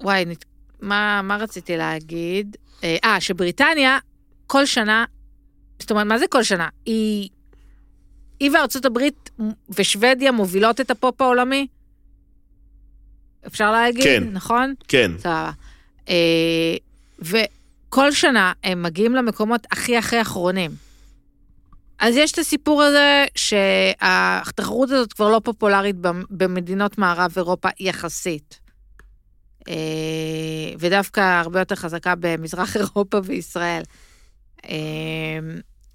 וואי, 0.02 0.24
נת... 0.24 0.44
מה, 0.80 1.20
מה 1.24 1.36
רציתי 1.36 1.76
להגיד? 1.76 2.56
אה, 2.84 2.96
אה, 3.04 3.20
שבריטניה, 3.20 3.98
כל 4.46 4.66
שנה, 4.66 5.04
זאת 5.78 5.90
אומרת, 5.90 6.06
מה 6.06 6.18
זה 6.18 6.26
כל 6.30 6.42
שנה? 6.42 6.68
היא, 6.86 7.28
היא 8.40 8.50
וארצות 8.50 8.84
הברית 8.84 9.30
ושוודיה 9.78 10.32
מובילות 10.32 10.80
את 10.80 10.90
הפופ 10.90 11.20
העולמי? 11.20 11.66
אפשר 13.46 13.72
להגיד, 13.72 14.02
כן. 14.04 14.24
נכון? 14.32 14.74
כן. 14.88 15.10
סבבה. 15.18 15.50
אה, 16.08 16.76
וכל 17.18 18.12
שנה 18.12 18.52
הם 18.64 18.82
מגיעים 18.82 19.14
למקומות 19.14 19.66
הכי 19.70 19.96
הכי 19.96 20.20
אחרונים. 20.20 20.70
אז 21.98 22.16
יש 22.16 22.32
את 22.32 22.38
הסיפור 22.38 22.82
הזה 22.82 23.24
שהתחרות 23.34 24.90
הזאת 24.90 25.12
כבר 25.12 25.28
לא 25.30 25.40
פופולרית 25.44 25.96
במ- 25.96 26.24
במדינות 26.30 26.98
מערב 26.98 27.32
אירופה 27.36 27.68
יחסית. 27.80 28.60
אה, 29.68 29.74
ודווקא 30.78 31.20
הרבה 31.40 31.58
יותר 31.58 31.74
חזקה 31.74 32.14
במזרח 32.20 32.76
אירופה 32.80 33.18
וישראל. 33.24 33.82
אה, 34.68 35.38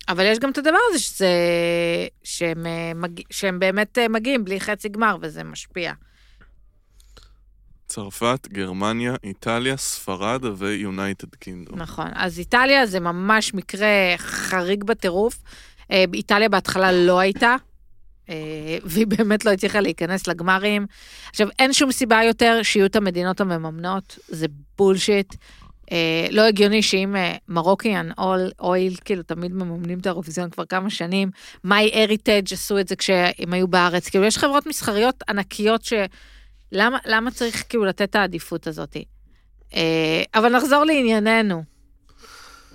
אבל 0.09 0.25
יש 0.25 0.39
גם 0.39 0.49
את 0.51 0.57
הדבר 0.57 0.77
הזה 0.89 0.99
שזה, 0.99 1.27
שהם, 2.23 2.65
אה, 2.65 2.91
מג... 2.95 3.21
שהם 3.29 3.59
באמת 3.59 3.97
אה, 3.97 4.07
מגיעים 4.07 4.45
בלי 4.45 4.59
חצי 4.59 4.89
גמר, 4.89 5.17
וזה 5.21 5.43
משפיע. 5.43 5.93
צרפת, 7.87 8.47
גרמניה, 8.51 9.15
איטליה, 9.23 9.77
ספרד 9.77 10.45
ויונייטד 10.57 11.35
קינדום. 11.35 11.79
נכון. 11.79 12.07
אז 12.13 12.39
איטליה 12.39 12.85
זה 12.85 12.99
ממש 12.99 13.53
מקרה 13.53 13.87
חריג 14.17 14.83
בטירוף. 14.83 15.37
אה, 15.91 16.05
איטליה 16.13 16.49
בהתחלה 16.49 16.91
לא 16.91 17.19
הייתה, 17.19 17.55
והיא 18.83 19.07
באמת 19.07 19.45
לא 19.45 19.51
הצליחה 19.51 19.79
להיכנס 19.79 20.27
לגמרים. 20.27 20.85
עכשיו, 21.29 21.47
אין 21.59 21.73
שום 21.73 21.91
סיבה 21.91 22.23
יותר 22.23 22.59
שיהיו 22.63 22.85
את 22.85 22.95
המדינות 22.95 23.41
המממנות, 23.41 24.19
זה 24.27 24.45
בולשיט. 24.77 25.35
אה, 25.91 26.27
לא 26.31 26.41
הגיוני 26.41 26.81
שאם 26.81 27.15
מרוקיאן 27.47 28.09
אויל, 28.59 28.95
כאילו, 29.05 29.23
תמיד 29.23 29.53
מממנים 29.53 29.99
את 29.99 30.05
האירוויזיון 30.05 30.49
כבר 30.49 30.65
כמה 30.65 30.89
שנים, 30.89 31.31
מיי 31.63 32.03
הריטג' 32.03 32.53
עשו 32.53 32.79
את 32.79 32.87
זה 32.87 32.95
כשהם 32.95 33.53
היו 33.53 33.67
בארץ. 33.67 34.09
כאילו, 34.09 34.25
יש 34.25 34.37
חברות 34.37 34.67
מסחריות 34.67 35.23
ענקיות 35.29 35.83
ש... 35.83 35.93
למה, 36.71 36.97
למה 37.05 37.31
צריך 37.31 37.63
כאילו 37.69 37.85
לתת 37.85 38.01
את 38.01 38.15
העדיפות 38.15 38.67
הזאת? 38.67 38.97
אה, 39.73 40.23
אבל 40.35 40.57
נחזור 40.57 40.83
לענייננו. 40.83 41.63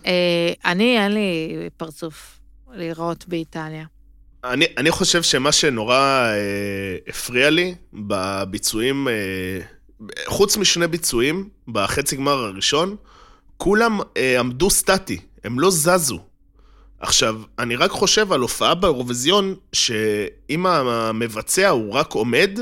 אה, 0.07 0.53
אני, 0.65 0.99
אין 0.99 1.13
לי 1.13 1.49
פרצוף 1.77 2.39
לראות 2.73 3.29
באיטליה. 3.29 3.85
אני, 4.45 4.67
אני 4.79 4.91
חושב 4.91 5.23
שמה 5.23 5.53
שנורא 5.53 5.97
אה, 5.97 6.97
הפריע 7.09 7.51
לי 7.51 7.75
בביצועים, 7.93 9.09
אה, 9.09 9.61
חוץ 10.27 10.57
משני 10.57 10.87
ביצועים, 10.87 11.49
בחצי 11.69 12.17
גמר 12.17 12.33
הראשון, 12.33 12.97
כולם 13.57 13.99
אה, 14.17 14.41
עמדו 14.41 14.71
סטטי, 14.71 15.21
הם 15.45 15.61
לא 15.61 15.71
זזו. 15.71 16.19
עכשיו, 17.01 17.41
אני 17.59 17.77
רק 17.77 17.91
חושב 17.91 18.33
על 18.33 18.41
הופעה 18.41 18.75
באירוויזיון, 18.75 19.55
שאם 19.73 20.67
המבצע 20.67 21.69
הוא 21.69 21.93
רק 21.93 22.13
עומד, 22.13 22.59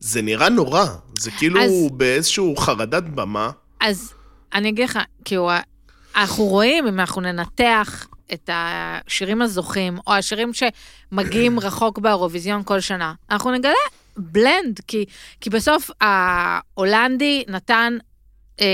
זה 0.00 0.22
נראה 0.22 0.48
נורא. 0.48 0.84
זה 1.18 1.30
כאילו 1.30 1.60
אז-. 1.60 1.72
באיזשהו 1.92 2.56
חרדת 2.56 3.02
במה. 3.02 3.50
אז 3.80 4.12
אני 4.54 4.68
אגיד 4.68 4.84
לך, 4.84 4.98
כאילו, 5.24 5.50
אנחנו 6.16 6.44
רואים, 6.44 6.86
אם 6.86 7.00
אנחנו 7.00 7.20
ננתח 7.20 8.06
את 8.32 8.50
השירים 8.52 9.42
הזוכים, 9.42 9.98
או 10.06 10.12
השירים 10.12 10.50
שמגיעים 10.52 11.60
רחוק 11.60 11.98
באירוויזיון 11.98 12.62
כל 12.64 12.80
שנה, 12.80 13.14
אנחנו 13.30 13.52
נגלה 13.52 13.72
בלנד, 14.16 14.80
כי, 14.86 15.04
כי 15.40 15.50
בסוף 15.50 15.90
ההולנדי 16.00 17.44
נתן 17.48 17.98
אה, 18.60 18.66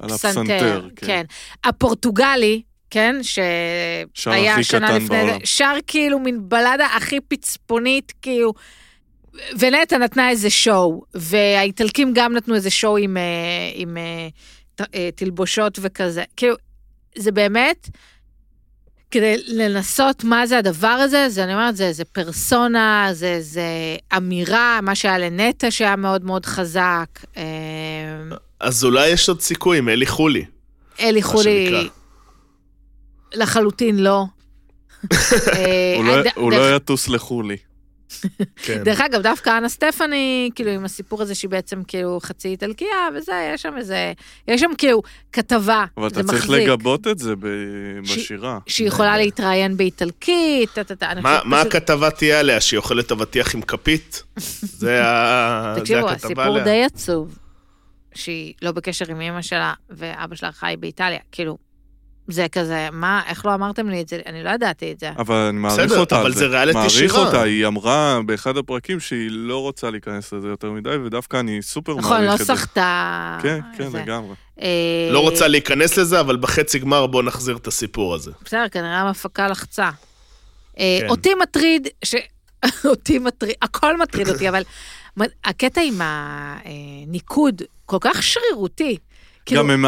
פסנתר. 0.00 0.14
הפסנתר, 0.14 0.88
כן. 0.96 1.06
כן. 1.06 1.24
הפורטוגלי, 1.64 2.62
כן, 2.90 3.16
שהיה 3.22 4.62
שנה 4.62 4.98
לפני 4.98 5.06
זה. 5.26 5.36
שר 5.44 5.74
כאילו 5.86 6.18
מין 6.18 6.38
בלדה 6.48 6.86
הכי 6.96 7.20
פצפונית, 7.20 8.12
כאילו, 8.22 8.52
ונטע 9.58 9.98
נתנה 9.98 10.30
איזה 10.30 10.50
שואו, 10.50 11.02
והאיטלקים 11.14 12.12
גם 12.14 12.32
נתנו 12.32 12.54
איזה 12.54 12.70
שואו 12.70 12.96
עם, 12.96 13.16
אה, 13.16 13.22
עם 13.74 13.96
אה, 13.96 14.28
ת- 14.74 14.94
אה, 14.94 15.08
תלבושות 15.14 15.78
וכזה. 15.82 16.22
כאילו, 16.36 16.54
זה 17.16 17.32
באמת, 17.32 17.88
כדי 19.10 19.36
לנסות 19.46 20.24
מה 20.24 20.46
זה 20.46 20.58
הדבר 20.58 20.88
הזה, 20.88 21.28
זה, 21.28 21.44
אני 21.44 21.52
אומרת, 21.54 21.76
זה, 21.76 21.92
זה 21.92 22.04
פרסונה, 22.04 23.08
זה, 23.12 23.36
זה 23.40 23.62
אמירה, 24.16 24.80
מה 24.82 24.94
שהיה 24.94 25.18
לנטע 25.18 25.70
שהיה 25.70 25.96
מאוד 25.96 26.24
מאוד 26.24 26.46
חזק. 26.46 27.06
אה, 27.36 27.42
אז 28.60 28.84
אולי 28.84 29.08
יש 29.08 29.28
עוד 29.28 29.40
סיכוי 29.40 29.78
עם 29.78 29.88
אלי 29.88 30.06
חולי. 30.06 30.44
אלי 31.00 31.22
חולי. 31.22 31.88
לחלוטין 33.34 33.98
לא. 33.98 34.24
אה, 35.52 35.94
הוא 36.36 36.52
לא- 36.52 36.58
לא 36.58 36.76
יטוס 36.76 37.08
לחולי. 37.08 37.56
כן. 38.56 38.82
דרך 38.84 39.00
אגב, 39.00 39.22
דווקא 39.22 39.58
אנה 39.58 39.68
סטפני, 39.68 40.50
כאילו, 40.54 40.70
עם 40.70 40.84
הסיפור 40.84 41.22
הזה 41.22 41.34
שהיא 41.34 41.48
בעצם 41.50 41.82
כאילו 41.88 42.18
חצי 42.22 42.48
איטלקיה, 42.48 42.88
וזה, 43.16 43.50
יש 43.54 43.62
שם 43.62 43.74
איזה, 43.76 44.12
יש 44.48 44.60
שם 44.60 44.70
כאילו 44.78 45.02
כתבה, 45.32 45.84
אבל 45.96 46.10
זה 46.14 46.20
אתה 46.20 46.28
צריך 46.28 46.44
מחזיק, 46.44 46.62
לגבות 46.68 47.06
את 47.06 47.18
זה 47.18 47.36
ב- 47.36 47.46
ש- 48.04 48.18
בשירה. 48.18 48.58
שהיא 48.66 48.88
יכולה 48.88 49.16
להתראיין 49.18 49.76
באיטלקית, 49.76 50.70
טה 50.74 50.84
טה 50.84 50.94
טה. 50.96 51.10
אני 51.10 51.20
מה 51.20 51.40
מה 51.44 51.60
פשוט- 51.60 51.74
הכתבה 51.74 52.10
תהיה 52.10 52.40
עליה? 52.40 52.60
שהיא 52.60 52.78
אוכלת 52.78 53.12
אבטיח 53.12 53.54
עם 53.54 53.62
כפית? 53.62 54.22
זה 54.80 55.04
ה- 55.04 55.72
זה 55.74 55.80
תקשיבו, 55.80 56.08
הכתבה 56.08 56.26
הסיפור 56.26 56.44
עליה. 56.44 56.64
די 56.64 56.84
עצוב, 56.84 57.38
שהיא 58.14 58.54
לא 58.62 58.72
בקשר 58.72 59.04
עם 59.10 59.20
אמא 59.20 59.42
שלה, 59.42 59.72
ואבא 59.90 60.36
שלה 60.36 60.52
חי 60.52 60.74
באיטליה, 60.80 61.18
כאילו, 61.32 61.58
זה 62.28 62.46
כזה, 62.52 62.88
מה, 62.92 63.22
איך 63.26 63.46
לא 63.46 63.54
אמרתם 63.54 63.88
לי 63.88 64.00
את 64.00 64.08
זה? 64.08 64.20
אני 64.26 64.42
לא 64.42 64.50
ידעתי 64.50 64.92
את 64.92 65.00
זה. 65.00 65.10
אבל 65.18 65.36
אני 65.36 65.58
מעריך 65.58 65.80
בסדר, 65.80 66.00
אותה 66.00 66.16
אבל 66.16 66.26
על 66.26 66.32
זה 66.32 66.46
ריאליטי 66.46 66.78
מעריך 66.78 66.92
שירה. 66.92 67.26
אותה, 67.26 67.42
היא 67.42 67.66
אמרה 67.66 68.20
באחד 68.26 68.56
הפרקים 68.56 69.00
שהיא 69.00 69.28
לא 69.30 69.62
רוצה 69.62 69.90
להיכנס 69.90 70.32
לזה 70.32 70.48
יותר 70.48 70.70
מדי, 70.70 70.96
ודווקא 71.04 71.40
אני 71.40 71.62
סופר 71.62 71.94
נכון, 71.94 72.20
לא 72.20 72.26
מעריך 72.26 72.40
את 72.40 72.46
זה. 72.46 72.56
סחטה... 72.56 73.38
כן, 73.42 73.60
כן, 73.78 73.90
זה. 73.90 73.98
לגמרי. 73.98 74.34
אה, 74.60 75.08
לא 75.10 75.18
רוצה 75.18 75.48
להיכנס 75.48 75.96
לזה, 75.98 76.20
אבל 76.20 76.36
בחצי 76.36 76.78
גמר 76.78 77.06
בוא 77.06 77.22
נחזיר 77.22 77.56
את 77.56 77.66
הסיפור 77.66 78.14
הזה. 78.14 78.30
בסדר, 78.44 78.68
כנראה 78.68 79.00
המפקה 79.00 79.48
לחצה. 79.48 79.90
אה, 80.78 80.98
כן. 81.00 81.08
אותי 81.08 81.34
מטריד, 81.42 81.88
ש... 82.04 82.14
אותי 82.84 83.18
מטריד, 83.18 83.54
הכל 83.62 83.96
מטריד 83.96 84.28
אותי, 84.28 84.48
אבל 84.48 84.62
הקטע 85.44 85.80
עם 85.80 86.00
הניקוד 86.02 87.62
כל 87.86 87.98
כך 88.00 88.22
שרירותי. 88.22 88.96
כאילו, 89.46 89.60
גם 89.60 89.70
עם 89.70 89.84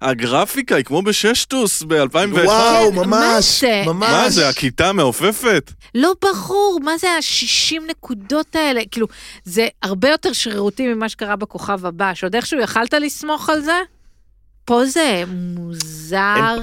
הגרפיקה 0.00 0.76
היא 0.76 0.84
כמו 0.84 1.02
בששטוס 1.02 1.82
ב-2001. 1.82 2.38
וואו, 2.44 2.90
כן, 2.92 2.96
מה 2.96 3.02
ממש, 3.06 3.60
זה? 3.60 3.82
ממש. 3.86 4.10
מה 4.10 4.30
זה, 4.30 4.48
הכיתה 4.48 4.92
מעופפת? 4.92 5.72
לא 5.94 6.12
ברור, 6.22 6.78
מה 6.82 6.98
זה 6.98 7.10
ה-60 7.10 7.90
נקודות 7.90 8.56
האלה? 8.56 8.80
כאילו, 8.90 9.06
זה 9.44 9.68
הרבה 9.82 10.08
יותר 10.10 10.32
שרירותי 10.32 10.86
ממה 10.86 11.08
שקרה 11.08 11.36
בכוכב 11.36 11.86
הבא, 11.86 12.14
שעוד 12.14 12.34
איכשהו 12.34 12.60
יכלת 12.60 12.94
לסמוך 12.94 13.50
על 13.50 13.60
זה? 13.60 13.78
פה 14.64 14.86
זה 14.86 15.24
מוזר. 15.28 16.56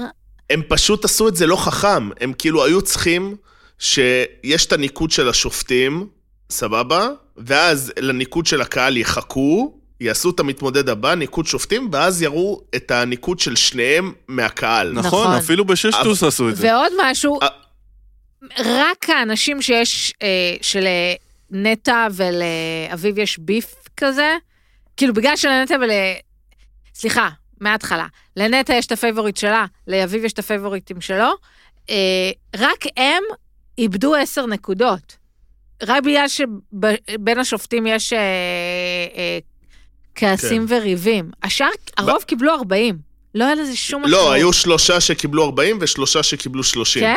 הם 0.50 0.62
פשוט 0.68 1.06
עשו 1.06 1.28
את 1.28 1.36
זה 1.36 1.48
לא 1.48 1.56
חכם. 1.56 2.10
הם 2.22 2.34
כאילו 2.38 2.66
היו 2.66 2.82
צריכים 2.82 3.36
שיש 3.80 4.66
את 4.66 4.74
הניקוד 4.74 5.12
של 5.12 5.30
השופטים, 5.30 6.08
סבבה? 6.50 7.10
ואז 7.38 7.92
לניקוד 8.00 8.46
של 8.46 8.62
הקהל 8.62 8.98
יחכו, 8.98 9.81
יעשו 10.02 10.30
את 10.30 10.39
המתמודד 10.39 10.89
הבא, 10.89 11.16
ניקוד 11.16 11.45
שופטים, 11.45 11.89
ואז 11.91 12.22
יראו 12.22 12.62
את 12.76 12.91
הניקוד 12.91 13.39
של 13.39 13.56
שניהם 13.56 14.14
מהקהל. 14.28 14.91
נכון, 14.91 15.24
נכון. 15.28 15.38
אפילו 15.38 15.66
בששטוס 15.66 16.24
עשו 16.24 16.49
את 16.49 16.56
זה. 16.56 16.68
ועוד 16.68 16.91
משהו, 17.02 17.39
אה. 17.41 17.47
רק 18.60 19.10
האנשים 19.10 19.62
שיש, 19.62 20.14
אה, 20.22 20.56
שלנטע 20.62 22.08
ולאביב 22.12 23.18
יש 23.18 23.39
beef 23.39 23.76
כזה, 23.97 24.38
כאילו 24.97 25.14
בגלל 25.14 25.36
שלנטע 25.36 25.76
ול... 25.82 25.89
סליחה, 26.95 27.30
מההתחלה. 27.60 28.08
לנטע 28.38 28.74
יש 28.74 28.86
את 28.86 28.91
ה 28.91 28.97
favorite 28.97 29.38
שלה, 29.38 29.66
לאביב 29.88 30.26
יש 30.26 30.34
את 30.34 30.39
הפייבוריטים 30.39 31.02
שלו, 31.02 31.30
אה, 31.89 32.32
רק 32.56 32.86
הם 32.97 33.24
איבדו 33.78 34.16
עשר 34.16 34.45
נקודות. 34.45 35.18
רק 35.84 36.04
בגלל 36.04 36.28
שבין 36.28 37.39
השופטים 37.39 37.88
יש 37.88 38.14
אה, 38.14 38.20
אה, 39.16 39.39
כעסים 40.16 40.68
כן. 40.68 40.74
וריבים. 40.76 41.32
השאר, 41.43 41.68
הרוב 41.97 42.24
קיבלו 42.24 42.53
40. 42.53 42.97
לא 43.36 43.45
היה 43.45 43.55
לזה 43.55 43.76
שום 43.76 44.01
משמעות. 44.03 44.24
לא, 44.26 44.32
היו 44.32 44.53
שלושה 44.53 45.01
שקיבלו 45.01 45.45
40 45.45 45.78
ושלושה 45.82 46.24
שקיבלו 46.24 46.64
30. 46.64 47.03
כן? 47.03 47.16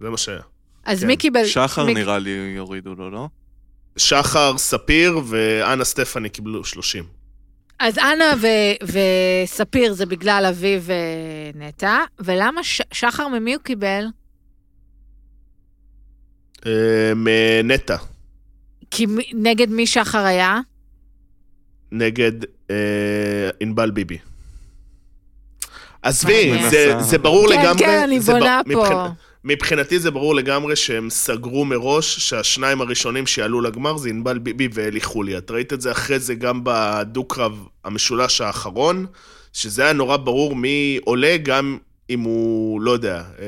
זה 0.00 0.10
מה 0.10 0.16
שהיה. 0.16 0.40
אז 0.84 1.00
כן. 1.00 1.06
מי 1.06 1.16
קיבל... 1.16 1.44
שחר 1.46 1.84
מי- 1.84 1.94
נראה 1.94 2.18
לי 2.18 2.30
יורידו 2.56 2.94
לו, 2.94 3.10
לא? 3.10 3.28
שחר, 3.96 4.58
ספיר 4.58 5.20
ואנה 5.26 5.84
סטפני 5.84 6.28
קיבלו 6.28 6.64
30. 6.64 7.04
אז 7.78 7.98
אנה 7.98 8.24
ו- 8.40 8.84
וספיר 9.44 9.92
זה 9.92 10.06
בגלל 10.06 10.46
אביב 10.48 10.88
ונטע, 11.54 11.98
ולמה 12.20 12.64
ש- 12.64 12.82
שחר 12.92 13.28
ממי 13.28 13.54
הוא 13.54 13.62
קיבל? 13.62 14.04
אה, 16.66 17.12
מנטע, 17.16 17.96
כי 18.90 19.06
נגד 19.34 19.70
מי 19.70 19.86
שחר 19.86 20.18
היה? 20.24 20.60
נגד 21.92 22.32
אה, 22.70 22.76
ענבל 23.60 23.90
ביבי. 23.90 24.18
עזבי. 26.02 26.52
זה, 26.70 26.94
זה 27.00 27.18
ברור 27.18 27.48
כן, 27.52 27.60
לגמרי. 27.60 27.78
כן, 27.78 28.00
אני 28.04 28.20
זה 28.20 28.32
בונה 28.32 28.60
ב- 28.68 28.72
פה. 28.72 28.80
מבחינת- 28.82 29.10
מבחינתי 29.44 29.98
זה 29.98 30.10
ברור 30.10 30.34
לגמרי 30.34 30.76
שהם 30.76 31.10
סגרו 31.10 31.64
מראש 31.64 32.18
שהשניים 32.18 32.80
הראשונים 32.80 33.26
שיעלו 33.26 33.60
לגמר 33.60 33.96
זה 33.96 34.08
ענבל 34.08 34.38
ביבי 34.38 34.68
ואלי 34.74 35.00
חולי. 35.00 35.38
את 35.38 35.50
ראית 35.50 35.72
את 35.72 35.80
זה 35.80 35.90
אחרי 35.92 36.18
זה 36.18 36.34
גם 36.34 36.60
בדו-קרב 36.64 37.52
המשולש 37.84 38.40
האחרון, 38.40 39.06
שזה 39.52 39.82
היה 39.82 39.92
נורא 39.92 40.16
ברור 40.16 40.56
מי 40.56 40.98
עולה 41.04 41.36
גם 41.42 41.78
אם 42.10 42.20
הוא, 42.20 42.80
לא 42.80 42.90
יודע, 42.90 43.22
אה, 43.38 43.46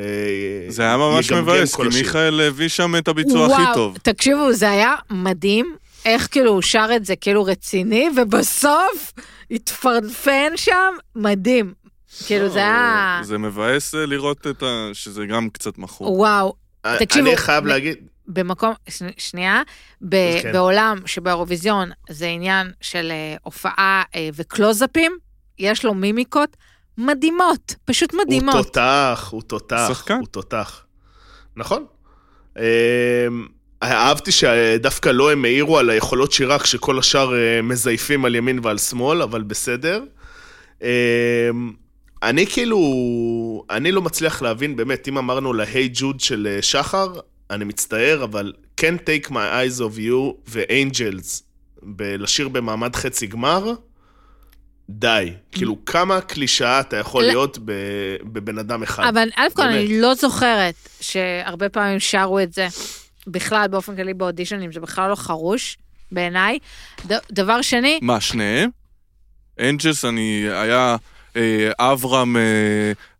זה 0.68 0.82
היה 0.82 0.96
ממש 0.96 1.32
מבאס, 1.32 1.74
כי. 1.76 1.82
מיכאל 1.82 2.40
הביא 2.40 2.68
שם 2.68 2.96
את 2.96 3.08
הביצוע 3.08 3.46
הכי 3.54 3.62
טוב. 3.74 3.98
תקשיבו, 4.02 4.52
זה 4.52 4.70
היה 4.70 4.94
מדהים, 5.10 5.76
איך 6.04 6.28
כאילו 6.30 6.50
הוא 6.50 6.62
שר 6.62 6.88
את 6.96 7.04
זה 7.04 7.16
כאילו 7.16 7.44
רציני, 7.44 8.08
ובסוף 8.16 9.12
התפרפן 9.50 10.52
שם, 10.56 10.94
מדהים. 11.16 11.74
כאילו 12.26 12.48
זה 12.48 12.58
היה... 12.58 13.20
זה 13.22 13.38
מבאס 13.38 13.94
אה, 13.94 14.06
לראות 14.06 14.46
את 14.46 14.62
ה... 14.62 14.90
שזה 14.92 15.26
גם 15.26 15.50
קצת 15.50 15.78
מכור. 15.78 16.12
וואו, 16.12 16.54
תקשיבו, 16.98 17.28
אני 17.28 17.36
חייב 17.36 17.66
להגיד, 17.66 17.96
במקום, 18.26 18.72
שנייה, 19.18 19.62
ב- 20.02 20.42
כן. 20.42 20.52
בעולם 20.52 20.98
שבאירוויזיון 21.06 21.90
זה 22.10 22.26
עניין 22.26 22.70
של 22.80 23.08
אה, 23.10 23.36
הופעה 23.42 24.02
אה, 24.14 24.28
וקלוזאפים, 24.34 25.18
יש 25.58 25.84
לו 25.84 25.94
מימיקות 25.94 26.56
מדהימות, 26.98 27.74
פשוט 27.84 28.12
הוא 28.12 28.20
מדהימות. 28.20 28.54
תותח, 28.54 29.28
הוא 29.30 29.42
תותח, 29.42 29.86
שחקן. 29.88 30.14
הוא 30.14 30.26
תותח. 30.26 30.84
נכון. 31.56 31.86
אהבתי 33.92 34.32
שדווקא 34.32 35.08
לא 35.08 35.32
הם 35.32 35.44
העירו 35.44 35.78
על 35.78 35.90
היכולות 35.90 36.32
שירה 36.32 36.58
כשכל 36.58 36.98
השאר 36.98 37.34
אה, 37.34 37.62
מזייפים 37.62 38.24
על 38.24 38.34
ימין 38.34 38.60
ועל 38.62 38.78
שמאל, 38.78 39.22
אבל 39.22 39.42
בסדר. 39.42 40.02
אמ, 40.82 40.88
אני 42.22 42.46
כאילו, 42.46 42.78
אני 43.70 43.92
לא 43.92 44.02
מצליח 44.02 44.42
להבין, 44.42 44.76
באמת, 44.76 45.08
אם 45.08 45.18
אמרנו 45.18 45.52
להיי 45.52 45.90
ג'וד 45.92 46.20
של 46.20 46.48
אה, 46.50 46.62
שחר, 46.62 47.12
אני 47.50 47.64
מצטער, 47.64 48.24
אבל 48.24 48.52
Can't 48.80 49.00
take 49.06 49.30
my 49.30 49.50
eyes 49.60 49.80
of 49.80 49.98
you 49.98 50.34
ו-Angels, 50.48 51.42
לשיר 51.98 52.48
במעמד 52.48 52.96
חצי 52.96 53.26
גמר, 53.26 53.72
די. 54.90 55.32
כאילו, 55.52 55.84
כמה 55.84 56.20
קלישאה 56.20 56.80
אתה 56.80 56.96
יכול 56.96 57.22
להיות 57.22 57.58
בבן 58.22 58.58
אדם 58.58 58.82
אחד. 58.82 59.04
אבל 59.08 59.28
א' 59.36 59.48
כל 59.54 59.62
באמת. 59.62 59.74
אני 59.74 60.00
לא 60.00 60.14
זוכרת 60.14 60.74
שהרבה 61.00 61.68
פעמים 61.68 62.00
שרו 62.00 62.40
את 62.40 62.52
זה, 62.52 62.68
בכלל, 63.26 63.66
באופן 63.68 63.96
כללי 63.96 64.14
באודישנים, 64.14 64.72
זה 64.72 64.80
בכלל 64.80 65.10
לא 65.10 65.14
חרוש 65.14 65.78
בעיניי. 66.12 66.58
ד- 67.06 67.18
דבר 67.32 67.62
שני, 67.62 67.98
מה, 68.02 68.20
שניהם? 68.20 68.70
Angels, 69.60 70.04
אני... 70.04 70.46
היה 70.52 70.96
אה, 71.36 71.70
אברהם 71.78 72.36
אה, 72.36 72.42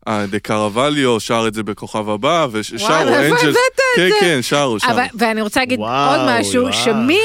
אה, 0.09 0.27
דה 0.27 0.39
קרוואליו, 0.39 1.21
שר 1.21 1.45
את 1.49 1.55
זה 1.55 1.63
בכוכב 1.63 2.09
הבא, 2.09 2.47
ושרו 2.53 2.89
Angels. 2.89 3.57
כן, 3.97 4.09
זה? 4.09 4.15
כן, 4.21 4.39
שרו, 4.43 4.81
שרו. 4.81 4.91
אבל, 4.93 5.05
ואני 5.19 5.41
רוצה 5.41 5.61
להגיד 5.61 5.79
וואו, 5.79 6.21
עוד 6.21 6.41
משהו, 6.41 6.63
וואו. 6.63 6.73
שמי 6.73 7.19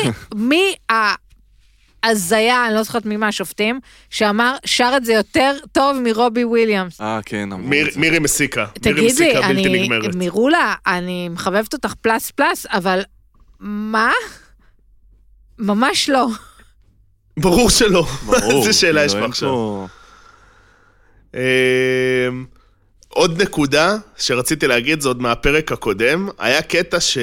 מי 2.04 2.10
ההזיה, 2.10 2.68
אני 2.68 2.76
לא 2.76 2.84
זוכרת 2.84 3.06
מי 3.06 3.18
מהשופטים, 3.18 3.80
שאמר, 4.10 4.56
שר 4.66 4.94
את 4.98 5.06
זה 5.06 5.14
יותר 5.14 5.54
טוב 5.72 5.98
מרובי 6.04 6.44
וויליאמס. 6.44 7.02
אה, 7.02 7.20
כן, 7.26 7.52
אמרו 7.52 7.68
מיר, 7.68 7.88
את 7.88 7.94
זה. 7.94 8.00
מירי 8.00 8.20
מסיקה. 8.20 8.66
מסיקה 8.78 9.42
בלתי 9.42 9.66
אני, 9.68 9.84
נגמרת. 9.84 10.16
מירולה, 10.16 10.74
אני 10.88 11.30
מחבבת 11.30 11.74
אותך 11.74 11.94
פלס 12.02 12.32
פלס, 12.32 12.66
אבל 12.70 13.02
מה? 13.60 14.12
ממש 15.60 16.10
לא. 16.10 16.28
ברור 17.38 17.70
שלא. 17.70 18.06
ברור. 18.26 18.52
איזה 18.52 18.74
שאלה 18.74 19.06
יש 19.06 19.12
כאילו, 19.12 19.26
פה 19.26 19.30
עכשיו. 19.30 19.50
אמ, 21.34 22.46
עוד 23.10 23.42
נקודה 23.42 23.98
שרציתי 24.18 24.68
להגיד, 24.68 25.02
זה 25.02 25.08
עוד 25.08 25.22
מהפרק 25.22 25.72
הקודם, 25.72 26.30
היה 26.40 26.62
קטע 26.62 27.00
ש... 27.00 27.18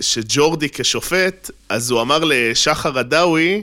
שג'ורדי 0.00 0.68
כשופט, 0.68 1.50
אז 1.68 1.90
הוא 1.90 2.00
אמר 2.00 2.18
לשחר 2.24 2.98
עדאווי, 2.98 3.62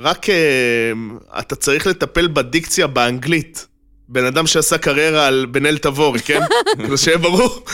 רק 0.00 0.28
אה, 0.28 0.92
אתה 1.38 1.56
צריך 1.56 1.86
לטפל 1.86 2.26
בדיקציה 2.26 2.86
באנגלית. 2.86 3.66
בן 4.08 4.24
אדם 4.24 4.46
שעשה 4.46 4.78
קריירה 4.78 5.26
על 5.26 5.46
בן 5.50 5.66
אל 5.66 5.78
תבורי, 5.78 6.20
כן? 6.20 6.40
כאילו, 6.78 6.98
שיהיה 6.98 7.18
ברור, 7.18 7.64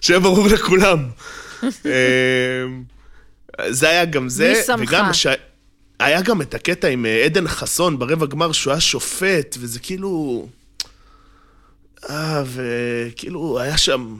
שיהיה 0.00 0.20
ברור 0.20 0.46
לכולם. 0.48 0.98
אה, 1.86 3.70
זה 3.70 3.88
היה 3.88 4.04
גם 4.04 4.28
זה, 4.28 4.48
מי 4.48 4.64
שמך? 4.66 4.88
וגם 4.88 5.12
ש... 5.12 5.26
היה 6.00 6.22
גם 6.22 6.42
את 6.42 6.54
הקטע 6.54 6.88
עם 6.88 7.06
אה, 7.06 7.24
עדן 7.24 7.48
חסון 7.48 7.98
ברבע 7.98 8.26
גמר, 8.26 8.52
שהוא 8.52 8.72
היה 8.72 8.80
שופט, 8.80 9.56
וזה 9.58 9.80
כאילו... 9.80 10.46
אה, 12.10 12.42
וכאילו, 12.46 13.60
היה 13.60 13.78
שם... 13.78 14.16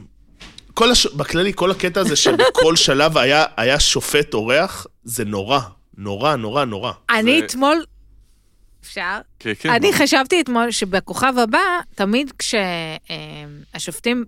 כל 0.75 0.91
הש... 0.91 1.07
בכללי, 1.07 1.53
כל 1.55 1.71
הקטע 1.71 2.01
הזה 2.01 2.17
שבכל 2.17 2.77
שלב 2.77 3.19
היה, 3.19 3.45
היה 3.57 3.81
שופט 3.81 4.35
אורח, 4.35 4.87
זה 5.05 5.25
נורא. 5.25 5.61
נורא, 5.99 6.37
נורא, 6.37 6.65
נורא. 6.65 6.93
אני 7.11 7.39
זה- 7.41 7.47
אתמול... 7.47 7.85
אפשר? 8.85 9.19
כן, 9.39 9.53
כן. 9.59 9.71
אני 9.71 9.93
חשבתי 9.93 10.41
אתמול 10.41 10.71
שבכוכב 10.71 11.35
הבא, 11.39 11.59
תמיד 11.95 12.33
כשהשופטים, 13.73 14.25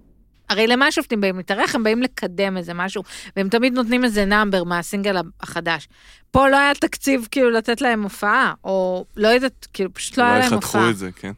הרי 0.48 0.66
למה 0.66 0.86
השופטים 0.86 1.20
באים 1.20 1.36
להתארח? 1.36 1.74
הם 1.74 1.82
באים 1.84 2.02
לקדם 2.02 2.56
איזה 2.56 2.74
משהו, 2.74 3.02
והם 3.36 3.48
תמיד 3.48 3.72
נותנים 3.72 4.04
איזה 4.04 4.24
נאמבר 4.24 4.64
מהסינגל 4.64 5.16
החדש. 5.40 5.88
פה 6.30 6.48
לא 6.48 6.56
היה 6.56 6.74
תקציב 6.74 7.28
כאילו 7.30 7.50
לתת 7.50 7.80
להם 7.80 8.02
הופעה, 8.02 8.52
או 8.64 9.04
לא 9.16 9.28
יודעת, 9.28 9.66
כאילו 9.72 9.94
פשוט 9.94 10.18
לא 10.18 10.22
היה 10.22 10.32
אולי 10.36 10.40
להם 10.50 10.58
חתכו 10.60 10.66
הופעה. 10.78 10.90
את 10.90 10.96
זה, 10.96 11.10
כן. 11.16 11.32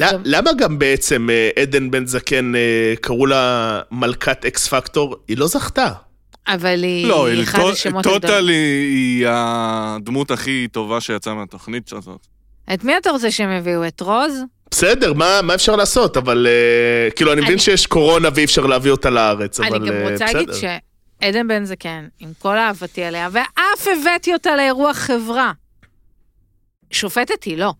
גם- 0.00 0.22
למה 0.24 0.50
גם 0.58 0.78
בעצם 0.78 1.28
אה, 1.30 1.50
עדן 1.62 1.90
בן 1.90 2.06
זקן, 2.06 2.54
אה, 2.54 2.94
קראו 3.00 3.26
לה 3.26 3.80
מלכת 3.90 4.44
אקס 4.44 4.68
פקטור? 4.68 5.16
היא 5.28 5.36
לא 5.38 5.46
זכתה. 5.46 5.92
אבל 6.46 6.82
היא 6.82 7.06
לא, 7.06 7.28
אחד 7.42 7.58
השמות 7.72 8.02
טוטל 8.04 8.26
הגדולים. 8.26 8.54
היא 8.56 9.18
היא 9.18 9.26
הדמות 9.30 10.30
הכי 10.30 10.68
טובה 10.72 11.00
שיצאה 11.00 11.34
מהתוכנית 11.34 11.92
הזאת. 11.92 12.26
את 12.74 12.84
מי 12.84 12.96
אתה 12.98 13.10
רוצה 13.10 13.30
שהם 13.30 13.52
יביאו? 13.52 13.86
את 13.88 14.00
רוז? 14.00 14.34
בסדר, 14.70 15.12
מה, 15.12 15.40
מה 15.42 15.54
אפשר 15.54 15.76
לעשות? 15.76 16.16
אבל 16.16 16.46
אה, 16.46 17.10
כאילו, 17.10 17.32
אני 17.32 17.40
מבין 17.40 17.52
אני- 17.52 17.60
שיש 17.60 17.86
קורונה 17.86 18.28
ואי 18.34 18.44
אפשר 18.44 18.66
להביא 18.66 18.90
אותה 18.90 19.10
לארץ, 19.10 19.60
אבל 19.60 19.74
אני 19.76 19.88
גם 19.88 19.94
אה, 19.96 20.10
רוצה 20.12 20.24
להגיד 20.24 20.48
בסדר. 20.50 20.76
שעדן 21.22 21.48
בן 21.48 21.64
זקן, 21.64 22.06
עם 22.20 22.32
כל 22.38 22.56
אהבתי 22.56 23.02
עליה, 23.04 23.28
ואף 23.32 23.86
הבאתי 24.00 24.32
אותה 24.32 24.56
לאירוע 24.56 24.94
חברה. 24.94 25.52
שופטת 26.90 27.44
היא 27.44 27.56
לא. 27.58 27.72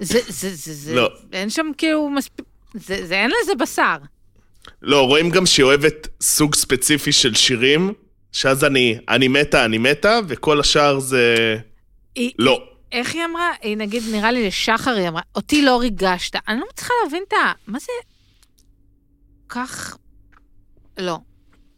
זה, 0.00 0.18
זה, 0.28 0.50
זה, 0.54 0.74
זה, 0.74 0.94
לא. 0.94 1.08
אין 1.32 1.50
שם 1.50 1.66
כאילו 1.78 2.10
מספיק, 2.10 2.44
זה, 2.74 3.06
זה 3.06 3.14
אין 3.14 3.30
לזה 3.42 3.52
בשר. 3.54 3.96
לא, 4.82 5.06
רואים 5.06 5.30
גם 5.30 5.46
שהיא 5.46 5.64
אוהבת 5.64 6.08
סוג 6.20 6.54
ספציפי 6.54 7.12
של 7.12 7.34
שירים, 7.34 7.92
שאז 8.32 8.64
אני, 8.64 8.98
אני 9.08 9.28
מתה, 9.28 9.64
אני 9.64 9.78
מתה, 9.78 10.18
וכל 10.28 10.60
השאר 10.60 10.98
זה... 10.98 11.56
היא, 12.14 12.32
לא. 12.38 12.62
איך 12.92 13.14
היא 13.14 13.24
אמרה? 13.24 13.50
היא 13.62 13.76
נגיד, 13.76 14.02
נראה 14.12 14.32
לי 14.32 14.46
לשחר 14.46 14.90
היא 14.90 15.08
אמרה, 15.08 15.22
אותי 15.34 15.62
לא 15.62 15.80
ריגשת. 15.80 16.36
אני 16.48 16.60
לא 16.60 16.66
מצליחה 16.72 16.94
להבין 17.04 17.22
את 17.28 17.32
ה... 17.32 17.52
מה 17.66 17.78
זה... 17.78 17.92
כך... 19.48 19.96
לא. 20.98 21.18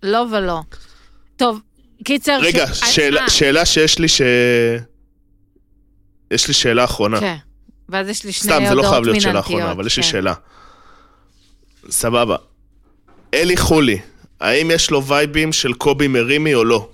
לא 0.02 0.26
ולא. 0.32 0.60
טוב, 1.36 1.60
קיצר... 2.04 2.38
רגע, 2.42 2.66
ש- 2.74 2.94
שאלה, 2.94 3.20
אה, 3.20 3.30
שאלה 3.30 3.66
שיש 3.66 3.98
לי 3.98 4.08
ש... 4.08 4.22
יש 6.30 6.48
לי 6.48 6.54
שאלה 6.54 6.84
אחרונה. 6.84 7.20
כן. 7.20 7.36
ואז 7.88 8.08
יש 8.08 8.24
לי 8.24 8.32
שני 8.32 8.52
סתם, 8.52 8.64
זה 8.68 8.74
לא 8.74 8.80
הודעות 8.80 8.86
חייב 8.86 9.04
להיות 9.04 9.20
שאלה 9.20 9.40
אחרונה, 9.40 9.70
אבל 9.70 9.86
יש 9.86 9.96
לי 9.96 10.02
כן. 10.02 10.08
שאלה. 10.08 10.34
סבבה. 11.90 12.36
אלי 13.34 13.56
חולי, 13.56 13.98
האם 14.40 14.70
יש 14.70 14.90
לו 14.90 15.04
וייבים 15.04 15.52
של 15.52 15.72
קובי 15.72 16.08
מרימי 16.08 16.54
או 16.54 16.64
לא? 16.64 16.88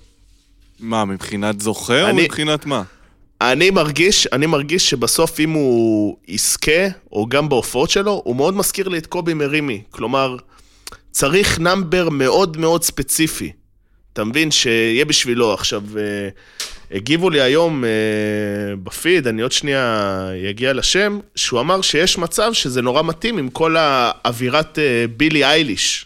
מה, 0.79 1.05
מבחינת 1.05 1.61
זוכה 1.61 2.01
או 2.03 2.07
אני- 2.09 2.23
מבחינת 2.23 2.65
מה? 2.65 2.83
אני 3.41 3.69
מרגיש, 3.69 4.27
אני 4.27 4.45
מרגיש 4.45 4.89
שבסוף 4.89 5.39
אם 5.39 5.49
הוא 5.51 6.17
יזכה, 6.27 6.87
או 7.11 7.27
גם 7.29 7.49
בהופעות 7.49 7.89
שלו, 7.89 8.21
הוא 8.25 8.35
מאוד 8.35 8.55
מזכיר 8.55 8.87
לי 8.87 8.97
את 8.97 9.05
קובי 9.07 9.33
מרימי. 9.33 9.81
כלומר, 9.91 10.37
צריך 11.11 11.59
נאמבר 11.59 12.09
מאוד 12.09 12.57
מאוד 12.57 12.83
ספציפי. 12.83 13.51
אתה 14.13 14.23
מבין? 14.23 14.51
שיהיה 14.51 15.05
בשבילו. 15.05 15.53
עכשיו, 15.53 15.83
אה, 15.97 16.29
הגיבו 16.97 17.29
לי 17.29 17.41
היום 17.41 17.83
אה, 17.85 17.89
בפיד, 18.83 19.27
אני 19.27 19.41
עוד 19.41 19.51
שנייה 19.51 20.09
אגיע 20.49 20.73
לשם, 20.73 21.19
שהוא 21.35 21.59
אמר 21.59 21.81
שיש 21.81 22.17
מצב 22.17 22.53
שזה 22.53 22.81
נורא 22.81 23.01
מתאים 23.03 23.37
עם 23.37 23.49
כל 23.49 23.75
האווירת 23.79 24.79
אה, 24.79 25.05
בילי 25.17 25.45
אייליש. 25.45 26.05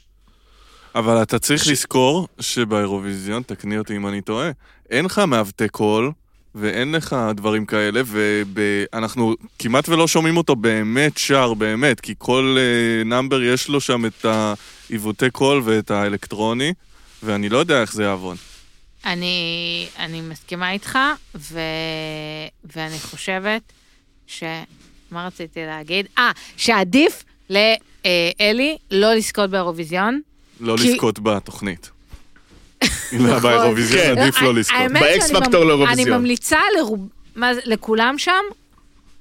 אבל 0.99 1.21
אתה 1.21 1.39
צריך 1.39 1.67
לזכור 1.67 2.27
שבאירוויזיון, 2.39 3.43
תקני 3.43 3.77
אותי 3.77 3.95
אם 3.95 4.07
אני 4.07 4.21
טועה, 4.21 4.51
אין 4.89 5.05
לך 5.05 5.21
מעוותי 5.27 5.69
קול 5.69 6.11
ואין 6.55 6.91
לך 6.91 7.15
דברים 7.35 7.65
כאלה, 7.65 8.01
ואנחנו 8.05 9.35
כמעט 9.59 9.89
ולא 9.89 10.07
שומעים 10.07 10.37
אותו 10.37 10.55
באמת 10.55 11.17
שר, 11.17 11.53
באמת, 11.53 11.99
כי 11.99 12.13
כל 12.17 12.57
אה, 12.59 13.03
number 13.03 13.43
יש 13.43 13.69
לו 13.69 13.81
שם 13.81 14.05
את 14.05 14.25
העיוותי 14.25 15.29
קול 15.29 15.61
ואת 15.65 15.91
האלקטרוני, 15.91 16.73
ואני 17.23 17.49
לא 17.49 17.57
יודע 17.57 17.81
איך 17.81 17.93
זה 17.93 18.03
יעבוד. 18.03 18.37
אני, 19.05 19.87
אני 19.99 20.21
מסכימה 20.21 20.71
איתך, 20.71 20.99
ו, 21.35 21.59
ואני 22.75 22.99
חושבת 22.99 23.61
ש... 24.27 24.43
מה 25.11 25.27
רציתי 25.27 25.65
להגיד? 25.65 26.05
אה, 26.17 26.31
שעדיף 26.57 27.23
לאלי 27.49 28.77
לא 28.91 29.13
לזכות 29.13 29.49
באירוויזיון. 29.49 30.21
לא 30.59 30.75
כי- 30.77 30.93
לזכות 30.93 31.19
בתוכנית. 31.19 31.91
באירוויזיון 33.41 34.03
כן. 34.15 34.21
עדיף 34.21 34.41
לא 34.41 34.53
לזכות. 34.55 34.77
האמת 34.79 35.01
באקס 35.01 35.27
שאני 35.27 35.39
פקטור 35.39 35.61
ממ- 35.63 35.67
לאירוויזיון. 35.67 36.07
אני 36.09 36.17
ממליצה 36.17 36.59
לרוב, 36.77 37.07
מה 37.35 37.53
זה, 37.53 37.61
לכולם 37.65 38.15
שם 38.17 38.31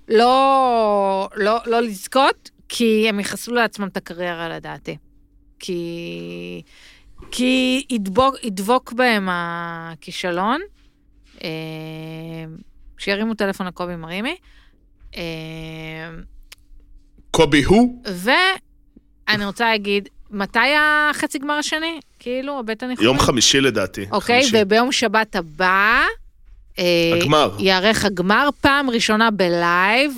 לא, 0.08 1.28
לא, 1.36 1.58
לא 1.66 1.80
לזכות, 1.80 2.50
כי 2.68 3.08
הם 3.08 3.20
יהרסו 3.20 3.52
לעצמם 3.54 3.88
את 3.88 3.96
הקריירה 3.96 4.48
לדעתי. 4.48 4.96
כי, 5.58 6.62
כי 7.30 7.84
ידבוק, 7.90 8.34
ידבוק 8.42 8.92
בהם 8.92 9.28
הכישלון. 9.32 10.60
אה, 11.44 11.48
שירימו 12.98 13.34
טלפון 13.34 13.66
לקובי 13.66 13.96
מרימי. 13.96 14.36
אה, 15.16 15.22
קובי 17.30 17.62
הוא? 17.64 18.02
ואני 18.14 19.44
רוצה 19.44 19.64
להגיד, 19.64 20.08
מתי 20.30 20.58
החצי 20.78 21.38
גמר 21.38 21.54
השני? 21.54 22.00
כאילו, 22.18 22.58
הבית 22.58 22.82
הניחומים? 22.82 23.06
יום 23.10 23.18
חמישי 23.18 23.60
לדעתי. 23.60 24.06
אוקיי, 24.12 24.40
חמישי. 24.40 24.56
וביום 24.62 24.92
שבת 24.92 25.36
הבא... 25.36 26.02
אה, 26.78 26.84
הגמר. 27.20 27.56
ייערך 27.58 28.04
הגמר, 28.04 28.48
פעם 28.60 28.90
ראשונה 28.90 29.30
בלייב. 29.30 30.12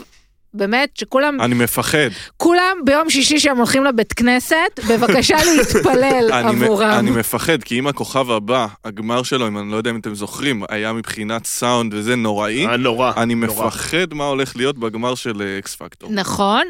באמת, 0.54 0.96
שכולם, 0.96 1.40
אני 1.40 1.54
מפחד. 1.54 2.08
כולם 2.36 2.76
ביום 2.84 3.11
שישי 3.11 3.38
שהם 3.38 3.56
הולכים 3.56 3.84
לבית 3.84 4.12
כנסת, 4.12 4.80
בבקשה 4.88 5.36
להתפלל 5.56 6.30
עבורם. 6.32 6.90
אני 6.90 7.11
מפחד, 7.11 7.62
כי 7.62 7.78
אם 7.78 7.86
הכוכב 7.86 8.30
הבא, 8.30 8.66
הגמר 8.84 9.22
שלו, 9.22 9.46
אם 9.46 9.58
אני 9.58 9.70
לא 9.70 9.76
יודע 9.76 9.90
אם 9.90 9.96
אתם 10.00 10.14
זוכרים, 10.14 10.62
היה 10.68 10.92
מבחינת 10.92 11.46
סאונד 11.46 11.94
וזה 11.94 12.16
נוראי, 12.16 12.66
אה, 12.66 12.76
נורא. 12.76 13.12
אני 13.16 13.34
נורא. 13.34 13.66
מפחד 13.66 14.14
מה 14.14 14.24
הולך 14.24 14.56
להיות 14.56 14.78
בגמר 14.78 15.14
של 15.14 15.42
אה, 15.42 15.58
אקס 15.58 15.74
פקטור. 15.74 16.11
נכון, 16.12 16.62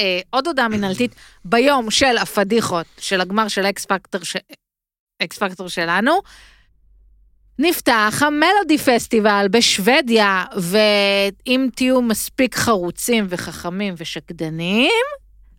ועוד 0.00 0.46
הודעה 0.46 0.68
מנהלתית, 0.68 1.14
ביום 1.44 1.90
של 1.90 2.18
הפדיחות 2.18 2.86
של 2.98 3.20
הגמר 3.20 3.48
של 3.48 3.66
אקס 3.66 3.84
פקטור, 3.84 4.24
ש... 4.24 4.36
אקס 5.22 5.38
פקטור 5.38 5.68
שלנו, 5.68 6.20
נפתח 7.58 8.22
המלודי 8.26 8.78
פסטיבל 8.78 9.46
בשוודיה, 9.50 10.44
ואם 10.56 11.68
תהיו 11.74 12.02
מספיק 12.02 12.56
חרוצים 12.56 13.26
וחכמים 13.28 13.94
ושקדנים, 13.96 14.90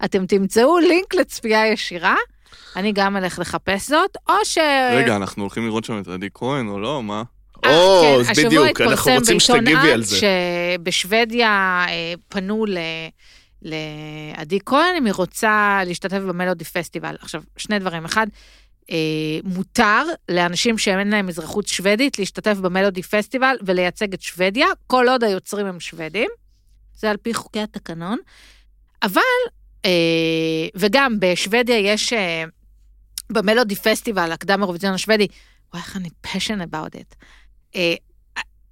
אתם 0.06 0.26
תמצאו 0.26 0.80
לינק 0.80 1.14
לצפייה 1.14 1.68
ישירה. 1.68 2.16
אני 2.76 2.92
גם 2.92 3.18
אלך 3.18 3.40
לחפש 3.40 3.90
זאת, 3.90 4.18
או 4.30 4.34
ש... 4.44 4.58
רגע, 4.92 5.16
אנחנו 5.16 5.44
הולכים 5.44 5.66
לראות 5.66 5.84
שם 5.84 6.02
את 6.02 6.08
עדי 6.08 6.30
כהן 6.34 6.68
או 6.68 6.80
לא? 6.80 7.04
מה? 7.04 7.24
אה, 7.66 7.78
או, 7.78 8.02
כן, 8.02 8.20
אז 8.20 8.30
השבוע 8.30 8.48
בדיוק, 8.48 8.82
אנחנו 8.82 9.12
התפרסם 9.12 9.34
רוצים 9.34 9.38
בעיתון 9.38 9.40
שתגיבי 9.40 9.92
על 9.92 10.04
זה. 10.04 10.18
שבשוודיה 10.18 11.86
אה, 11.90 12.14
פנו 12.30 12.66
ל... 12.66 12.78
לעדי 13.64 14.60
כהן, 14.66 14.96
אם 14.98 15.06
היא 15.06 15.14
רוצה 15.14 15.82
להשתתף 15.86 16.18
במלודי 16.18 16.64
פסטיבל. 16.64 17.16
עכשיו, 17.20 17.44
שני 17.58 17.80
דברים. 17.80 18.06
אחד, 18.06 18.28
אה, 18.92 18.98
מותר 19.44 20.04
לאנשים 20.30 20.78
שאין 20.78 21.10
להם 21.10 21.30
אזרחות 21.30 21.68
שוודית 21.68 22.20
להשתתף 22.20 22.58
במלודי 22.58 23.04
פסטיבל 23.04 23.56
ולייצג 23.62 24.14
את 24.14 24.22
שוודיה, 24.22 24.68
כל 24.88 25.10
עוד 25.10 25.24
היוצרים 25.24 25.66
הם 25.66 25.80
שוודים. 25.80 26.30
זה 26.96 27.10
על 27.10 27.18
פי 27.18 27.34
חוקי 27.34 27.60
התקנון. 27.60 28.18
אבל, 29.04 29.22
אה, 29.86 29.92
וגם 30.76 31.18
בשוודיה 31.20 31.78
יש, 31.78 32.14
אה, 32.14 32.44
במלודי 33.30 33.76
פסטיבל, 33.76 34.32
הקדם 34.32 34.62
אירוויזיון 34.62 34.94
השוודי, 34.94 35.28
וואי, 35.74 35.84
איך 35.84 35.98
אני 35.98 36.10
passion 36.28 36.72
about 36.72 36.96
it. 36.96 37.16
אה, 37.76 37.96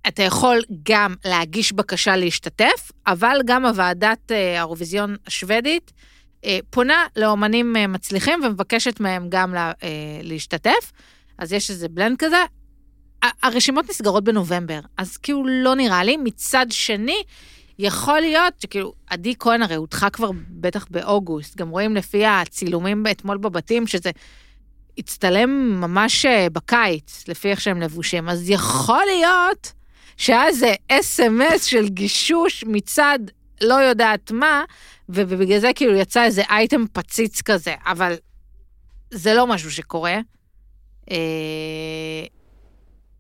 אתה 0.08 0.24
יכול 0.24 0.62
גם 0.90 1.16
להגיש 1.26 1.74
בקשה 1.74 2.16
להשתתף, 2.16 2.92
אבל 3.08 3.38
גם 3.46 3.66
הוועדת 3.66 4.32
אה, 4.32 4.56
האירוויזיון 4.56 5.16
השוודית 5.28 5.92
אה, 6.46 6.60
פונה 6.70 7.06
לאומנים 7.16 7.76
אה, 7.76 7.88
מצליחים 7.88 8.40
ומבקשת 8.44 9.00
מהם 9.00 9.26
גם 9.30 9.54
לה, 9.54 9.72
להשתתף. 10.24 10.92
אז 11.38 11.54
יש 11.54 11.70
איזה 11.70 11.90
בלנד 11.90 12.18
כזה. 12.18 12.44
הרשימות 13.44 13.90
נסגרות 13.90 14.24
בנובמבר, 14.24 14.80
אז 14.98 15.18
כאילו 15.18 15.46
לא 15.48 15.76
נראה 15.76 16.04
לי. 16.04 16.18
מצד 16.18 16.66
שני, 16.70 17.24
יכול 17.80 18.20
להיות 18.20 18.54
שכאילו, 18.60 18.94
עדי 19.08 19.34
כהן 19.40 19.62
הרי 19.62 19.76
הודחה 19.76 20.10
כבר 20.10 20.30
בטח 20.50 20.86
באוגוסט, 20.90 21.58
גם 21.58 21.70
רואים 21.70 21.96
לפי 21.96 22.26
הצילומים 22.26 23.04
אתמול 23.12 23.38
בבתים, 23.38 23.88
שזה 23.88 24.12
הצטלם 24.98 25.82
ממש 25.82 26.26
בקיץ, 26.54 27.28
לפי 27.28 27.50
איך 27.50 27.62
שהם 27.62 27.82
לבושים. 27.82 28.30
אז 28.30 28.50
יכול 28.50 29.04
להיות 29.06 29.74
שהיה 30.18 30.48
איזה 30.48 30.74
אס.אם.אס 30.88 31.64
של 31.64 31.90
גישוש 31.90 32.64
מצד 32.68 33.20
לא 33.62 33.74
יודעת 33.74 34.32
מה, 34.32 34.64
ובגלל 35.10 35.60
זה 35.60 35.72
כאילו 35.76 35.96
יצא 35.96 36.24
איזה 36.24 36.42
אייטם 36.50 36.86
פציץ 36.94 37.42
כזה, 37.42 37.76
אבל 37.86 38.16
זה 39.12 39.34
לא 39.34 39.48
משהו 39.48 39.72
שקורה. 39.72 40.20
אה, 41.12 42.26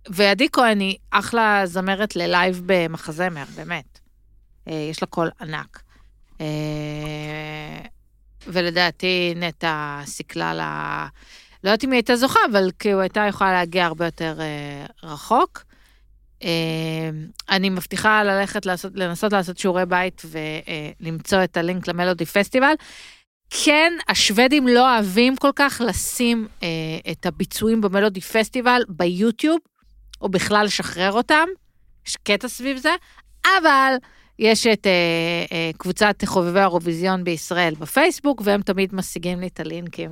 ועדי 0.09 0.47
כהן 0.51 0.79
היא 0.79 0.97
אחלה 1.11 1.61
זמרת 1.65 2.15
ל 2.15 2.25
live 2.25 2.61
במחזמר, 2.65 3.43
באמת. 3.55 3.99
אה, 4.67 4.87
יש 4.91 5.01
לה 5.01 5.07
קול 5.07 5.29
ענק. 5.41 5.81
אה, 6.41 7.81
ולדעתי 8.47 9.33
נטע 9.35 10.01
סיכלה 10.05 10.53
לה... 10.53 11.07
לא 11.63 11.69
יודעת 11.69 11.83
אם 11.83 11.91
היא 11.91 11.97
הייתה 11.97 12.15
זוכה, 12.15 12.39
אבל 12.51 12.71
כאילו 12.79 13.01
הייתה 13.01 13.25
יכולה 13.29 13.51
להגיע 13.51 13.85
הרבה 13.85 14.05
יותר 14.05 14.39
רחוק. 15.03 15.63
אה, 16.43 17.09
אני 17.49 17.69
מבטיחה 17.69 18.23
ללכת 18.23 18.65
לעשות, 18.65 18.91
לנסות 18.95 19.33
לעשות 19.33 19.57
שיעורי 19.57 19.85
בית 19.85 20.21
ולמצוא 20.25 21.43
את 21.43 21.57
הלינק 21.57 21.87
למלודי 21.87 22.25
פסטיבל. 22.25 22.73
כן, 23.65 23.93
השוודים 24.07 24.67
לא 24.67 24.95
אוהבים 24.95 25.35
כל 25.35 25.51
כך 25.55 25.81
לשים 25.85 26.47
אה, 26.63 26.67
את 27.11 27.25
הביצועים 27.25 27.81
במלודי 27.81 28.21
פסטיבל 28.21 28.81
ביוטיוב, 28.89 29.57
או 30.21 30.29
בכלל 30.29 30.65
לשחרר 30.65 31.11
אותם, 31.11 31.47
יש 32.07 32.17
קטע 32.23 32.47
סביב 32.47 32.77
זה, 32.77 32.89
אבל 33.45 33.93
יש 34.39 34.67
את 34.67 34.87
אה, 34.87 34.91
אה, 35.51 35.71
קבוצת 35.77 36.15
חובבי 36.25 36.59
האירוויזיון 36.59 37.23
בישראל 37.23 37.73
בפייסבוק, 37.79 38.41
והם 38.45 38.61
תמיד 38.61 38.95
משיגים 38.95 39.39
לי 39.39 39.47
את 39.47 39.59
הלינקים. 39.59 40.09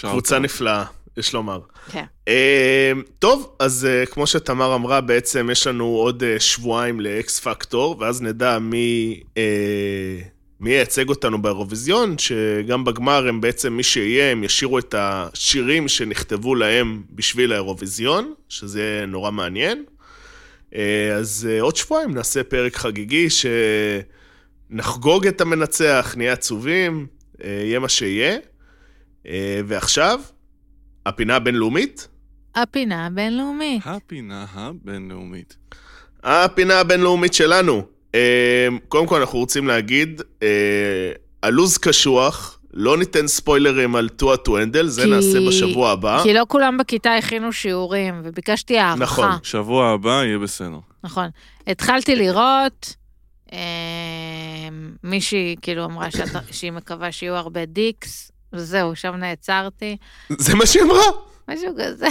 קבוצה 0.00 0.38
נפלאה, 0.38 0.84
יש 1.16 1.34
לומר. 1.34 1.60
כן. 1.90 2.04
אה, 2.28 2.92
טוב, 3.18 3.56
אז 3.58 3.88
אה, 3.90 4.06
כמו 4.06 4.26
שתמר 4.26 4.74
אמרה, 4.74 5.00
בעצם 5.00 5.48
יש 5.52 5.66
לנו 5.66 5.84
עוד 5.84 6.22
אה, 6.22 6.40
שבועיים 6.40 7.00
לאקס 7.00 7.40
פקטור, 7.40 7.96
ואז 7.98 8.22
נדע 8.22 8.58
מי, 8.58 9.20
אה, 9.36 10.18
מי 10.60 10.70
ייצג 10.70 11.08
אותנו 11.08 11.42
באירוויזיון, 11.42 12.18
שגם 12.18 12.84
בגמר 12.84 13.28
הם 13.28 13.40
בעצם, 13.40 13.72
מי 13.72 13.82
שיהיה, 13.82 14.32
הם 14.32 14.44
ישירו 14.44 14.78
את 14.78 14.94
השירים 14.98 15.88
שנכתבו 15.88 16.54
להם 16.54 17.02
בשביל 17.10 17.52
האירוויזיון, 17.52 18.34
שזה 18.48 19.04
נורא 19.08 19.30
מעניין. 19.30 19.84
אז 21.16 21.48
עוד 21.60 21.76
שבועיים 21.76 22.14
נעשה 22.14 22.44
פרק 22.44 22.76
חגיגי, 22.76 23.28
שנחגוג 24.70 25.26
את 25.26 25.40
המנצח, 25.40 26.14
נהיה 26.16 26.32
עצובים, 26.32 27.06
יהיה 27.44 27.78
מה 27.78 27.88
שיהיה. 27.88 28.36
ועכשיו, 29.64 30.20
הפינה 31.06 31.36
הבינלאומית. 31.36 32.08
הפינה 32.54 33.06
הבינלאומית. 33.06 33.82
הפינה 33.86 34.46
הבינלאומית. 34.54 35.56
הפינה 36.24 36.80
הבינלאומית 36.80 37.34
שלנו. 37.34 37.82
אה, 38.14 38.68
קודם 38.88 39.06
כל, 39.06 39.20
אנחנו 39.20 39.38
רוצים 39.38 39.66
להגיד, 39.66 40.22
אה, 40.42 41.12
הלו"ז 41.42 41.78
קשוח, 41.78 42.58
לא 42.74 42.98
ניתן 42.98 43.26
ספוילרים 43.26 43.96
על 43.96 44.08
Too 44.08 44.36
Hot 44.36 44.49
to 44.49 44.57
Handle, 44.57 44.86
זה 44.86 45.02
כי- 45.04 45.10
נעשה 45.10 45.38
בשבוע 45.48 45.90
הבא. 45.90 46.22
כי 46.22 46.34
לא 46.34 46.44
כולם 46.48 46.78
בכיתה 46.78 47.14
הכינו 47.16 47.52
שיעורים, 47.52 48.20
וביקשתי 48.24 48.78
הערכה. 48.78 49.02
נכון. 49.02 49.30
שבוע 49.42 49.88
הבא 49.88 50.22
יהיה 50.24 50.38
בסדר. 50.38 50.78
נכון. 51.04 51.28
התחלתי 51.66 52.16
לראות, 52.16 52.94
אה, 53.52 53.58
מישהי 55.04 55.56
כאילו 55.62 55.84
אמרה 55.84 56.10
שאתה, 56.10 56.38
שהיא 56.50 56.72
מקווה 56.72 57.12
שיהיו 57.12 57.34
הרבה 57.34 57.64
dicks, 57.64 58.31
וזהו, 58.52 58.96
שם 58.96 59.14
נעצרתי, 59.14 59.96
זה 60.38 60.54
מה 60.54 60.66
שהיא 60.66 60.82
אמרה? 60.82 61.04
משהו 61.48 61.72
כזה. 61.78 62.06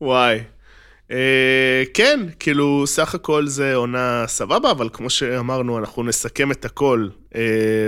וואי. 0.00 0.40
אה, 1.10 1.82
כן, 1.94 2.20
כאילו, 2.40 2.84
סך 2.86 3.14
הכל 3.14 3.46
זה 3.46 3.74
עונה 3.74 4.24
סבבה, 4.26 4.70
אבל 4.70 4.88
כמו 4.92 5.10
שאמרנו, 5.10 5.78
אנחנו 5.78 6.02
נסכם 6.02 6.52
את 6.52 6.64
הכל 6.64 7.08
אה, 7.34 7.40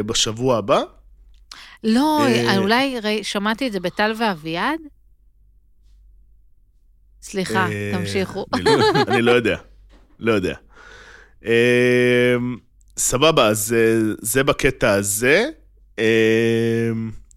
בשבוע 0.07 0.57
הבא. 0.57 0.81
לא, 1.85 2.25
אה, 2.27 2.59
אולי 2.59 3.01
ראי- 3.03 3.25
שמעתי 3.25 3.67
את 3.67 3.73
זה 3.73 3.81
בטל 3.81 4.13
ואביעד? 4.19 4.81
סליחה, 7.23 7.67
אה, 7.73 7.93
תמשיכו. 7.95 8.47
אני 8.55 8.65
לא- 8.65 8.73
אני 9.09 9.23
לא 9.23 9.31
יודע, 9.31 9.57
לא 10.19 10.33
יודע. 10.33 10.55
אה, 11.47 12.37
סבבה, 12.97 13.47
אז 13.47 13.75
אה, 13.79 14.01
זה 14.21 14.43
בקטע 14.45 14.91
הזה. 14.93 15.45
אה, 15.99 16.91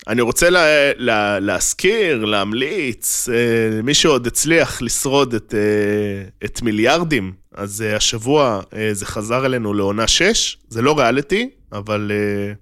אני 0.07 0.21
רוצה 0.21 0.49
לה, 0.49 0.65
לה, 0.97 1.39
להזכיר, 1.39 2.25
להמליץ, 2.25 3.29
אה, 3.29 3.81
מי 3.81 3.93
שעוד 3.93 4.27
הצליח 4.27 4.81
לשרוד 4.81 5.33
את, 5.33 5.53
אה, 5.53 6.45
את 6.45 6.61
מיליארדים, 6.61 7.33
אז 7.55 7.81
אה, 7.81 7.95
השבוע 7.95 8.61
אה, 8.75 8.89
זה 8.93 9.05
חזר 9.05 9.45
אלינו 9.45 9.73
לעונה 9.73 10.07
6, 10.07 10.57
זה 10.67 10.81
לא 10.81 10.99
ריאליטי, 10.99 11.49
אבל 11.71 12.11
אה, 12.13 12.53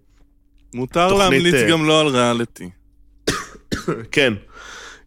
מותר 0.74 1.10
תוכנית, 1.10 1.32
להמליץ 1.32 1.54
אה, 1.54 1.70
גם 1.70 1.86
לא 1.88 2.02
על 2.02 2.08
ריאליטי. 2.08 2.70
כן, 4.12 4.34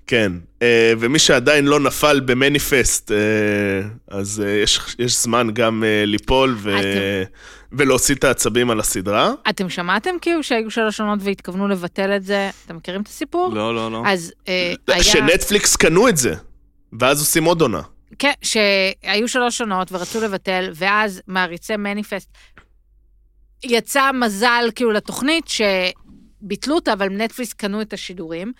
כן. 0.06 0.32
אה, 0.62 0.92
ומי 0.98 1.18
שעדיין 1.18 1.64
לא 1.64 1.80
נפל 1.80 2.20
במניפסט, 2.20 3.12
אה, 3.12 3.16
אז 4.08 4.42
אה, 4.46 4.50
יש, 4.50 4.80
יש 4.98 5.22
זמן 5.22 5.48
גם 5.52 5.84
ליפול 6.06 6.56
ו... 6.58 6.78
אתם- 6.78 7.46
ולהוציא 7.72 8.14
את 8.14 8.24
העצבים 8.24 8.70
על 8.70 8.80
הסדרה. 8.80 9.32
אתם 9.50 9.68
שמעתם 9.70 10.10
כאילו 10.20 10.42
שהיו 10.42 10.70
שלוש 10.70 11.00
עונות 11.00 11.18
והתכוונו 11.22 11.68
לבטל 11.68 12.16
את 12.16 12.24
זה? 12.24 12.50
אתם 12.66 12.76
מכירים 12.76 13.00
את 13.00 13.06
הסיפור? 13.06 13.54
לא, 13.54 13.74
לא, 13.74 13.92
לא. 13.92 14.02
אז 14.06 14.32
אה, 14.48 14.74
היה... 14.88 15.02
שנטפליקס 15.02 15.76
קנו 15.76 16.08
את 16.08 16.16
זה, 16.16 16.34
ואז 17.00 17.20
עושים 17.20 17.44
עוד 17.44 17.60
עונה. 17.60 17.82
כן, 18.18 18.32
שהיו 18.42 19.28
שלוש 19.28 19.60
עונות 19.60 19.92
ורצו 19.92 20.20
לבטל, 20.20 20.70
ואז 20.74 21.20
מעריצי 21.26 21.76
מניפסט, 21.76 22.28
יצא 23.64 24.10
מזל 24.12 24.64
כאילו 24.74 24.92
לתוכנית 24.92 25.44
שביטלו 25.48 26.74
אותה, 26.74 26.92
אבל 26.92 27.08
נטפליקס 27.08 27.52
קנו 27.52 27.80
את 27.80 27.92
השידורים, 27.92 28.52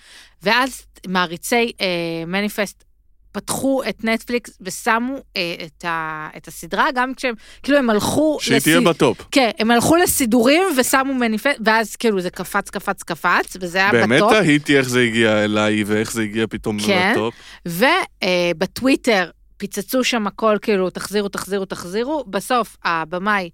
ואז 0.42 0.86
מעריצי 1.06 1.72
אה, 1.80 1.86
מניפסט 2.26 2.84
פתחו 3.32 3.82
את 3.88 4.04
נטפליקס 4.04 4.58
ושמו 4.60 5.16
אה, 5.36 5.54
את, 5.66 5.84
ה, 5.84 6.28
את 6.36 6.48
הסדרה, 6.48 6.86
גם 6.94 7.14
כשהם, 7.14 7.34
כאילו 7.62 7.78
הם 7.78 7.90
הלכו... 7.90 8.38
שהיא 8.40 8.58
תהיה 8.58 8.80
ב 8.80 8.88
top. 8.88 9.18
כן, 9.30 9.50
הם 9.58 9.70
הלכו 9.70 9.96
לסידורים 9.96 10.62
ושמו 10.78 11.14
מניפסט, 11.14 11.58
ואז 11.64 11.96
כאילו 11.96 12.20
זה 12.20 12.30
קפץ, 12.30 12.70
קפץ, 12.70 13.02
קפץ, 13.02 13.56
וזה 13.60 13.78
היה 13.78 13.92
באמת 13.92 14.22
ב 14.22 14.24
top. 14.24 14.32
תהיתי 14.32 14.78
איך 14.78 14.88
זה 14.88 15.00
הגיע 15.00 15.44
אליי 15.44 15.84
ואיך 15.84 16.12
זה 16.12 16.22
הגיע 16.22 16.46
פתאום 16.50 16.78
כן. 16.86 17.12
ל 17.12 17.17
top. 17.17 17.34
ובטוויטר 17.66 19.30
פיצצו 19.56 20.04
שם 20.04 20.26
הכל, 20.26 20.56
כאילו, 20.62 20.90
תחזירו, 20.90 21.28
תחזירו, 21.28 21.64
תחזירו. 21.64 22.24
בסוף, 22.26 22.76
הבמאי, 22.84 23.50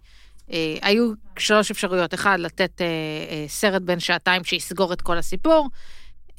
אה, 0.52 0.76
היו 0.82 1.12
שלוש 1.38 1.70
אפשרויות. 1.70 2.14
אחד, 2.14 2.40
לתת 2.40 2.80
אה, 2.80 2.86
אה, 3.30 3.44
סרט 3.48 3.82
בן 3.82 4.00
שעתיים 4.00 4.44
שיסגור 4.44 4.92
את 4.92 5.02
כל 5.02 5.18
הסיפור. 5.18 5.68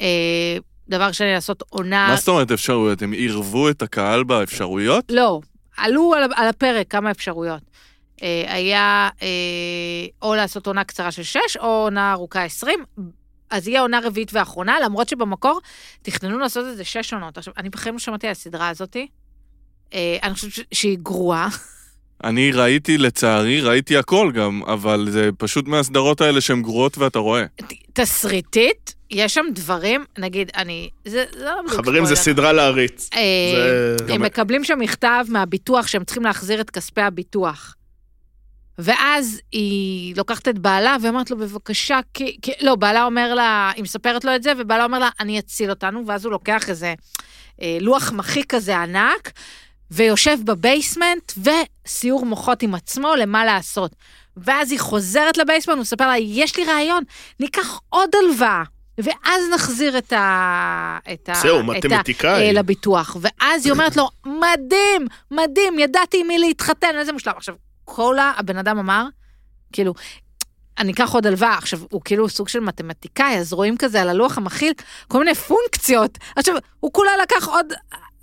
אה, 0.02 0.58
דבר 0.90 1.12
שני, 1.12 1.34
לעשות 1.34 1.64
עונה... 1.70 2.08
מה 2.08 2.16
זאת 2.16 2.28
אומרת 2.28 2.52
אפשרויות? 2.52 3.02
הם 3.02 3.12
עירבו 3.12 3.70
את 3.70 3.82
הקהל 3.82 4.24
באפשרויות? 4.24 5.06
לא, 5.10 5.42
עלו 5.78 6.14
על, 6.14 6.24
על 6.36 6.48
הפרק 6.48 6.92
כמה 6.92 7.12
אפשרויות. 7.12 7.62
אה, 8.24 8.44
היה 8.48 9.10
אה, 9.22 9.28
או 10.22 10.36
לעשות 10.36 10.68
עונה 10.68 10.84
קצרה 10.84 11.12
של 11.12 11.24
שש, 11.24 11.58
או 11.60 11.66
עונה 11.66 12.12
ארוכה 12.12 12.44
עשרים. 12.44 12.84
אז 13.50 13.68
יהיה 13.68 13.82
עונה 13.82 14.00
רביעית 14.04 14.34
ואחרונה, 14.34 14.80
למרות 14.80 15.10
שבמקור 15.10 15.60
תכננו 16.02 16.40
לעשות 16.40 16.66
את 16.72 16.78
זה 16.78 16.84
שש 16.84 17.14
עונות. 17.14 17.38
עכשיו, 17.38 17.54
אני 17.58 17.70
בחיים 17.70 17.96
לא 17.96 18.00
שמעתי 18.00 18.28
על 18.28 18.32
הסדרה 18.32 18.70
הזאתי. 18.70 19.08
אה, 19.94 20.18
אני 20.24 20.34
חושבת 20.34 20.66
שהיא 20.74 20.98
גרועה. 21.02 21.50
אני 22.24 22.52
ראיתי, 22.52 22.98
לצערי, 22.98 23.62
ראיתי 23.62 23.98
הכל 23.98 24.32
גם, 24.36 24.62
אבל 24.68 25.08
זה 25.10 25.30
פשוט 25.38 25.68
מהסדרות 25.68 26.22
האלה 26.22 26.42
שהן 26.42 26.62
גרועות 26.62 26.98
ואתה 26.98 27.20
רואה. 27.20 27.46
תסריטית, 27.94 28.96
יש 29.14 29.34
שם 29.34 29.46
דברים, 29.54 30.06
נגיד, 30.18 30.52
אני... 30.56 30.90
זה, 31.06 31.26
זה 31.34 31.46
לא 31.46 31.62
בדיוק 31.62 31.80
חברים, 31.80 32.06
זה. 32.06 32.16
סדרה 32.16 32.54
להריץ. 32.54 33.10
אה, 33.14 33.20
זה... 34.08 34.14
הם 34.14 34.22
מקבלים 34.22 34.64
שם 34.64 34.80
מכתב 34.80 35.26
מהביטוח 35.30 35.88
שהם 35.88 36.04
צריכים 36.04 36.24
להחזיר 36.24 36.62
את 36.62 36.70
כספי 36.70 37.02
הביטוח. 37.02 37.76
ואז 38.78 39.42
היא 39.52 40.16
לוקחת 40.18 40.48
את 40.48 40.60
בעלה 40.60 40.98
ואומרת 41.02 41.32
לו, 41.32 41.38
בבקשה, 41.38 42.00
כי... 42.14 42.38
כי... 42.42 42.52
לא, 42.62 42.76
בעלה 42.76 43.04
אומר 43.04 43.34
לה, 43.34 43.72
היא 43.76 43.84
מספרת 43.84 44.26
לו 44.26 44.36
את 44.36 44.44
זה, 44.44 44.54
ובעלה 44.58 44.84
אומר 44.84 45.00
לה, 45.00 45.10
אני 45.20 45.40
אציל 45.40 45.70
אותנו, 45.70 46.08
ואז 46.08 46.26
הוא 46.26 46.32
לוקח 46.32 46.70
איזה 46.70 46.94
אה, 47.62 47.78
לוח 47.82 48.12
מחיק 48.12 48.56
כזה 48.56 48.78
ענק, 48.78 49.32
ויושב 49.92 50.38
בבייסמנט, 50.46 51.32
וסיור 51.38 52.26
מוחות 52.26 52.64
עם 52.64 52.76
עצמו 52.76 53.16
למה 53.16 53.46
לעשות. 53.46 53.96
ואז 54.38 54.72
היא 54.72 54.80
חוזרת 54.80 55.38
לבייסמנט, 55.38 55.76
הוא 55.76 55.82
מספר 55.82 56.08
לה, 56.08 56.18
יש 56.18 56.58
לי 56.58 56.66
רעיון, 56.66 57.04
ניקח 57.40 57.80
עוד 57.90 58.10
הלוואה, 58.16 58.64
ואז 58.98 59.44
נחזיר 59.54 59.98
את 59.98 60.14
ה... 60.14 60.98
את 61.14 61.30
ה... 61.30 61.34
זהו, 61.36 61.60
את 61.60 61.86
ה- 61.86 61.88
מתמטיקאי. 61.88 62.48
אה, 62.48 62.52
לביטוח. 62.52 63.18
ואז 63.22 63.66
היא 63.66 63.72
אומרת 63.74 63.98
לו, 63.98 64.10
מדהים, 64.26 65.08
מדהים, 65.32 65.80
ידעתי 65.80 66.22
עם 66.22 66.28
מי 66.28 66.40
להתחתן, 66.40 66.88
איזה 66.96 67.14
מושלם. 67.14 67.34
עכשיו, 67.38 67.56
כל 67.86 68.18
הבן 68.38 68.58
אדם 68.58 68.78
אמר, 68.78 69.06
כאילו, 69.72 69.94
אני 70.80 70.92
אקח 70.92 71.14
עוד 71.14 71.28
הלוואה. 71.28 71.58
עכשיו, 71.58 71.80
הוא 71.92 72.02
כאילו 72.06 72.30
סוג 72.30 72.48
של 72.48 72.60
מתמטיקאי, 72.60 73.38
אז 73.38 73.54
רואים 73.54 73.78
כזה 73.78 74.02
על 74.02 74.10
הלוח 74.10 74.38
המכיל 74.38 74.74
כל 75.08 75.20
מיני 75.20 75.36
פונקציות. 75.36 76.18
עכשיו, 76.36 76.56
הוא 76.80 76.94
כולה 76.94 77.12
לקח 77.22 77.48
עוד 77.48 77.74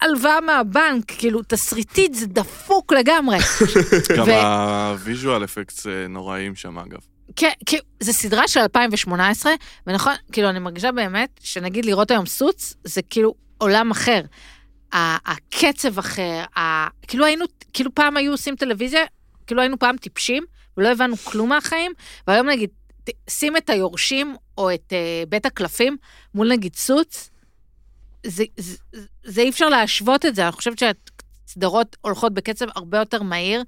הלוואה 0.01 0.41
מהבנק, 0.41 1.05
כאילו, 1.19 1.41
תסריטית 1.49 2.15
זה 2.15 2.27
דפוק 2.27 2.93
לגמרי. 2.93 3.39
גם 4.19 4.31
הוויז'ואל 4.31 5.45
אפקטס 5.45 5.87
אה, 5.87 6.07
נוראים 6.09 6.55
שם, 6.57 6.79
אגב. 6.79 6.99
כן, 7.37 7.51
כאילו, 7.67 7.83
זו 8.01 8.13
סדרה 8.13 8.49
של 8.49 8.61
2018, 8.61 9.53
ונכון, 9.87 10.15
כאילו, 10.33 10.51
אני 10.51 10.59
מרגישה 10.59 10.93
באמת, 10.93 11.41
שנגיד 11.43 11.85
לראות 11.85 12.11
היום 12.11 12.27
סוץ, 12.27 12.75
זה 12.85 13.03
כאילו 13.03 13.35
עולם 13.59 13.91
אחר. 13.91 14.21
הקצב 14.93 15.99
אחר, 15.99 16.45
ה- 16.57 16.89
כאילו 17.07 17.25
היינו, 17.25 17.45
כאילו 17.73 17.95
פעם 17.95 18.17
היו 18.17 18.33
עושים 18.33 18.57
טלוויזיה, 18.57 19.05
כאילו 19.47 19.61
היינו 19.61 19.79
פעם 19.79 19.97
טיפשים, 19.97 20.45
ולא 20.77 20.89
הבנו 20.89 21.17
כלום 21.17 21.49
מהחיים, 21.49 21.93
והיום 22.27 22.49
נגיד, 22.49 22.71
שים 23.31 23.57
את 23.57 23.71
היורשים, 23.71 24.37
או 24.59 24.75
את 24.75 24.93
uh, 24.93 25.29
בית 25.29 25.47
הקלפים, 25.47 25.97
מול 26.35 26.53
נגיד 26.53 26.77
סוץ, 26.77 27.31
זה, 28.27 28.45
זה, 28.57 28.77
זה, 28.93 29.07
זה 29.25 29.41
אי 29.41 29.51
אפשר 29.51 29.69
להשוות 29.69 30.27
את 30.27 30.35
זה, 30.35 30.43
אני 30.43 30.53
חושבת 30.53 30.79
שהסדרות 30.79 31.97
הולכות 32.01 32.35
בקצב 32.35 32.67
הרבה 32.77 32.99
יותר 32.99 33.23
מהיר, 33.23 33.63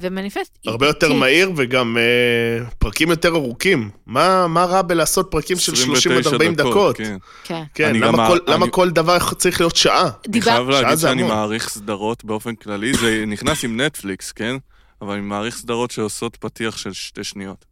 ומניפסט 0.00 0.58
הרבה 0.66 0.86
יותר. 0.86 1.12
מהיר 1.12 1.52
וגם 1.56 1.96
אה, 1.98 2.64
פרקים 2.78 3.10
יותר 3.10 3.28
ארוכים. 3.28 3.90
מה, 4.06 4.46
מה 4.46 4.64
רע 4.64 4.82
בלעשות 4.82 5.28
פרקים 5.30 5.56
של 5.58 5.74
30 5.76 5.92
עד 5.92 5.98
29 5.98 6.30
40 6.30 6.54
דקות? 6.54 6.96
כן. 6.96 7.16
כן. 7.44 7.62
כן, 7.74 7.88
אני 7.88 7.98
למה, 8.00 8.18
גם- 8.18 8.26
כל, 8.28 8.38
אני- 8.46 8.54
למה 8.54 8.68
כל 8.70 8.90
דבר 8.90 9.18
צריך 9.38 9.60
להיות 9.60 9.76
שעה? 9.76 10.10
אני. 10.28 10.40
חייב 10.40 10.68
להגיד 10.68 10.98
שאני 10.98 11.22
המון. 11.22 11.34
מעריך 11.36 11.68
סדרות 11.68 12.24
באופן 12.24 12.54
כללי, 12.54 12.94
זה 12.94 13.24
נכנס 13.26 13.64
עם 13.64 13.80
נטפליקס, 13.80 14.32
כן? 14.32 14.56
אבל 15.02 15.12
אני 15.12 15.22
מעריך 15.22 15.56
סדרות 15.56 15.90
שעושות 15.90 16.36
פתיח 16.36 16.76
של 16.76 16.92
שתי 16.92 17.24
שניות. 17.24 17.64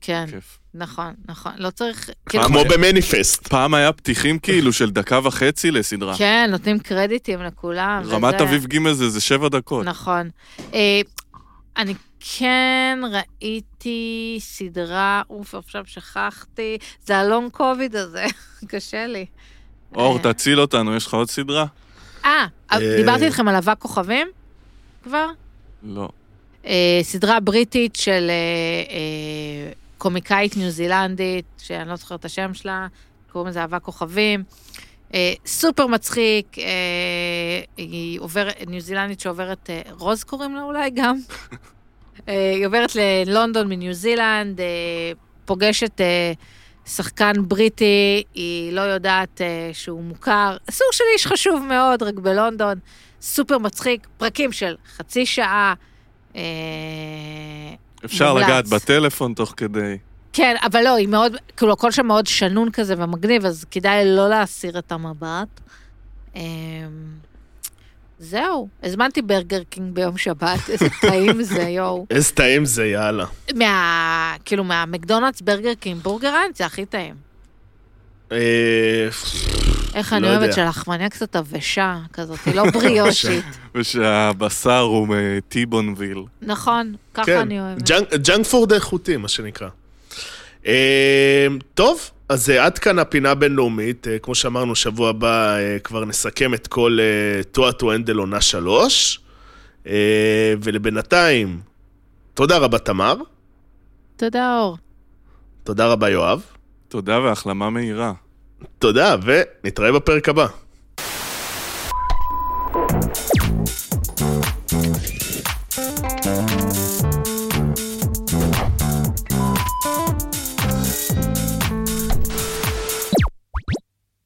כן, 0.00 0.24
כיף. 0.30 0.58
נכון, 0.74 1.14
נכון. 1.28 1.52
לא 1.58 1.70
צריך... 1.70 2.10
כאילו, 2.28 2.44
כמו 2.44 2.60
במניפסט. 2.70 3.46
פעם 3.48 3.74
היה 3.74 3.92
פתיחים 3.92 4.38
כאילו 4.38 4.72
של 4.72 4.90
דקה 4.90 5.20
וחצי 5.24 5.70
לסדרה. 5.70 6.14
כן, 6.18 6.48
נותנים 6.50 6.78
קרדיטים 6.78 7.42
לכולם. 7.42 8.02
רמת 8.06 8.34
וזה- 8.34 8.44
אביב 8.44 8.66
ג' 8.66 8.92
זה 8.92 9.10
זה 9.10 9.20
שבע 9.20 9.48
דקות. 9.48 9.86
נכון. 9.86 10.30
אה, 10.74 11.00
אני 11.76 11.94
כן 12.38 12.98
ראיתי 13.12 14.36
סדרה, 14.40 15.22
אוף, 15.30 15.54
עכשיו 15.54 15.82
שכחתי, 15.86 16.78
זה 17.06 17.16
הלונג 17.18 17.50
קוביד 17.50 17.96
הזה, 17.96 18.24
קשה 18.70 19.06
לי. 19.06 19.26
אור, 19.94 20.16
אה, 20.16 20.22
תציל 20.32 20.60
אותנו, 20.60 20.96
יש 20.96 21.06
לך 21.06 21.14
עוד 21.14 21.30
סדרה? 21.30 21.66
אה, 22.24 22.46
אה, 22.72 22.78
דיברתי 22.96 23.24
איתכם 23.26 23.48
על 23.48 23.54
אבק 23.56 23.78
כוכבים 23.78 24.28
כבר? 25.04 25.26
לא. 25.82 26.08
סדרה 27.02 27.40
בריטית 27.40 27.96
של 27.96 28.30
קומיקאית 30.04 30.56
ניו 30.56 30.70
זילנדית, 30.70 31.44
שאני 31.58 31.88
לא 31.88 31.96
זוכרת 31.96 32.20
את 32.20 32.24
השם 32.24 32.54
שלה, 32.54 32.86
קוראים 33.32 33.48
לזה 33.48 33.64
אבק 33.64 33.82
כוכבים. 33.82 34.44
אה, 35.14 35.32
סופר 35.46 35.86
מצחיק, 35.86 36.58
אה, 36.58 36.64
היא 37.76 38.20
עוברת, 38.20 38.54
ניו 38.66 38.80
זילנדית 38.80 39.20
שעוברת, 39.20 39.70
אה, 39.70 39.82
רוז 39.90 40.24
קוראים 40.24 40.54
לה 40.54 40.62
אולי 40.62 40.90
גם? 40.90 41.16
אה, 42.28 42.52
היא 42.54 42.66
עוברת 42.66 42.92
ללונדון 42.94 43.68
מניו 43.68 43.92
זילנד, 43.92 44.60
אה, 44.60 44.66
פוגשת 45.44 46.00
אה, 46.00 46.32
שחקן 46.86 47.32
בריטי, 47.48 48.22
היא 48.34 48.72
לא 48.72 48.80
יודעת 48.80 49.40
שהוא 49.72 50.02
מוכר, 50.02 50.56
סוג 50.70 50.88
של 50.92 51.04
איש 51.14 51.26
חשוב 51.26 51.62
מאוד, 51.68 52.02
רק 52.02 52.14
בלונדון, 52.14 52.78
סופר 53.20 53.58
מצחיק, 53.58 54.06
פרקים 54.16 54.52
של 54.52 54.76
חצי 54.96 55.26
שעה. 55.26 55.74
אה, 58.04 58.06
אפשר 58.06 58.32
מומלץ. 58.32 58.46
לגעת 58.46 58.68
בטלפון 58.68 59.34
תוך 59.34 59.54
כדי. 59.56 59.98
כן, 60.32 60.54
אבל 60.62 60.84
לא, 60.84 60.94
היא 60.96 61.08
מאוד, 61.08 61.32
כאילו, 61.56 61.72
הכל 61.72 61.90
שם 61.90 62.06
מאוד 62.06 62.26
שנון 62.26 62.70
כזה 62.70 62.94
ומגניב, 62.98 63.46
אז 63.46 63.64
כדאי 63.70 64.02
לא 64.04 64.28
להסיר 64.28 64.78
את 64.78 64.92
המבט. 64.92 65.60
אמ, 66.36 66.40
זהו, 68.18 68.68
הזמנתי 68.82 69.22
ברגר 69.22 69.62
קינג 69.70 69.94
ביום 69.94 70.18
שבת, 70.18 70.70
איזה 70.70 70.88
טעים 71.02 71.42
זה, 71.42 71.62
יואו. 71.62 72.06
איזה 72.10 72.32
טעים 72.32 72.64
זה, 72.64 72.86
יאללה. 72.86 73.26
מה... 73.54 74.34
כאילו, 74.44 74.64
מהמקדונלדס 74.64 75.40
ברגר 75.40 75.74
קינג, 75.74 76.02
בורגראנץ' 76.02 76.56
זה 76.56 76.66
הכי 76.66 76.86
טעים. 76.86 77.14
איך 79.94 80.12
לא 80.12 80.16
אני 80.18 80.28
אוהבת. 80.36 80.52
שלחמניה 80.52 81.08
קצת 81.08 81.36
עבשה, 81.36 81.98
כזאת, 82.12 82.38
היא 82.46 82.54
לא 82.54 82.64
בריושית. 82.74 83.44
ושהבשר 83.74 84.78
הוא 84.78 85.08
מטיבון 85.10 85.75
ויל. 85.75 86.18
נכון, 86.42 86.94
ככה 87.14 87.24
כן, 87.26 87.38
אני 87.38 87.60
אוהבת. 87.60 87.82
junk 88.22 88.46
food 88.50 88.72
איכותי, 88.72 89.16
מה 89.16 89.28
שנקרא. 89.28 89.68
אה, 90.66 91.46
טוב, 91.74 92.00
אז 92.28 92.50
אה, 92.50 92.64
עד 92.64 92.78
כאן 92.78 92.98
הפינה 92.98 93.30
הבינלאומית. 93.30 94.08
אה, 94.08 94.18
כמו 94.18 94.34
שאמרנו, 94.34 94.74
שבוע 94.74 95.10
הבא 95.10 95.56
אה, 95.56 95.78
כבר 95.84 96.04
נסכם 96.04 96.54
את 96.54 96.66
כל 96.66 96.98
Too 97.52 97.72
Hot 97.72 97.84
to 97.84 97.92
Handle 97.92 98.16
עונה 98.16 98.40
שלוש. 98.40 99.20
ולבינתיים, 100.62 101.60
תודה 102.34 102.58
רבה, 102.58 102.78
תמר. 102.78 103.14
תודה, 104.16 104.58
אור. 104.58 104.76
תודה 105.64 105.86
רבה, 105.86 106.08
יואב. 106.10 106.42
תודה 106.88 107.20
והחלמה 107.20 107.70
מהירה. 107.70 108.12
תודה, 108.78 109.16
ונתראה 109.24 109.92
בפרק 109.92 110.28
הבא. 110.28 110.46